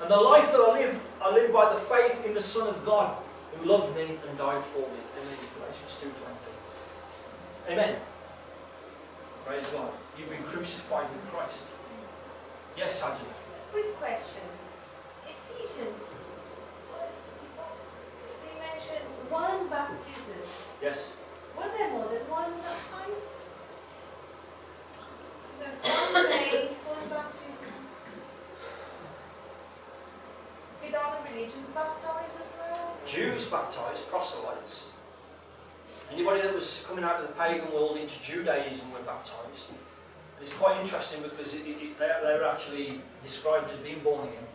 And 0.00 0.10
the 0.10 0.16
life 0.16 0.52
that 0.52 0.60
I 0.60 0.72
live, 0.78 1.00
I 1.22 1.32
live 1.32 1.52
by 1.52 1.72
the 1.72 1.80
faith 1.80 2.26
in 2.26 2.34
the 2.34 2.42
Son 2.42 2.68
of 2.68 2.84
God 2.84 3.16
who 3.54 3.68
loved 3.68 3.96
me 3.96 4.18
and 4.28 4.38
died 4.38 4.62
for 4.62 4.80
me. 4.80 5.00
Amen. 5.16 5.38
Galatians 5.56 6.04
2.20. 6.04 7.72
Amen. 7.72 7.96
Praise 9.44 9.68
God. 9.70 9.90
You've 10.18 10.30
been 10.30 10.42
crucified 10.42 11.10
with 11.12 11.24
Christ. 11.26 11.72
Yes, 12.76 13.02
Angela. 13.02 13.34
Quick 13.72 13.96
question. 13.96 14.42
Ephesians, 15.24 16.28
they 18.42 18.54
mentioned 18.60 19.08
one 19.30 19.68
baptism. 19.68 20.76
Yes. 20.82 21.16
Were 21.56 21.68
there 21.76 21.90
more 21.90 22.08
than 22.08 22.22
one 22.28 22.52
that 22.52 22.80
time? 22.92 23.16
So 25.56 25.64
it's 25.72 26.12
one 26.12 26.32
faith, 26.32 26.76
one 26.84 27.08
baptism. 27.08 27.75
Did 30.86 30.94
other 30.94 31.18
religions 31.28 31.70
baptize 31.74 32.38
as 32.38 32.52
well? 32.58 32.94
Jews 33.04 33.50
baptized, 33.50 34.08
proselytes. 34.08 34.96
Anybody 36.12 36.42
that 36.42 36.54
was 36.54 36.86
coming 36.88 37.02
out 37.02 37.20
of 37.20 37.26
the 37.26 37.34
pagan 37.34 37.72
world 37.72 37.96
into 37.96 38.22
Judaism 38.22 38.92
were 38.92 39.00
baptized. 39.00 39.70
And 39.72 39.80
it's 40.40 40.54
quite 40.54 40.80
interesting 40.80 41.22
because 41.22 41.54
it, 41.54 41.66
it, 41.66 41.82
it, 41.82 41.98
they're, 41.98 42.20
they're 42.22 42.44
actually 42.44 43.00
described 43.20 43.68
as 43.70 43.78
being 43.78 43.98
born 43.98 44.28
again. 44.28 44.46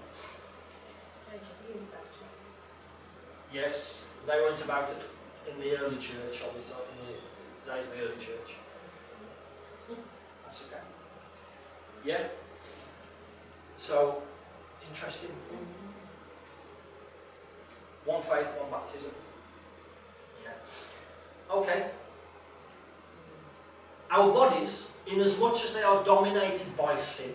Yes, 3.53 4.09
they 4.25 4.35
weren't 4.35 4.63
about 4.63 4.89
it 4.89 5.09
in 5.51 5.59
the 5.59 5.77
early 5.79 5.97
church, 5.97 6.41
obviously, 6.47 6.75
in 6.95 7.13
the 7.13 7.71
days 7.73 7.91
of 7.91 7.97
the 7.97 8.03
early 8.05 8.17
church. 8.17 8.55
That's 10.43 10.65
okay. 10.67 10.79
Yeah? 12.05 12.23
So, 13.75 14.23
interesting. 14.87 15.31
One 18.05 18.21
faith, 18.21 18.55
one 18.59 18.71
baptism. 18.71 19.11
Yeah. 20.43 21.55
Okay. 21.55 21.87
Our 24.09 24.33
bodies, 24.33 24.91
in 25.07 25.21
as 25.21 25.39
much 25.39 25.63
as 25.63 25.73
they 25.73 25.83
are 25.83 26.03
dominated 26.03 26.75
by 26.77 26.95
sin, 26.95 27.33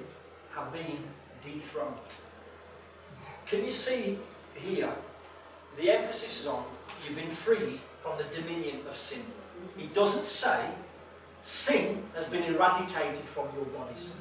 have 0.54 0.72
been 0.72 0.98
dethroned. 1.42 1.94
Can 3.46 3.64
you 3.64 3.70
see 3.70 4.18
here? 4.54 4.92
The 5.76 5.90
emphasis 5.90 6.40
is 6.40 6.46
on 6.46 6.64
you've 7.06 7.16
been 7.16 7.28
freed 7.28 7.78
from 8.00 8.18
the 8.18 8.24
dominion 8.34 8.80
of 8.88 8.96
sin. 8.96 9.22
It 9.78 9.94
doesn't 9.94 10.24
say 10.24 10.70
sin 11.42 12.02
has 12.14 12.28
been 12.28 12.42
eradicated 12.42 13.24
from 13.24 13.46
your 13.54 13.66
bodies. 13.66 14.14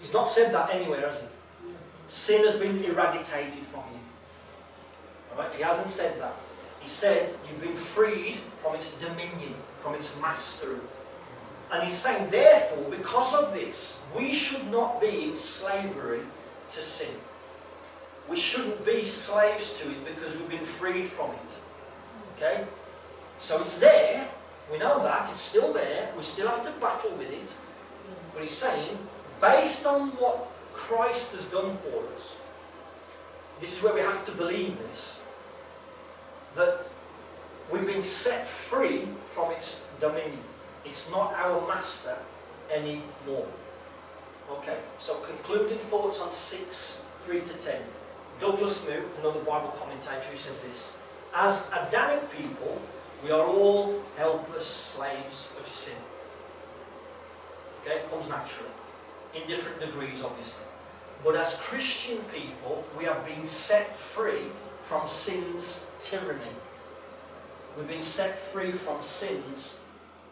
He's 0.00 0.12
not 0.12 0.28
said 0.28 0.52
that 0.52 0.70
anywhere, 0.74 1.08
has 1.08 1.22
he? 1.22 1.26
Sin 2.08 2.44
has 2.44 2.58
been 2.58 2.84
eradicated 2.84 3.62
from 3.62 3.84
you. 3.92 4.01
Alright? 5.32 5.54
He 5.54 5.62
hasn't 5.62 5.88
said 5.88 6.20
that. 6.20 6.34
He 6.80 6.88
said 6.88 7.28
you've 7.48 7.60
been 7.60 7.74
freed 7.74 8.34
from 8.34 8.74
its 8.74 8.98
dominion, 9.00 9.54
from 9.76 9.94
its 9.94 10.20
mastery. 10.20 10.80
And 11.72 11.82
he's 11.84 11.94
saying, 11.94 12.30
therefore, 12.30 12.90
because 12.90 13.34
of 13.34 13.54
this, 13.54 14.06
we 14.16 14.32
should 14.32 14.70
not 14.70 15.00
be 15.00 15.28
in 15.28 15.34
slavery 15.34 16.20
to 16.68 16.82
sin. 16.82 17.16
We 18.28 18.36
shouldn't 18.36 18.84
be 18.84 19.04
slaves 19.04 19.82
to 19.82 19.90
it 19.90 20.04
because 20.04 20.36
we've 20.36 20.50
been 20.50 20.60
freed 20.60 21.06
from 21.06 21.30
it. 21.30 21.58
Okay? 22.36 22.64
So 23.38 23.60
it's 23.60 23.78
there. 23.80 24.28
We 24.70 24.78
know 24.78 25.02
that. 25.02 25.20
It's 25.20 25.40
still 25.40 25.72
there. 25.72 26.12
We 26.16 26.22
still 26.22 26.48
have 26.48 26.64
to 26.64 26.80
battle 26.80 27.12
with 27.16 27.32
it. 27.32 27.56
But 28.32 28.42
he's 28.42 28.50
saying, 28.50 28.98
based 29.40 29.86
on 29.86 30.10
what 30.10 30.48
Christ 30.72 31.32
has 31.32 31.50
done 31.50 31.74
for 31.76 32.14
us, 32.14 32.38
this 33.62 33.78
is 33.78 33.84
where 33.84 33.94
we 33.94 34.00
have 34.00 34.24
to 34.24 34.32
believe 34.32 34.76
this, 34.78 35.24
that 36.56 36.80
we've 37.70 37.86
been 37.86 38.02
set 38.02 38.44
free 38.44 39.06
from 39.24 39.52
its 39.52 39.88
dominion. 40.00 40.42
It's 40.84 41.12
not 41.12 41.32
our 41.34 41.66
master 41.68 42.18
anymore. 42.74 43.46
Okay, 44.50 44.78
so 44.98 45.14
concluding 45.20 45.78
thoughts 45.78 46.20
on 46.20 46.32
6, 46.32 47.08
3 47.18 47.40
to 47.40 47.54
10. 47.54 47.80
Douglas 48.40 48.88
Moo, 48.88 49.00
another 49.20 49.38
Bible 49.44 49.72
commentator, 49.78 50.28
who 50.28 50.36
says 50.36 50.62
this 50.64 50.96
As 51.32 51.70
Adamic 51.70 52.32
people, 52.32 52.82
we 53.22 53.30
are 53.30 53.46
all 53.46 54.02
helpless 54.16 54.66
slaves 54.66 55.54
of 55.56 55.64
sin. 55.64 56.02
Okay, 57.82 57.98
it 58.00 58.10
comes 58.10 58.28
naturally, 58.28 58.70
in 59.36 59.46
different 59.46 59.80
degrees, 59.80 60.24
obviously. 60.24 60.64
But 61.24 61.36
as 61.36 61.60
Christian 61.60 62.18
people, 62.34 62.84
we 62.98 63.04
have 63.04 63.24
been 63.24 63.44
set 63.44 63.86
free 63.86 64.48
from 64.80 65.06
sin's 65.06 65.92
tyranny. 66.00 66.40
We've 67.76 67.88
been 67.88 68.02
set 68.02 68.36
free 68.36 68.72
from 68.72 69.00
sin's 69.02 69.84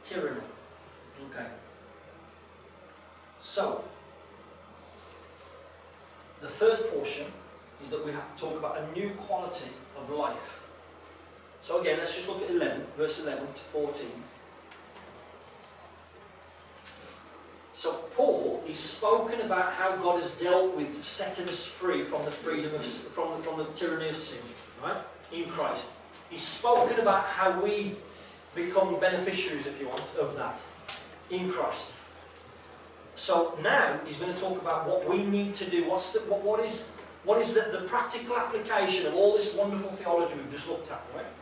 tyranny. 0.02 0.40
Okay. 1.30 1.46
So, 3.38 3.84
the 6.40 6.48
third 6.48 6.80
portion 6.90 7.26
is 7.82 7.90
that 7.90 8.04
we 8.04 8.12
have 8.12 8.34
to 8.34 8.42
talk 8.42 8.58
about 8.58 8.78
a 8.78 8.98
new 8.98 9.10
quality 9.10 9.70
of 9.98 10.10
life. 10.10 10.66
So 11.60 11.80
again, 11.80 11.98
let's 11.98 12.16
just 12.16 12.28
look 12.28 12.42
at 12.42 12.50
11, 12.50 12.82
verse 12.96 13.22
11 13.22 13.46
to 13.46 13.60
14. 13.60 14.06
So 17.80 17.94
Paul 18.14 18.62
is 18.68 18.78
spoken 18.78 19.40
about 19.40 19.72
how 19.72 19.96
God 19.96 20.16
has 20.16 20.38
dealt 20.38 20.76
with 20.76 20.92
setting 21.02 21.44
us 21.44 21.66
free 21.66 22.02
from 22.02 22.26
the 22.26 22.30
freedom 22.30 22.74
of 22.74 22.84
from 22.84 23.30
the, 23.30 23.42
from 23.42 23.56
the 23.56 23.64
tyranny 23.72 24.10
of 24.10 24.16
sin, 24.16 24.44
right? 24.84 25.00
In 25.32 25.48
Christ. 25.48 25.90
He's 26.28 26.42
spoken 26.42 27.00
about 27.00 27.24
how 27.24 27.58
we 27.64 27.94
become 28.54 29.00
beneficiaries, 29.00 29.66
if 29.66 29.80
you 29.80 29.88
want, 29.88 30.14
of 30.20 30.36
that 30.36 30.60
in 31.34 31.48
Christ. 31.50 31.96
So 33.14 33.56
now 33.62 33.98
he's 34.04 34.18
going 34.18 34.34
to 34.34 34.38
talk 34.38 34.60
about 34.60 34.86
what 34.86 35.08
we 35.08 35.24
need 35.24 35.54
to 35.54 35.70
do. 35.70 35.88
What's 35.88 36.12
the, 36.12 36.20
what, 36.30 36.44
what 36.44 36.60
is 36.60 36.92
what 37.24 37.40
is 37.40 37.54
the, 37.54 37.78
the 37.78 37.86
practical 37.86 38.36
application 38.36 39.06
of 39.06 39.14
all 39.14 39.32
this 39.32 39.56
wonderful 39.56 39.88
theology 39.88 40.34
we've 40.36 40.50
just 40.50 40.68
looked 40.68 40.92
at, 40.92 41.00
right? 41.16 41.32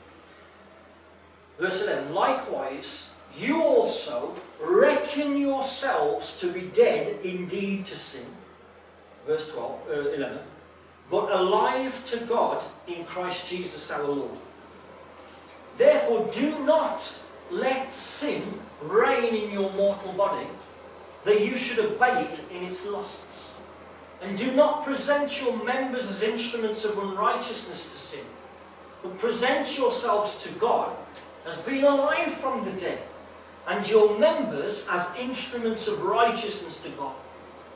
Verse 1.58 1.84
11, 1.84 2.14
likewise, 2.14 3.18
you 3.36 3.60
also 3.60 4.34
reckon 5.08 5.36
yourselves 5.36 6.40
to 6.40 6.52
be 6.52 6.68
dead 6.72 7.14
indeed 7.24 7.84
to 7.86 7.96
sin. 7.96 8.28
Verse 9.26 9.52
12, 9.52 9.80
uh, 9.90 9.92
11, 10.10 10.38
but 11.10 11.30
alive 11.32 12.04
to 12.06 12.24
God 12.26 12.62
in 12.86 13.04
Christ 13.04 13.50
Jesus 13.50 13.90
our 13.92 14.08
Lord. 14.08 14.38
Therefore, 15.76 16.28
do 16.32 16.64
not 16.64 17.24
let 17.50 17.90
sin 17.90 18.42
reign 18.82 19.34
in 19.34 19.50
your 19.50 19.72
mortal 19.74 20.12
body, 20.12 20.46
that 21.24 21.40
you 21.40 21.56
should 21.56 21.84
obey 21.84 22.22
it 22.22 22.48
in 22.52 22.62
its 22.62 22.88
lusts. 22.90 23.62
And 24.22 24.36
do 24.36 24.54
not 24.56 24.84
present 24.84 25.40
your 25.40 25.62
members 25.64 26.08
as 26.08 26.22
instruments 26.22 26.84
of 26.84 26.98
unrighteousness 26.98 27.92
to 27.92 27.98
sin, 27.98 28.26
but 29.02 29.18
present 29.18 29.78
yourselves 29.78 30.44
to 30.44 30.58
God 30.58 30.94
as 31.46 31.62
being 31.62 31.84
alive 31.84 32.32
from 32.32 32.64
the 32.64 32.72
dead, 32.72 32.98
and 33.68 33.88
your 33.88 34.18
members 34.18 34.88
as 34.90 35.14
instruments 35.18 35.88
of 35.88 36.02
righteousness 36.02 36.82
to 36.84 36.90
God. 36.90 37.14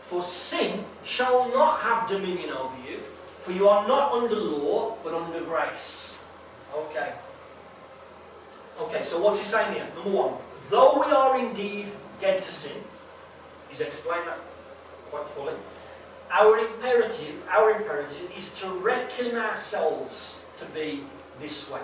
For 0.01 0.23
sin 0.23 0.85
shall 1.05 1.49
not 1.51 1.81
have 1.81 2.09
dominion 2.09 2.51
over 2.51 2.77
you, 2.89 2.99
for 2.99 3.53
you 3.53 3.69
are 3.69 3.87
not 3.87 4.13
under 4.13 4.37
law, 4.37 4.97
but 5.05 5.15
under 5.15 5.41
grace. 5.45 6.25
Okay. 6.75 7.13
Okay, 8.81 9.03
so 9.03 9.23
what's 9.23 9.39
he 9.39 9.45
saying 9.45 9.75
here? 9.75 9.87
Number 9.95 10.11
one, 10.11 10.35
though 10.71 11.01
we 11.01 11.13
are 11.13 11.39
indeed 11.39 11.87
dead 12.19 12.41
to 12.43 12.51
sin, 12.51 12.83
he's 13.69 13.81
explained 13.81 14.27
that 14.27 14.39
quite 15.11 15.27
fully. 15.27 15.55
Our 16.31 16.59
imperative, 16.59 17.47
our 17.51 17.71
imperative 17.71 18.33
is 18.35 18.61
to 18.61 18.69
reckon 18.81 19.37
ourselves 19.37 20.47
to 20.57 20.65
be 20.67 21.05
this 21.39 21.71
way. 21.71 21.81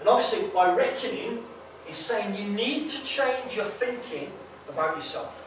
And 0.00 0.08
obviously, 0.08 0.48
by 0.52 0.74
reckoning, 0.74 1.44
he's 1.92 2.00
saying 2.00 2.34
you 2.34 2.48
need 2.54 2.86
to 2.86 3.04
change 3.04 3.54
your 3.54 3.66
thinking 3.66 4.32
about 4.66 4.96
yourself. 4.96 5.44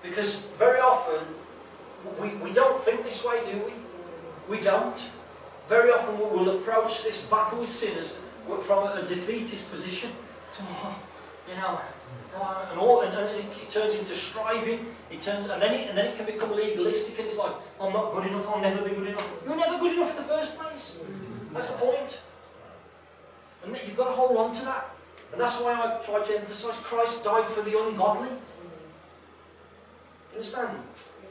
Because 0.00 0.52
very 0.54 0.78
often, 0.78 1.26
we, 2.22 2.36
we 2.36 2.52
don't 2.52 2.78
think 2.78 3.02
this 3.02 3.26
way, 3.26 3.42
do 3.50 3.58
we? 3.66 3.74
We 4.46 4.62
don't. 4.62 4.96
Very 5.66 5.90
often, 5.90 6.18
we 6.22 6.26
will 6.26 6.56
approach 6.56 7.02
this 7.02 7.28
battle 7.28 7.58
with 7.58 7.68
sinners 7.68 8.28
from 8.62 8.86
a 8.86 9.02
defeatist 9.08 9.72
position. 9.72 10.10
So, 10.52 10.62
you 11.50 11.56
know, 11.56 11.80
uh, 12.36 12.66
and 12.70 12.78
all, 12.78 13.00
and, 13.02 13.12
and 13.12 13.42
it 13.42 13.68
turns 13.68 13.98
into 13.98 14.14
striving. 14.14 14.86
It 15.10 15.18
turns, 15.18 15.50
and 15.50 15.60
then 15.60 15.74
it, 15.74 15.88
and 15.88 15.98
then 15.98 16.06
it 16.06 16.14
can 16.14 16.26
become 16.26 16.54
legalistic, 16.54 17.18
and 17.18 17.26
it's 17.26 17.38
like, 17.38 17.52
I'm 17.82 17.92
not 17.92 18.12
good 18.12 18.30
enough. 18.30 18.48
I'll 18.48 18.62
never 18.62 18.88
be 18.88 18.94
good 18.94 19.08
enough. 19.08 19.42
You're 19.44 19.56
never 19.56 19.78
good 19.80 19.94
enough 19.94 20.10
in 20.10 20.16
the 20.16 20.22
first 20.22 20.60
place. 20.60 21.02
That's 21.52 21.74
the 21.74 21.84
point. 21.84 22.22
And 23.64 23.76
you've 23.76 23.96
got 23.96 24.08
to 24.08 24.14
hold 24.14 24.36
on 24.36 24.52
to 24.54 24.64
that. 24.64 24.86
And 25.32 25.40
that's 25.40 25.60
why 25.60 25.74
I 25.74 26.00
try 26.02 26.22
to 26.22 26.38
emphasise 26.38 26.82
Christ 26.82 27.24
died 27.24 27.46
for 27.46 27.62
the 27.62 27.78
ungodly. 27.78 28.30
Understand? 30.32 30.78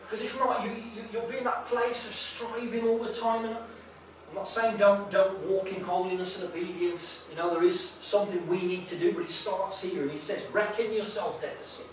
Because 0.01 0.23
if 0.23 0.39
not, 0.39 0.63
you, 0.63 0.71
you, 0.71 1.03
you'll 1.11 1.29
be 1.29 1.37
in 1.37 1.43
that 1.43 1.65
place 1.65 2.07
of 2.07 2.13
striving 2.13 2.87
all 2.87 2.99
the 2.99 3.11
time. 3.11 3.45
And 3.45 3.55
I'm 3.55 4.35
not 4.35 4.47
saying 4.47 4.77
don't, 4.77 5.09
don't 5.09 5.39
walk 5.47 5.71
in 5.73 5.81
holiness 5.81 6.41
and 6.41 6.51
obedience. 6.51 7.27
You 7.29 7.37
know, 7.37 7.53
there 7.53 7.63
is 7.63 7.79
something 7.79 8.45
we 8.47 8.65
need 8.65 8.85
to 8.87 8.97
do, 8.97 9.13
but 9.13 9.23
it 9.23 9.29
starts 9.29 9.83
here. 9.83 10.03
And 10.03 10.11
he 10.11 10.17
says, 10.17 10.51
reckon 10.53 10.93
yourselves 10.93 11.39
dead 11.39 11.57
to 11.57 11.63
sin. 11.63 11.87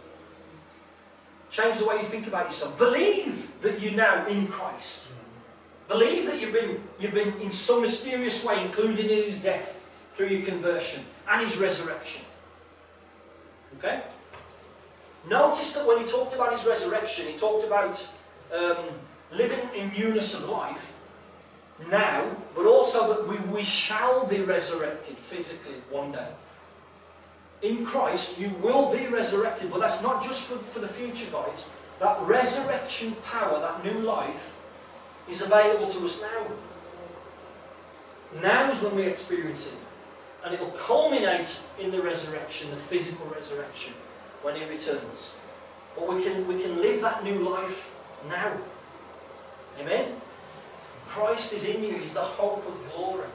Change 1.50 1.78
the 1.78 1.86
way 1.86 1.96
you 1.96 2.04
think 2.04 2.26
about 2.26 2.46
yourself. 2.46 2.76
Believe 2.78 3.60
that 3.62 3.80
you're 3.80 3.94
now 3.94 4.26
in 4.26 4.46
Christ. 4.48 5.12
Believe 5.88 6.26
that 6.26 6.40
you've 6.40 6.52
been, 6.52 6.80
you've 6.98 7.14
been 7.14 7.40
in 7.40 7.50
some 7.50 7.82
mysterious 7.82 8.44
way 8.44 8.62
included 8.64 9.06
in 9.06 9.22
his 9.22 9.42
death 9.42 9.83
through 10.14 10.28
your 10.28 10.42
conversion 10.42 11.04
and 11.28 11.42
his 11.42 11.58
resurrection. 11.58 12.24
Okay? 13.78 14.00
Notice 15.28 15.74
that 15.74 15.86
when 15.86 15.98
he 15.98 16.04
talked 16.04 16.34
about 16.34 16.52
his 16.52 16.66
resurrection, 16.66 17.26
he 17.26 17.36
talked 17.36 17.66
about 17.66 17.94
um, 18.54 18.76
living 19.32 19.60
in 19.74 19.90
newness 19.98 20.34
of 20.34 20.48
life 20.48 20.92
now, 21.90 22.24
but 22.54 22.66
also 22.66 23.12
that 23.14 23.28
we, 23.28 23.36
we 23.52 23.64
shall 23.64 24.26
be 24.26 24.40
resurrected 24.42 25.16
physically 25.16 25.74
one 25.90 26.12
day. 26.12 26.28
In 27.62 27.84
Christ, 27.84 28.38
you 28.38 28.50
will 28.62 28.92
be 28.92 29.08
resurrected, 29.08 29.70
but 29.70 29.80
that's 29.80 30.02
not 30.02 30.22
just 30.22 30.48
for, 30.48 30.58
for 30.58 30.80
the 30.80 30.88
future, 30.88 31.30
guys. 31.32 31.70
That 31.98 32.20
resurrection 32.22 33.14
power, 33.24 33.58
that 33.60 33.84
new 33.84 34.00
life, 34.00 34.60
is 35.28 35.42
available 35.42 35.86
to 35.88 36.04
us 36.04 36.22
now. 36.22 36.46
Now 38.42 38.70
is 38.70 38.82
when 38.82 38.96
we 38.96 39.04
experience 39.04 39.66
it. 39.68 39.83
And 40.44 40.54
it 40.54 40.60
will 40.60 40.72
culminate 40.72 41.60
in 41.80 41.90
the 41.90 42.02
resurrection, 42.02 42.70
the 42.70 42.76
physical 42.76 43.26
resurrection. 43.34 43.94
when 44.42 44.56
He 44.56 44.64
returns. 44.64 45.38
But 45.96 46.06
we 46.08 46.22
can, 46.22 46.46
we 46.46 46.60
can 46.60 46.76
live 46.80 47.00
that 47.00 47.24
new 47.24 47.38
life 47.38 47.96
now. 48.28 48.58
Amen? 49.80 50.12
Christ 51.08 51.54
is 51.54 51.64
in 51.64 51.82
you, 51.82 51.94
He's 51.94 52.12
the 52.12 52.20
hope 52.20 52.58
of 52.66 52.92
glory. 52.94 53.28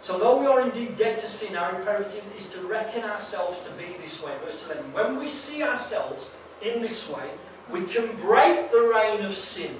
So 0.00 0.18
though 0.18 0.40
we 0.40 0.46
are 0.46 0.60
indeed 0.60 0.96
dead 0.96 1.18
to 1.18 1.26
sin, 1.26 1.56
our 1.56 1.78
imperative 1.78 2.24
is 2.36 2.52
to 2.54 2.66
reckon 2.66 3.04
ourselves 3.04 3.62
to 3.62 3.72
be 3.72 3.96
this 3.98 4.22
way. 4.22 4.32
Verse 4.44 4.70
11. 4.70 4.92
When 4.92 5.18
we 5.18 5.28
see 5.28 5.62
ourselves 5.62 6.36
in 6.60 6.82
this 6.82 7.10
way, 7.10 7.28
we 7.70 7.84
can 7.86 8.14
break 8.16 8.70
the 8.70 8.92
reign 8.94 9.24
of 9.24 9.32
sin 9.32 9.74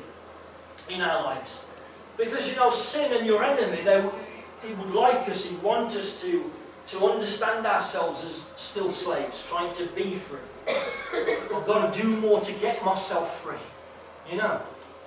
in 0.89 1.01
our 1.01 1.23
lives. 1.23 1.67
Because 2.17 2.51
you 2.51 2.57
know, 2.57 2.71
sin 2.71 3.13
and 3.17 3.27
your 3.27 3.45
enemy, 3.45 3.83
they, 3.83 4.01
he 4.67 4.75
would 4.75 4.91
like 4.91 5.29
us, 5.29 5.51
he'd 5.51 5.63
want 5.63 5.89
us 5.97 6.23
to, 6.23 6.51
to 6.87 7.07
understand 7.07 7.67
ourselves 7.67 8.25
as 8.25 8.53
still 8.61 8.91
slaves, 8.91 9.49
trying 9.49 9.73
to 9.75 9.87
be 9.95 10.15
free. 10.15 10.41
I've 11.55 11.67
got 11.67 11.93
to 11.93 12.03
do 12.03 12.09
more 12.17 12.41
to 12.41 12.53
get 12.61 12.85
myself 12.85 13.43
free. 13.43 13.63
You 14.31 14.39
know. 14.39 14.61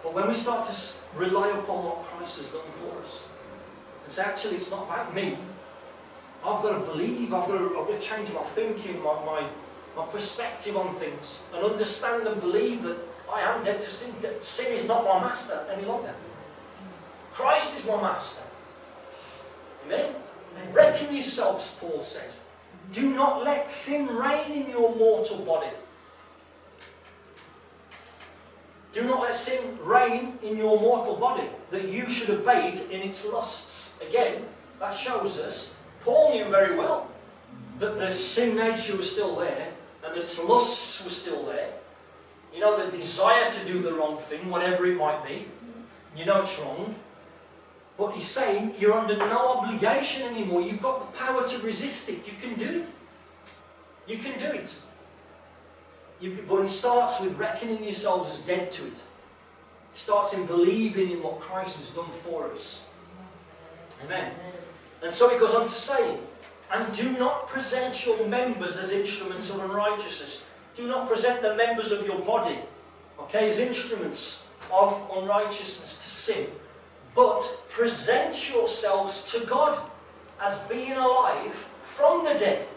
But 0.04 0.14
when 0.14 0.28
we 0.28 0.34
start 0.34 0.66
to 0.68 0.74
rely 1.18 1.50
upon 1.50 1.84
what 1.84 2.04
Christ 2.04 2.38
has 2.38 2.52
done 2.54 2.70
for 2.72 3.02
us, 3.02 3.30
and 4.04 4.12
say, 4.14 4.24
actually, 4.24 4.56
it's 4.56 4.72
not 4.72 4.86
about 4.86 5.14
me. 5.14 5.36
I've 6.46 6.64
got 6.64 6.80
to 6.80 6.86
believe, 6.92 7.34
I've 7.34 7.48
got 7.48 7.58
to, 7.58 7.76
I've 7.78 7.88
got 7.88 8.00
to 8.00 8.08
change 8.08 8.32
my 8.32 8.42
thinking, 8.42 9.04
my, 9.04 9.20
my, 9.26 9.44
my 9.98 10.06
perspective 10.06 10.78
on 10.78 10.96
things, 10.96 11.44
and 11.54 11.66
understand 11.66 12.26
and 12.28 12.40
believe 12.40 12.84
that 12.84 12.98
I 13.30 13.42
am 13.42 13.66
dead 13.66 13.82
to 13.82 13.90
sin. 13.90 14.16
That 14.22 14.46
sin 14.46 14.74
is 14.74 14.88
not 14.88 15.04
my 15.04 15.20
master 15.20 15.66
any 15.76 15.84
longer. 15.84 16.14
Christ 17.34 17.76
is 17.76 17.86
my 17.86 18.02
master. 18.02 18.47
Amen? 19.88 20.14
Reckon 20.74 21.14
yourselves, 21.14 21.78
Paul 21.80 22.02
says. 22.02 22.44
Do 22.92 23.16
not 23.16 23.44
let 23.44 23.70
sin 23.70 24.08
reign 24.08 24.52
in 24.52 24.70
your 24.70 24.96
mortal 24.96 25.40
body. 25.46 25.68
Do 28.94 29.04
not 29.04 29.22
let 29.22 29.36
sin 29.36 29.78
reign 29.84 30.34
in 30.42 30.58
your 30.58 30.80
mortal 30.80 31.16
body, 31.16 31.48
that 31.70 31.88
you 31.88 32.08
should 32.10 32.30
it 32.48 32.92
in 32.92 33.02
its 33.02 33.32
lusts. 33.32 34.02
Again, 34.02 34.44
that 34.80 34.94
shows 34.94 35.40
us, 35.40 35.80
Paul 36.02 36.34
knew 36.34 36.50
very 36.50 36.78
well 36.78 37.10
that 37.80 37.98
the 37.98 38.12
sin 38.12 38.56
nature 38.56 38.98
was 38.98 39.12
still 39.12 39.36
there, 39.36 39.74
and 40.04 40.16
that 40.16 40.22
its 40.22 40.44
lusts 40.48 41.04
were 41.04 41.12
still 41.12 41.46
there. 41.46 41.70
You 42.54 42.60
know, 42.62 42.84
the 42.84 42.92
desire 42.92 43.52
to 43.52 43.66
do 43.68 43.82
the 43.82 43.94
wrong 43.94 44.18
thing, 44.18 44.50
whatever 44.50 44.86
it 44.86 44.98
might 44.98 45.24
be. 45.24 45.46
You 46.16 46.26
know 46.26 46.42
it's 46.42 46.60
wrong. 46.60 46.96
But 47.98 48.14
he's 48.14 48.28
saying 48.28 48.74
you're 48.78 48.94
under 48.94 49.18
no 49.18 49.58
obligation 49.58 50.28
anymore. 50.28 50.62
You've 50.62 50.82
got 50.82 51.00
the 51.00 51.18
power 51.18 51.48
to 51.48 51.66
resist 51.66 52.10
it. 52.10 52.32
You 52.32 52.38
can 52.40 52.58
do 52.58 52.82
it. 52.82 52.90
You 54.08 54.18
can 54.18 54.40
do 54.40 54.58
it. 54.58 54.82
You 56.22 56.32
can, 56.32 56.46
but 56.48 56.62
it 56.62 56.68
starts 56.68 57.22
with 57.22 57.38
reckoning 57.40 57.84
yourselves 57.84 58.30
as 58.30 58.42
dead 58.46 58.72
to 58.74 58.88
it. 58.88 58.94
It 58.94 59.98
starts 59.98 60.38
in 60.38 60.46
believing 60.46 61.12
in 61.12 61.24
what 61.24 61.40
Christ 61.40 61.80
has 61.80 61.96
done 61.96 62.10
for 62.10 62.52
us. 62.52 62.94
Amen. 64.06 64.32
And 65.04 65.12
so 65.12 65.30
he 65.30 65.40
goes 65.40 65.56
on 65.56 65.64
to 65.64 65.74
say, 65.74 66.18
and 66.72 66.96
do 66.96 67.18
not 67.18 67.48
present 67.48 68.06
your 68.06 68.28
members 68.28 68.80
as 68.80 68.94
instruments 68.94 69.54
of 69.54 69.64
unrighteousness. 69.64 70.48
Do 70.76 70.88
not 70.88 71.08
present 71.08 71.42
the 71.42 71.56
members 71.56 71.92
of 71.92 72.06
your 72.06 72.20
body, 72.20 72.60
okay, 73.20 73.50
as 73.50 73.60
instruments 73.60 74.54
of 74.72 75.10
unrighteousness 75.16 75.98
to 75.98 76.10
sin. 76.10 76.50
But 77.16 77.40
present 77.78 78.50
yourselves 78.50 79.32
to 79.32 79.46
God 79.46 79.78
as 80.42 80.68
being 80.68 80.98
alive 80.98 81.54
from 81.54 82.26
the 82.26 82.34
dead, 82.34 82.68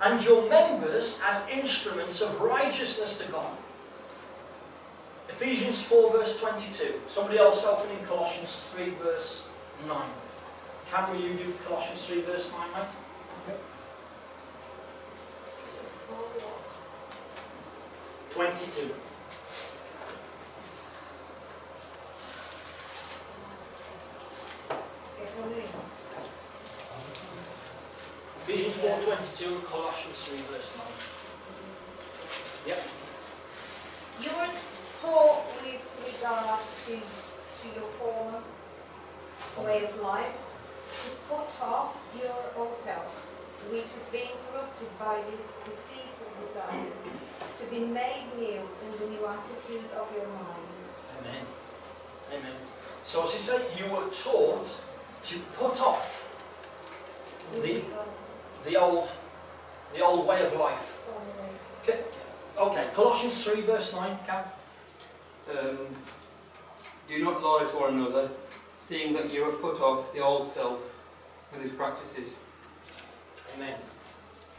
and 0.00 0.24
your 0.24 0.48
members 0.48 1.22
as 1.28 1.46
instruments 1.52 2.22
of 2.22 2.40
righteousness 2.40 3.18
to 3.18 3.30
God. 3.30 3.52
Ephesians 5.28 5.84
4, 5.84 6.12
verse 6.12 6.40
22. 6.40 7.00
Somebody 7.06 7.38
else 7.38 7.66
open 7.66 7.90
in 7.96 8.04
Colossians 8.06 8.72
3, 8.74 8.90
verse 8.90 9.52
9. 9.86 9.96
Can 10.90 11.10
we 11.12 11.22
you 11.22 11.34
do 11.34 11.52
Colossians 11.66 12.06
3, 12.06 12.22
verse 12.22 12.50
9, 12.50 12.60
mate? 12.76 12.88
Follow 16.08 16.32
22. 18.48 19.11
Ephesians 28.42 28.76
4, 28.84 29.00
22 29.00 29.64
Colossians 29.64 30.28
3, 30.28 30.44
verse 30.52 30.76
9. 30.76 30.84
Yep. 32.68 32.80
You 34.20 34.28
were 34.36 34.52
taught 35.00 35.40
with 35.64 35.88
regard 36.04 36.60
to, 36.60 37.00
to 37.00 37.66
your 37.72 37.88
former 37.96 38.44
way 39.64 39.88
of 39.88 39.96
life 40.02 40.36
to 40.36 41.16
put 41.32 41.48
off 41.64 41.96
your 42.12 42.36
old 42.60 42.76
self, 42.78 43.24
which 43.72 43.88
is 43.88 44.04
being 44.12 44.36
corrupted 44.52 44.92
by 44.98 45.16
these 45.30 45.56
deceitful 45.64 46.28
desires, 46.44 47.08
to 47.56 47.64
be 47.72 47.88
made 47.88 48.28
new 48.36 48.60
in 48.60 48.92
the 49.00 49.06
new 49.16 49.24
attitude 49.24 49.88
of 49.96 50.12
your 50.12 50.28
mind. 50.28 50.68
Amen. 51.24 51.44
Amen. 52.36 52.56
So 53.02 53.24
as 53.24 53.32
he 53.32 53.38
said, 53.38 53.64
you 53.80 53.90
were 53.92 54.10
taught 54.12 54.91
to 55.22 55.38
put 55.56 55.80
off 55.80 56.28
the, 57.62 57.82
the 58.68 58.76
old 58.76 59.08
the 59.94 60.00
old 60.00 60.26
way 60.26 60.44
of 60.44 60.52
life. 60.54 61.04
Okay, 61.82 62.00
okay. 62.58 62.88
Colossians 62.94 63.44
3 63.44 63.62
verse 63.62 63.94
9, 63.94 64.16
Cam. 64.26 64.44
Um, 65.50 65.78
do 67.08 67.22
not 67.22 67.42
lie 67.42 67.66
to 67.70 67.76
one 67.76 67.94
another, 67.94 68.30
seeing 68.78 69.12
that 69.14 69.32
you 69.32 69.44
have 69.44 69.60
put 69.60 69.80
off 69.80 70.14
the 70.14 70.20
old 70.20 70.46
self 70.46 70.80
with 71.52 71.64
its 71.64 71.74
practices. 71.74 72.40
Amen. 73.56 73.78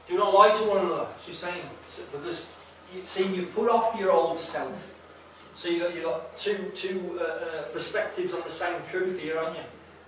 Do 0.08 0.18
not 0.18 0.34
lie 0.34 0.52
to 0.52 0.64
one 0.70 0.86
another, 0.86 1.08
she's 1.26 1.38
saying. 1.38 1.64
Because 2.12 2.56
you 2.94 3.04
see, 3.04 3.34
you've 3.34 3.56
put 3.56 3.70
off 3.70 3.98
your 4.00 4.12
old 4.12 4.38
self. 4.38 4.92
So 5.56 5.70
you've 5.70 5.84
got, 5.84 5.96
you've 5.96 6.04
got 6.04 6.38
two, 6.38 6.72
two 6.76 7.20
uh, 7.20 7.24
uh, 7.24 7.64
perspectives 7.72 8.34
on 8.34 8.42
the 8.42 8.50
same 8.50 8.80
truth 8.88 9.20
here, 9.22 9.38
aren't 9.38 9.56
you? 9.56 9.64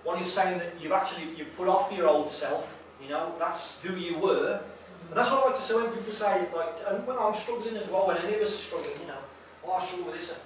One 0.06 0.22
is 0.22 0.32
saying 0.32 0.58
that 0.58 0.70
you've 0.80 0.92
actually 0.92 1.34
you've 1.36 1.50
put 1.56 1.66
off 1.66 1.90
your 1.90 2.06
old 2.06 2.28
self, 2.28 2.80
you 3.02 3.08
know, 3.08 3.34
that's 3.40 3.82
who 3.82 3.92
you 3.96 4.16
were. 4.20 4.62
And 5.08 5.16
that's 5.16 5.32
what 5.32 5.42
I 5.42 5.46
like 5.48 5.56
to 5.56 5.62
say 5.62 5.74
when 5.74 5.90
people 5.90 6.14
say, 6.14 6.46
like, 6.54 6.78
and 6.86 7.04
when 7.04 7.18
I'm 7.18 7.34
struggling 7.34 7.74
as 7.74 7.90
well, 7.90 8.06
when 8.06 8.16
any 8.18 8.34
of 8.34 8.40
us 8.40 8.54
are 8.54 8.62
struggling, 8.70 9.02
you 9.02 9.08
know, 9.08 9.18
oh, 9.66 9.74
I 9.74 9.78
struggle 9.82 10.06
with 10.06 10.14
this, 10.14 10.30
uh, 10.30 10.38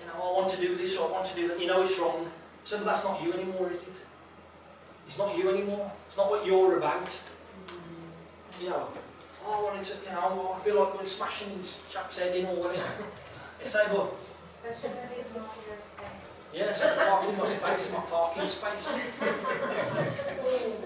you 0.00 0.06
know, 0.08 0.16
I 0.16 0.40
want 0.40 0.48
to 0.56 0.60
do 0.60 0.74
this 0.74 0.98
or 0.98 1.10
I 1.10 1.12
want 1.12 1.26
to 1.26 1.36
do 1.36 1.48
that, 1.48 1.60
you 1.60 1.66
know 1.66 1.82
it's 1.82 2.00
wrong. 2.00 2.24
So 2.64 2.78
that's 2.78 3.04
not 3.04 3.22
you 3.22 3.34
anymore, 3.34 3.68
is 3.70 3.82
it? 3.82 4.00
It's 5.06 5.18
not 5.18 5.36
you 5.36 5.50
anymore. 5.50 5.92
It's 6.06 6.16
not 6.16 6.30
what 6.30 6.46
you're 6.46 6.78
about. 6.78 7.20
You 8.58 8.70
know, 8.70 8.88
oh, 9.44 9.52
I 9.52 9.62
wanted 9.68 9.84
to, 9.84 9.94
you 10.00 10.12
know, 10.16 10.54
I 10.56 10.58
feel 10.64 10.80
like 10.80 10.94
going 10.94 11.04
smashing 11.04 11.56
this 11.58 11.84
chap's 11.92 12.18
head 12.18 12.34
in 12.34 12.46
or 12.46 12.56
whatever. 12.56 12.88
You 13.60 13.68
say, 13.68 13.84
but, 13.92 14.10
Especially 16.52 16.60
if 16.60 16.68
not 16.68 16.76
your 16.76 16.76
space. 16.76 16.82
yes, 16.82 16.84
I'm 16.84 16.98
parking 17.08 17.38
my 17.38 17.46
space, 17.46 17.92
my 17.92 18.00
parking 18.00 18.44
space. 18.44 18.86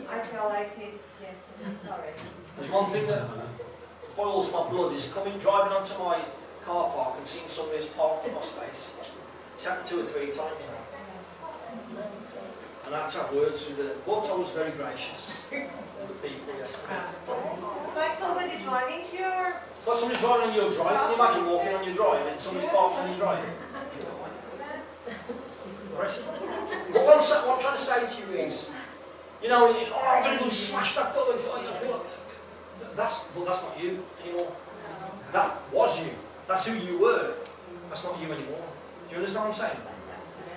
I 0.09 0.19
feel 0.21 0.47
like 0.47 0.73
it 0.79 0.95
yesterday, 1.19 1.75
sorry. 1.85 2.13
There's 2.57 2.71
one 2.71 2.91
thing 2.91 3.07
that 3.09 3.29
boils 4.17 4.53
my 4.53 4.69
blood 4.71 4.95
is 4.95 5.13
coming, 5.13 5.39
driving 5.39 5.73
onto 5.73 5.99
my 5.99 6.23
car 6.63 6.91
park 6.91 7.19
and 7.19 7.27
seeing 7.27 7.49
somebody 7.49 7.79
who's 7.79 7.89
parked 7.89 8.27
in 8.27 8.35
my 8.35 8.41
space. 8.41 8.95
It's 9.55 9.67
happened 9.67 9.87
two 9.87 10.01
or 10.01 10.05
three 10.05 10.27
times 10.27 10.39
now. 10.71 10.83
And 12.87 12.95
I 12.95 13.01
had 13.03 13.09
to 13.11 13.19
have 13.19 13.35
words 13.35 13.67
with 13.67 13.79
the, 13.79 13.95
but 14.07 14.31
I 14.31 14.39
was 14.39 14.51
very 14.51 14.71
gracious 14.71 15.47
with 15.51 15.67
the 16.23 16.29
people 16.29 16.55
yesterday. 16.55 17.03
It's 17.83 17.97
like 17.97 18.13
somebody 18.15 18.63
driving 18.63 19.03
to 19.03 19.17
your 19.19 19.57
It's 19.79 19.87
like 19.87 19.99
somebody 19.99 20.21
driving 20.21 20.51
on 20.51 20.55
your 20.55 20.71
drive. 20.71 20.95
Can 20.95 21.11
you 21.11 21.19
imagine 21.19 21.47
walking 21.47 21.75
on 21.75 21.83
your 21.85 21.97
drive 21.97 22.27
and 22.31 22.39
somebody's 22.39 22.71
parked 22.71 22.99
on 23.03 23.09
your 23.11 23.19
drive? 23.19 23.66
But 25.97 27.05
what 27.05 27.17
I'm, 27.17 27.47
what 27.47 27.57
I'm 27.57 27.61
trying 27.61 27.77
to 27.77 27.83
say 27.83 28.07
to 28.07 28.33
you 28.33 28.39
is, 28.45 28.71
you 29.43 29.49
know, 29.49 29.69
oh, 29.69 30.17
I'm 30.17 30.23
going 30.23 30.35
to 30.35 30.39
go 30.41 30.45
and 30.45 30.53
smash 30.53 30.95
that 30.95 31.13
door. 31.13 31.25
Oh, 31.25 31.67
I 31.69 31.73
feel 31.73 31.93
like, 31.93 32.97
that's, 32.97 33.33
well, 33.35 33.45
that's 33.45 33.63
not 33.63 33.81
you 33.83 34.03
anymore. 34.25 34.53
That 35.33 35.57
was 35.73 36.05
you. 36.05 36.13
That's 36.47 36.67
who 36.67 36.79
you 36.79 37.01
were. 37.01 37.35
That's 37.89 38.05
not 38.05 38.21
you 38.21 38.33
anymore. 38.33 38.65
Do 39.09 39.13
you 39.13 39.17
understand 39.19 39.49
what 39.49 39.63
I'm 39.63 39.69
saying? 39.69 39.81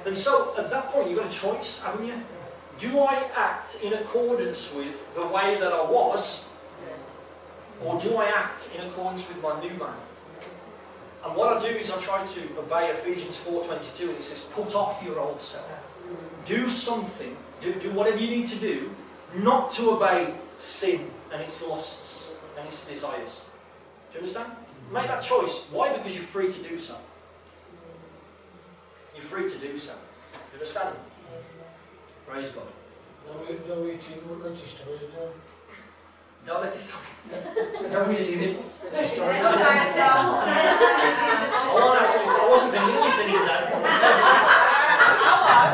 And 0.05 0.15
so, 0.17 0.53
at 0.57 0.69
that 0.71 0.87
point, 0.89 1.09
you've 1.09 1.19
got 1.19 1.27
a 1.29 1.35
choice, 1.35 1.83
haven't 1.83 2.05
you? 2.05 2.21
Do 2.79 2.99
I 2.99 3.29
act 3.35 3.79
in 3.83 3.93
accordance 3.93 4.73
with 4.73 5.13
the 5.13 5.27
way 5.27 5.57
that 5.59 5.73
I 5.73 5.83
was, 5.83 6.53
or 7.83 7.99
do 7.99 8.15
I 8.15 8.25
act 8.25 8.71
in 8.77 8.87
accordance 8.87 9.27
with 9.27 9.43
my 9.43 9.59
new 9.59 9.77
man? 9.77 9.95
And 11.25 11.35
what 11.35 11.57
I 11.57 11.61
do 11.61 11.75
is 11.75 11.91
I 11.91 11.99
try 11.99 12.25
to 12.25 12.41
obey 12.59 12.91
Ephesians 12.91 13.43
4.22 13.45 14.09
and 14.09 14.17
it 14.17 14.23
says, 14.23 14.49
put 14.53 14.73
off 14.75 15.03
your 15.03 15.19
old 15.19 15.39
self. 15.39 15.85
Do 16.45 16.67
something, 16.67 17.35
do, 17.61 17.73
do 17.79 17.91
whatever 17.91 18.17
you 18.17 18.29
need 18.29 18.47
to 18.47 18.59
do, 18.59 18.91
not 19.35 19.69
to 19.71 19.91
obey 19.91 20.33
sin 20.55 21.01
and 21.31 21.41
its 21.41 21.67
lusts. 21.67 22.29
and 22.59 22.67
its 22.67 22.85
desires. 22.87 23.49
Do 24.11 24.15
you 24.15 24.19
understand? 24.19 24.51
Make 24.91 25.07
that 25.07 25.21
choice. 25.21 25.69
Why? 25.71 25.95
Because 25.95 26.15
you're 26.15 26.25
free 26.25 26.51
to 26.51 26.61
do 26.63 26.77
so. 26.77 26.95
You're 29.15 29.23
free 29.23 29.49
to 29.49 29.57
do 29.57 29.77
so. 29.77 29.93
Do 29.93 30.39
you 30.51 30.53
understand? 30.53 30.95
Praise 32.27 32.51
God. 32.51 32.67
No, 33.27 33.75
no 33.75 33.85
eating, 33.87 34.19
let 34.43 34.57
his 34.57 34.83
No 36.49 36.57
eating, 36.57 36.65
let 36.65 36.73
his 39.05 39.13
toys 39.13 39.37
Let's 39.37 39.93
down. 39.93 40.41
stand. 40.41 40.65
I 41.61 41.77
wasn't 41.77 42.01
actually, 42.01 42.25
I 42.25 42.49
wasn't 42.49 42.71
thinking 42.73 42.89
it 42.89 43.21
any 43.21 43.37
that. 43.45 43.61
I 45.29 45.37
was. 45.45 45.69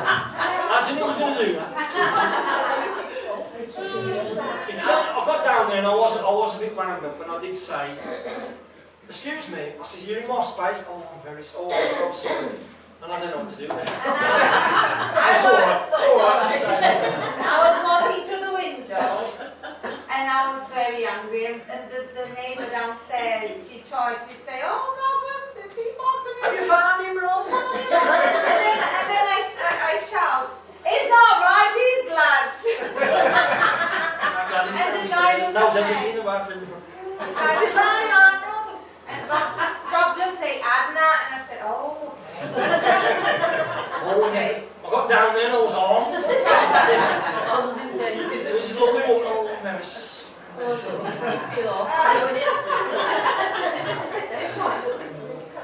Anthony 0.76 1.02
was 1.08 1.16
going 1.16 1.32
to 1.38 1.46
do 1.46 1.50
that. 1.56 1.72
Uh, 4.76 5.16
I 5.16 5.26
got 5.26 5.40
down 5.46 5.64
there 5.70 5.78
and 5.78 5.88
I 5.88 5.96
was, 5.96 6.18
I 6.20 6.24
was 6.30 6.56
a 6.58 6.60
bit 6.60 6.76
wound 6.76 7.06
up 7.06 7.22
and 7.22 7.32
I 7.32 7.40
did 7.40 7.56
say, 7.56 7.96
excuse 9.06 9.52
me, 9.54 9.72
I 9.80 9.84
said, 9.84 10.10
you're 10.10 10.20
in 10.22 10.28
my 10.28 10.42
space? 10.42 10.84
Oh, 10.90 11.00
I'm 11.14 11.22
very 11.24 11.42
sorry, 11.44 11.72
oh, 11.72 12.06
I'm 12.06 12.12
so 12.12 12.28
sorry. 12.28 12.52
And 13.04 13.12
I 13.14 13.20
don't 13.20 13.32
know 13.32 13.40
what 13.40 13.50
to 13.50 13.56
do 13.58 13.68
then. 13.68 13.78
I, 13.80 13.80
I 13.80 15.32
It's 15.32 15.46
alright, 15.46 15.88
it's 15.88 16.04
alright, 16.04 16.52
say 16.52 16.84
I 17.40 17.56
was 17.64 17.78
watching 17.86 18.15
I 20.36 20.52
was 20.52 20.68
very 20.68 21.08
angry 21.08 21.48
and, 21.48 21.64
and 21.72 21.88
the, 21.88 22.12
the 22.12 22.28
neighbour 22.36 22.68
downstairs, 22.68 23.72
she 23.72 23.80
tried 23.88 24.20
to 24.20 24.34
say, 24.36 24.60
oh 24.68 24.84
Robert, 24.92 25.56
the 25.56 25.64
people 25.72 26.04
are 26.04 26.44
Have 26.44 26.52
you 26.60 26.68
found 26.68 27.00
him, 27.08 27.16
Rob? 27.16 27.48
and 27.48 27.56
then, 27.56 28.76
and 28.84 29.08
then 29.16 29.26
I 29.32 29.48
I 29.64 29.96
shout, 30.04 30.60
it's 30.84 31.08
not 31.08 31.40
right, 31.40 31.72
these 31.72 32.12
lads. 32.12 32.68
Glad 34.52 34.76
And 34.76 34.92
the 34.92 35.08
guy 35.08 35.40
knows 35.40 35.48
in 35.48 35.56
the 35.56 35.88
everything 35.88 36.20
about 36.20 36.52
him. 36.52 36.68
I 37.16 37.64
and 39.08 39.24
Rob, 39.32 39.56
Rob 39.88 40.20
just 40.20 40.36
say 40.36 40.60
Adna 40.60 41.00
and 41.00 41.32
I 41.32 41.40
said, 41.48 41.64
oh. 41.64 42.12
Oh, 44.04 44.28
Okay. 44.36 44.75
I 44.86 44.90
got 44.92 45.10
down 45.10 45.34
there 45.34 45.46
and 45.50 45.56
I 45.56 45.62
was 45.64 45.74
armed. 45.74 46.14
It 46.14 46.22
Armed 47.50 47.80
and 47.82 47.98
dangerous. 48.00 48.54
was 48.54 48.78
a 48.78 48.86
lovely 48.86 49.02
woman. 49.10 49.28
Oh, 49.28 49.60
Nemesis. 49.64 50.38
Feel 50.56 51.70
off. 51.70 51.90
That's 53.26 54.58
right. 54.58 54.82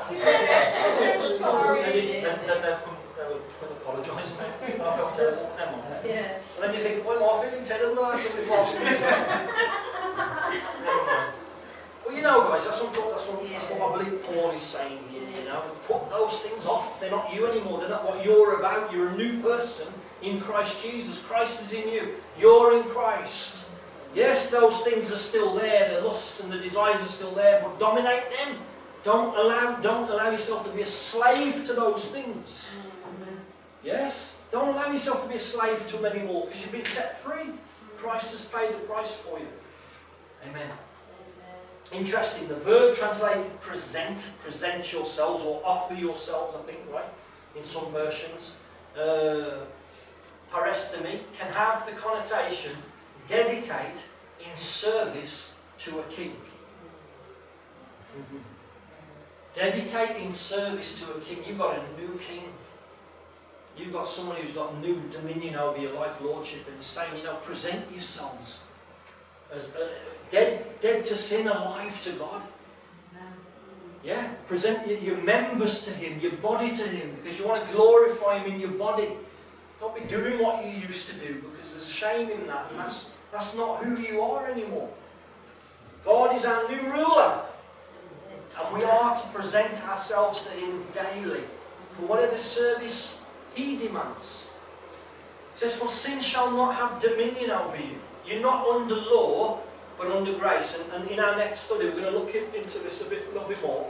She 0.10 0.16
said, 0.16 0.76
she 0.76 0.90
said 0.90 1.22
They 1.22 1.38
sorry. 1.38 1.80
they, 1.82 1.92
they, 1.92 2.22
they 2.22 2.26
couldn't, 2.26 3.02
they 3.16 3.26
couldn't 3.56 3.78
apologise, 3.78 4.32
mate. 4.38 4.74
And 4.74 4.82
I 4.82 4.84
felt 4.98 5.14
terrible. 5.16 5.48
Never 5.58 5.72
mind. 5.78 6.04
Yeah. 6.06 6.38
And 6.56 6.64
then 6.64 6.72
you 6.74 6.80
think, 6.80 7.06
well, 7.06 7.18
am 7.22 7.24
I 7.30 7.32
feeling 7.50 7.64
terrible? 7.64 8.04
I 8.04 8.16
somebody 8.18 8.50
laughs 8.50 8.74
at 8.76 8.82
me. 8.82 8.90
Never 8.92 9.06
mind. 10.18 11.34
Well, 12.06 12.16
you 12.18 12.24
know, 12.24 12.38
guys, 12.50 12.66
that's 12.66 12.82
what, 12.84 12.92
that's, 12.94 13.30
what, 13.30 13.40
that's 13.50 13.70
what 13.72 13.80
I 13.80 14.04
believe 14.04 14.24
Paul 14.26 14.52
is 14.52 14.62
saying 14.62 15.00
here, 15.10 15.22
you 15.40 15.46
know. 15.48 15.62
Put 15.88 16.01
those 16.32 16.42
things 16.42 16.66
off. 16.66 17.00
They're 17.00 17.12
not 17.12 17.34
you 17.34 17.48
anymore. 17.48 17.80
They're 17.80 17.90
not 17.90 18.06
what 18.06 18.24
you're 18.26 18.60
about. 18.60 18.92
You're 18.94 19.10
a 19.10 19.18
new 19.18 19.42
person 19.42 19.92
in 20.22 20.40
Christ 20.40 20.86
Jesus. 20.86 21.26
Christ 21.26 21.62
is 21.62 21.74
in 21.74 21.92
you. 21.92 22.10
You're 22.40 22.78
in 22.78 22.84
Christ. 22.84 23.70
Yes, 24.14 24.52
those 24.52 24.82
things 24.82 25.12
are 25.12 25.18
still 25.18 25.56
there. 25.56 25.90
The 25.94 26.06
lusts 26.06 26.44
and 26.44 26.52
the 26.52 26.58
desires 26.58 27.02
are 27.02 27.06
still 27.06 27.32
there, 27.32 27.62
but 27.62 27.80
dominate 27.80 28.24
them. 28.38 28.58
Don't 29.04 29.38
allow, 29.38 29.80
don't 29.82 30.10
allow 30.10 30.30
yourself 30.30 30.70
to 30.70 30.76
be 30.76 30.84
a 30.84 30.86
slave 30.86 31.66
to 31.66 31.74
those 31.74 32.12
things. 32.12 32.80
Yes? 33.84 34.48
Don't 34.52 34.76
allow 34.76 34.92
yourself 34.92 35.24
to 35.24 35.30
be 35.30 35.36
a 35.36 35.40
slave 35.40 35.86
to 35.88 35.98
them 35.98 36.14
anymore 36.14 36.46
because 36.46 36.64
you've 36.64 36.72
been 36.72 36.86
set 36.86 37.18
free. 37.18 37.52
Christ 37.98 38.32
has 38.32 38.48
paid 38.48 38.74
the 38.74 38.86
price 38.86 39.18
for 39.18 39.40
you. 39.40 39.48
Amen. 40.50 40.70
Interesting, 41.94 42.48
the 42.48 42.56
verb 42.56 42.96
translated 42.96 43.60
present, 43.60 44.38
present 44.44 44.94
yourselves 44.94 45.46
or 45.46 45.62
offer 45.66 45.94
yourselves, 45.94 46.56
I 46.56 46.60
think, 46.60 46.80
right? 46.94 47.10
In 47.56 47.64
some 47.64 47.92
versions. 47.92 48.62
Uh, 48.98 49.66
paristemi 50.52 51.20
can 51.38 51.52
have 51.54 51.86
the 51.86 51.92
connotation 51.94 52.74
dedicate 53.28 54.08
in 54.40 54.56
service 54.56 55.60
to 55.80 56.00
a 56.00 56.04
king. 56.04 56.36
Dedicate 59.54 60.16
in 60.18 60.32
service 60.32 61.02
to 61.02 61.18
a 61.18 61.20
king. 61.20 61.44
You've 61.46 61.58
got 61.58 61.78
a 61.78 62.02
new 62.02 62.18
king. 62.20 62.44
You've 63.78 63.92
got 63.92 64.08
someone 64.08 64.38
who's 64.38 64.54
got 64.54 64.78
new 64.82 65.02
dominion 65.12 65.56
over 65.56 65.80
your 65.80 65.94
life, 65.94 66.22
lordship, 66.22 66.68
and 66.68 66.82
saying, 66.82 67.18
you 67.18 67.24
know, 67.24 67.36
present 67.36 67.90
yourselves 67.92 68.66
as 69.54 69.76
uh, 69.76 69.88
dead, 70.32 70.60
dead 70.82 71.04
to 71.04 71.16
sin, 71.16 71.48
alive 71.48 72.02
to 72.02 72.12
God. 72.14 72.42
Yeah, 74.04 74.34
present 74.48 74.88
your, 75.04 75.24
members 75.24 75.86
to 75.86 75.94
Him, 75.94 76.20
your 76.20 76.32
body 76.38 76.72
to 76.72 76.84
Him, 76.90 77.14
because 77.16 77.38
you 77.40 77.48
want 77.48 77.68
to 77.68 77.74
glorify 77.74 78.40
Him 78.40 78.54
in 78.54 78.60
your 78.60 78.72
body. 78.72 79.10
Don't 79.80 79.94
be 79.94 80.08
doing 80.10 80.42
what 80.42 80.66
you 80.66 80.72
used 80.72 81.12
to 81.12 81.20
do, 81.20 81.36
because 81.36 81.74
there's 81.74 81.94
shame 81.94 82.30
in 82.32 82.48
that, 82.48 82.72
and 82.72 82.80
that's 82.80 83.16
that's 83.32 83.56
not 83.56 83.84
who 83.84 83.98
you 84.02 84.22
are 84.22 84.50
anymore. 84.50 84.90
God 86.04 86.36
is 86.36 86.46
our 86.46 86.68
new 86.68 86.82
ruler, 86.92 87.42
and 88.60 88.76
we 88.76 88.84
are 88.84 89.16
to 89.16 89.28
present 89.30 89.88
ourselves 89.88 90.48
to 90.48 90.58
Him 90.58 90.84
daily 90.94 91.42
for 91.90 92.08
whatever 92.08 92.38
service 92.38 93.30
He 93.54 93.78
demands. 93.78 94.52
It 95.54 95.58
says, 95.58 95.78
For 95.78 95.90
sin 95.90 96.20
shall 96.22 96.52
not 96.52 96.76
have 96.76 97.02
dominion 97.02 97.52
over 97.52 97.78
you. 97.78 97.98
You're 98.26 98.42
not 98.42 98.66
under 98.68 98.96
law, 98.96 99.60
but 100.02 100.12
under 100.12 100.34
grace. 100.34 100.82
And, 100.82 100.94
and 100.94 101.12
in 101.12 101.20
our 101.20 101.38
next 101.38 101.60
study, 101.60 101.86
we're 101.86 102.02
going 102.02 102.12
to 102.12 102.18
look 102.18 102.34
in- 102.34 102.56
into 102.56 102.80
this 102.80 103.06
a 103.06 103.10
bit, 103.10 103.28
a 103.30 103.32
little 103.34 103.48
bit 103.48 103.62
more. 103.62 103.86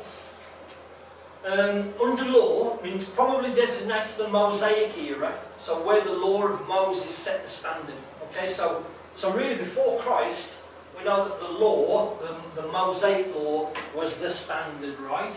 Um, 1.45 1.93
under 2.03 2.25
law 2.25 2.79
means 2.83 3.09
probably 3.09 3.49
this 3.49 3.81
is 3.81 3.87
designates 3.87 4.17
the 4.17 4.27
Mosaic 4.27 4.95
era, 4.99 5.33
so 5.57 5.83
where 5.83 6.03
the 6.03 6.13
law 6.13 6.45
of 6.45 6.67
Moses 6.67 7.15
set 7.15 7.41
the 7.41 7.49
standard. 7.49 7.95
Okay, 8.29 8.45
so 8.45 8.85
so 9.15 9.33
really 9.33 9.57
before 9.57 9.97
Christ, 9.99 10.67
we 10.95 11.03
know 11.03 11.27
that 11.27 11.39
the 11.39 11.49
law, 11.49 12.15
the, 12.19 12.61
the 12.61 12.67
Mosaic 12.67 13.33
law, 13.33 13.69
was 13.95 14.21
the 14.21 14.29
standard, 14.29 14.99
right? 14.99 15.33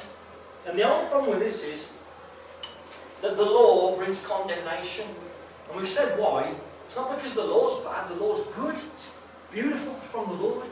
And 0.66 0.78
the 0.78 0.82
only 0.82 1.08
problem 1.08 1.30
with 1.30 1.40
this 1.40 1.64
is 1.64 1.96
that 3.22 3.36
the 3.38 3.44
law 3.44 3.96
brings 3.96 4.26
condemnation. 4.26 5.06
And 5.68 5.76
we've 5.78 5.88
said 5.88 6.18
why. 6.18 6.52
It's 6.86 6.96
not 6.96 7.16
because 7.16 7.34
the 7.34 7.44
law's 7.44 7.82
bad, 7.82 8.10
the 8.10 8.16
law's 8.16 8.46
good. 8.54 8.76
Beautiful 9.54 9.94
from 9.94 10.26
the 10.26 10.42
Lord. 10.42 10.66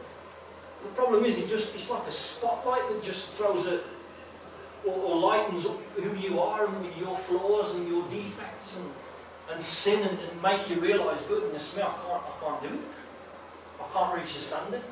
The 0.82 0.88
problem 0.88 1.24
is 1.24 1.38
it 1.38 1.48
just 1.48 1.76
it's 1.76 1.88
like 1.88 2.04
a 2.08 2.10
spotlight 2.10 2.88
that 2.88 3.00
just 3.00 3.34
throws 3.34 3.68
a 3.68 3.80
or, 4.84 4.92
or 4.92 5.20
lightens 5.20 5.66
up 5.66 5.78
who 5.94 6.16
you 6.16 6.40
are 6.40 6.66
and 6.66 6.84
your 6.96 7.14
flaws 7.14 7.76
and 7.76 7.86
your 7.86 8.02
defects 8.10 8.80
and, 8.80 8.90
and 9.52 9.62
sin 9.62 10.02
and, 10.02 10.18
and 10.18 10.42
make 10.42 10.68
you 10.68 10.80
realise, 10.80 11.22
goodness 11.22 11.76
me, 11.76 11.84
I 11.84 11.86
can't 11.86 12.22
I 12.24 12.32
can't 12.40 12.62
do 12.62 12.68
it. 12.74 12.84
I 13.80 13.86
can't 13.92 14.16
reach 14.16 14.34
the 14.34 14.40
standard. 14.40 14.82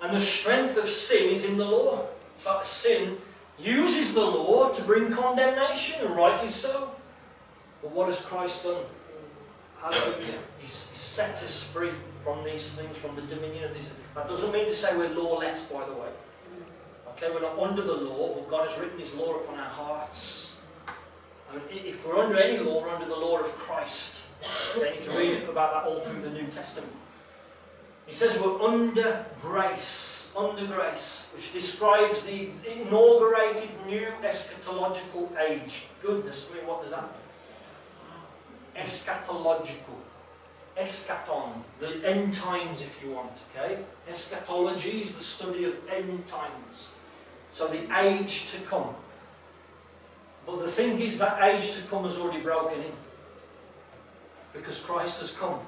And 0.00 0.16
the 0.16 0.20
strength 0.20 0.78
of 0.78 0.88
sin 0.88 1.28
is 1.28 1.46
in 1.46 1.58
the 1.58 1.66
law. 1.66 2.06
It's 2.36 2.46
like 2.46 2.64
sin 2.64 3.18
uses 3.58 4.14
the 4.14 4.24
law 4.24 4.70
to 4.70 4.82
bring 4.84 5.12
condemnation, 5.12 6.06
and 6.06 6.16
rightly 6.16 6.48
so. 6.48 6.92
But 7.82 7.92
what 7.92 8.06
has 8.06 8.24
Christ 8.24 8.64
done? 8.64 8.82
Hallelujah. 9.78 10.38
He's 10.60 10.70
set 10.72 11.32
us 11.32 11.70
free 11.72 11.90
from 12.28 12.44
these 12.44 12.78
things, 12.78 12.98
from 12.98 13.16
the 13.16 13.22
dominion 13.22 13.64
of 13.64 13.72
these. 13.74 13.90
That 14.14 14.28
doesn't 14.28 14.52
mean 14.52 14.66
to 14.66 14.76
say 14.76 14.94
we're 14.98 15.14
lawless, 15.14 15.64
by 15.72 15.86
the 15.86 15.94
way. 15.94 16.08
Okay, 17.12 17.30
we're 17.32 17.40
not 17.40 17.58
under 17.58 17.80
the 17.80 17.96
law, 17.96 18.34
but 18.34 18.48
God 18.48 18.68
has 18.68 18.78
written 18.78 18.98
His 18.98 19.16
law 19.16 19.36
upon 19.36 19.58
our 19.58 19.64
hearts. 19.64 20.60
I- 21.50 21.56
if 21.72 22.04
we're 22.04 22.18
under 22.18 22.38
any 22.38 22.58
law, 22.58 22.82
we're 22.82 22.90
under 22.90 23.06
the 23.08 23.16
law 23.16 23.40
of 23.40 23.46
Christ. 23.56 24.24
Then 24.76 24.92
you 24.94 25.08
can 25.08 25.16
read 25.16 25.48
about 25.48 25.72
that 25.72 25.84
all 25.90 25.98
through 25.98 26.20
the 26.20 26.28
New 26.28 26.46
Testament. 26.48 26.92
He 28.06 28.12
says 28.12 28.38
we're 28.40 28.60
under 28.60 29.24
grace, 29.40 30.34
under 30.36 30.66
grace, 30.66 31.32
which 31.34 31.54
describes 31.54 32.24
the 32.24 32.50
inaugurated 32.76 33.70
new 33.86 34.06
eschatological 34.22 35.34
age. 35.48 35.86
Goodness 36.02 36.52
me, 36.52 36.60
what 36.60 36.82
does 36.82 36.90
that 36.90 37.02
mean? 38.76 38.84
Eschatological. 38.84 40.07
Eschaton, 40.78 41.50
the 41.80 42.00
end 42.04 42.32
times 42.32 42.80
if 42.80 43.02
you 43.02 43.10
want, 43.10 43.32
okay? 43.50 43.78
Eschatology 44.08 45.02
is 45.02 45.14
the 45.14 45.22
study 45.22 45.64
of 45.64 45.76
end 45.90 46.26
times. 46.26 46.94
So 47.50 47.66
the 47.66 47.82
age 47.98 48.46
to 48.52 48.64
come. 48.66 48.94
But 50.46 50.60
the 50.60 50.68
thing 50.68 50.98
is 51.00 51.18
that 51.18 51.42
age 51.42 51.76
to 51.76 51.88
come 51.88 52.04
has 52.04 52.18
already 52.18 52.40
broken 52.40 52.80
in. 52.80 52.92
Because 54.52 54.82
Christ 54.84 55.20
has 55.20 55.36
come 55.36 55.60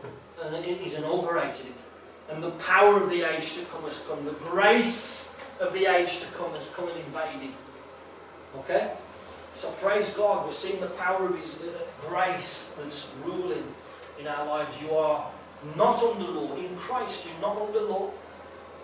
and 0.43 0.65
He's 0.65 0.95
inaugurated 0.95 1.67
it. 1.67 1.83
And 2.31 2.43
the 2.43 2.53
power 2.53 3.03
of 3.03 3.11
the 3.11 3.23
age 3.23 3.57
to 3.57 3.65
come 3.67 3.83
has 3.83 4.05
come. 4.09 4.25
The 4.25 4.33
grace 4.33 5.43
of 5.61 5.73
the 5.73 5.87
age 5.87 6.21
to 6.21 6.27
come 6.37 6.51
has 6.53 6.73
come 6.75 6.89
and 6.89 6.99
invaded. 6.99 7.55
Okay? 8.59 8.93
So 9.53 9.71
praise 9.73 10.15
God, 10.15 10.47
we're 10.47 10.53
seeing 10.53 10.81
the 10.81 10.87
power 10.87 11.27
of 11.27 11.37
His 11.37 11.61
uh, 11.61 12.09
grace 12.09 12.79
that's 12.81 13.15
ruling 13.25 13.65
in 14.21 14.27
our 14.27 14.47
lives. 14.47 14.83
You 14.83 14.91
are 14.93 15.27
not 15.77 16.03
under 16.03 16.31
law. 16.31 16.57
In 16.57 16.77
Christ, 16.77 17.29
you're 17.29 17.41
not 17.41 17.61
under 17.61 17.81
law. 17.83 18.11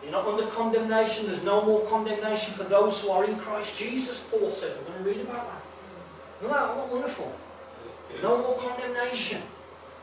You're 0.02 0.12
not 0.12 0.26
under 0.26 0.46
condemnation. 0.46 1.26
There's 1.26 1.44
no 1.44 1.64
more 1.64 1.86
condemnation 1.86 2.54
for 2.54 2.64
those 2.64 3.02
who 3.02 3.10
are 3.10 3.24
in 3.24 3.36
Christ 3.36 3.78
Jesus, 3.78 4.28
Paul 4.30 4.50
says. 4.50 4.76
We're 4.78 4.92
going 4.92 5.04
to 5.04 5.10
read 5.10 5.20
about 5.26 5.46
that. 5.48 5.62
Isn't 6.40 6.52
that 6.52 6.92
wonderful? 6.92 7.32
No 8.22 8.38
more 8.38 8.56
condemnation 8.58 9.42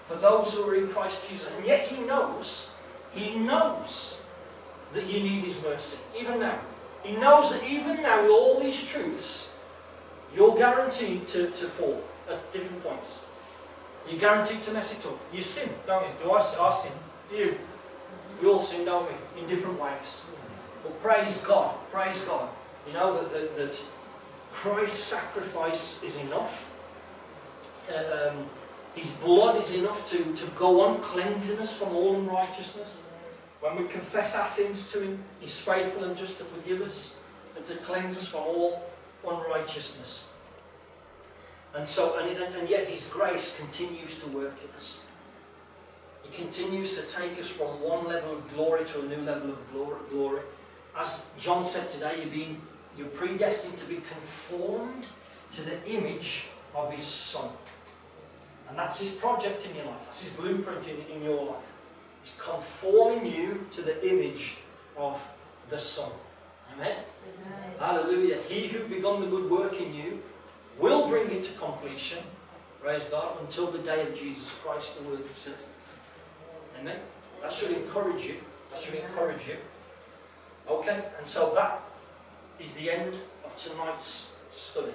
for 0.05 0.15
those 0.15 0.55
who 0.55 0.63
are 0.69 0.75
in 0.75 0.87
Christ 0.87 1.29
Jesus. 1.29 1.55
And 1.55 1.65
yet 1.65 1.87
he 1.87 2.05
knows, 2.05 2.75
he 3.13 3.39
knows 3.39 4.25
that 4.91 5.05
you 5.05 5.23
need 5.23 5.43
his 5.43 5.63
mercy, 5.63 6.03
even 6.19 6.39
now. 6.39 6.59
He 7.03 7.15
knows 7.17 7.51
that 7.51 7.67
even 7.69 8.01
now, 8.01 8.21
with 8.21 8.31
all 8.31 8.59
these 8.59 8.85
truths, 8.85 9.57
you're 10.35 10.55
guaranteed 10.55 11.27
to, 11.27 11.47
to 11.47 11.65
fall 11.65 12.01
at 12.29 12.53
different 12.53 12.83
points. 12.83 13.22
You're 14.09 14.19
guaranteed 14.19 14.61
to 14.63 14.73
mess 14.73 14.99
it 14.99 15.09
up. 15.09 15.19
You 15.33 15.41
sin, 15.41 15.73
don't 15.85 16.03
you? 16.03 16.13
Do 16.23 16.31
I 16.31 16.39
sin? 16.41 16.59
I 16.61 16.69
sin. 16.69 16.97
You. 17.33 17.55
We 18.41 18.47
all 18.47 18.59
sin, 18.59 18.85
don't 18.85 19.07
we? 19.07 19.41
In 19.41 19.47
different 19.47 19.79
ways. 19.79 20.25
But 20.83 20.99
praise 21.01 21.45
God, 21.45 21.75
praise 21.89 22.25
God. 22.25 22.49
You 22.87 22.93
know 22.93 23.21
that, 23.21 23.31
that, 23.31 23.55
that 23.55 23.83
Christ's 24.51 24.99
sacrifice 24.99 26.03
is 26.03 26.21
enough. 26.25 26.69
Uh, 27.89 28.29
um, 28.29 28.45
his 28.95 29.17
blood 29.23 29.57
is 29.57 29.75
enough 29.75 30.07
to, 30.11 30.17
to 30.17 30.51
go 30.51 30.81
on 30.81 31.01
cleansing 31.01 31.59
us 31.59 31.79
from 31.79 31.95
all 31.95 32.15
unrighteousness. 32.15 33.01
When 33.59 33.77
we 33.77 33.87
confess 33.87 34.37
our 34.37 34.45
sins 34.45 34.91
to 34.91 35.01
Him, 35.01 35.23
He's 35.39 35.59
faithful 35.59 36.03
and 36.03 36.17
just 36.17 36.37
to 36.39 36.43
forgive 36.43 36.81
us 36.81 37.23
and 37.55 37.65
to 37.65 37.75
cleanse 37.77 38.17
us 38.17 38.27
from 38.27 38.41
all 38.41 38.83
unrighteousness. 39.25 40.29
And 41.75 41.87
so, 41.87 42.19
and, 42.19 42.29
and, 42.29 42.55
and 42.55 42.69
yet 42.69 42.87
His 42.87 43.09
grace 43.11 43.59
continues 43.59 44.23
to 44.23 44.29
work 44.35 44.55
in 44.63 44.69
us. 44.75 45.05
He 46.23 46.41
continues 46.41 47.01
to 47.01 47.19
take 47.19 47.37
us 47.39 47.49
from 47.49 47.67
one 47.81 48.07
level 48.07 48.33
of 48.33 48.53
glory 48.53 48.85
to 48.85 49.01
a 49.01 49.03
new 49.05 49.21
level 49.23 49.49
of 49.49 49.71
glory. 50.11 50.41
As 50.97 51.33
John 51.39 51.63
said 51.63 51.89
today, 51.89 52.17
you're, 52.19 52.31
being, 52.31 52.61
you're 52.97 53.07
predestined 53.07 53.77
to 53.77 53.85
be 53.85 53.95
conformed 53.95 55.07
to 55.51 55.61
the 55.63 55.83
image 55.89 56.49
of 56.75 56.91
His 56.91 57.03
Son. 57.03 57.49
And 58.69 58.77
that's 58.77 58.99
His 58.99 59.15
project 59.15 59.67
in 59.67 59.75
your 59.75 59.85
life. 59.85 60.05
That's 60.05 60.21
His 60.21 60.33
blueprint 60.33 60.87
in, 60.87 61.15
in 61.15 61.23
your 61.23 61.45
life. 61.45 61.73
He's 62.21 62.39
conforming 62.41 63.25
you 63.25 63.65
to 63.71 63.81
the 63.81 64.07
image 64.07 64.59
of 64.95 65.27
the 65.69 65.77
Son. 65.77 66.11
Amen? 66.75 66.97
Hallelujah. 67.79 68.37
He 68.47 68.67
who 68.67 68.87
begun 68.87 69.19
the 69.21 69.27
good 69.27 69.49
work 69.49 69.79
in 69.81 69.93
you 69.93 70.21
will 70.79 71.07
bring 71.07 71.29
it 71.31 71.43
to 71.43 71.59
completion. 71.59 72.19
Praise 72.81 73.03
God. 73.05 73.37
Until 73.41 73.67
the 73.67 73.79
day 73.79 74.01
of 74.01 74.15
Jesus 74.15 74.61
Christ, 74.63 75.01
the 75.01 75.09
word 75.09 75.25
says. 75.25 75.71
Amen. 76.79 76.97
That 77.41 77.51
should 77.51 77.71
encourage 77.77 78.25
you. 78.25 78.35
That 78.69 78.79
should 78.79 78.99
encourage 78.99 79.47
you. 79.47 79.55
Okay, 80.69 81.03
and 81.17 81.27
so 81.27 81.53
that 81.55 81.81
is 82.59 82.75
the 82.75 82.89
end 82.89 83.17
of 83.45 83.55
tonight's 83.55 84.35
study. 84.49 84.93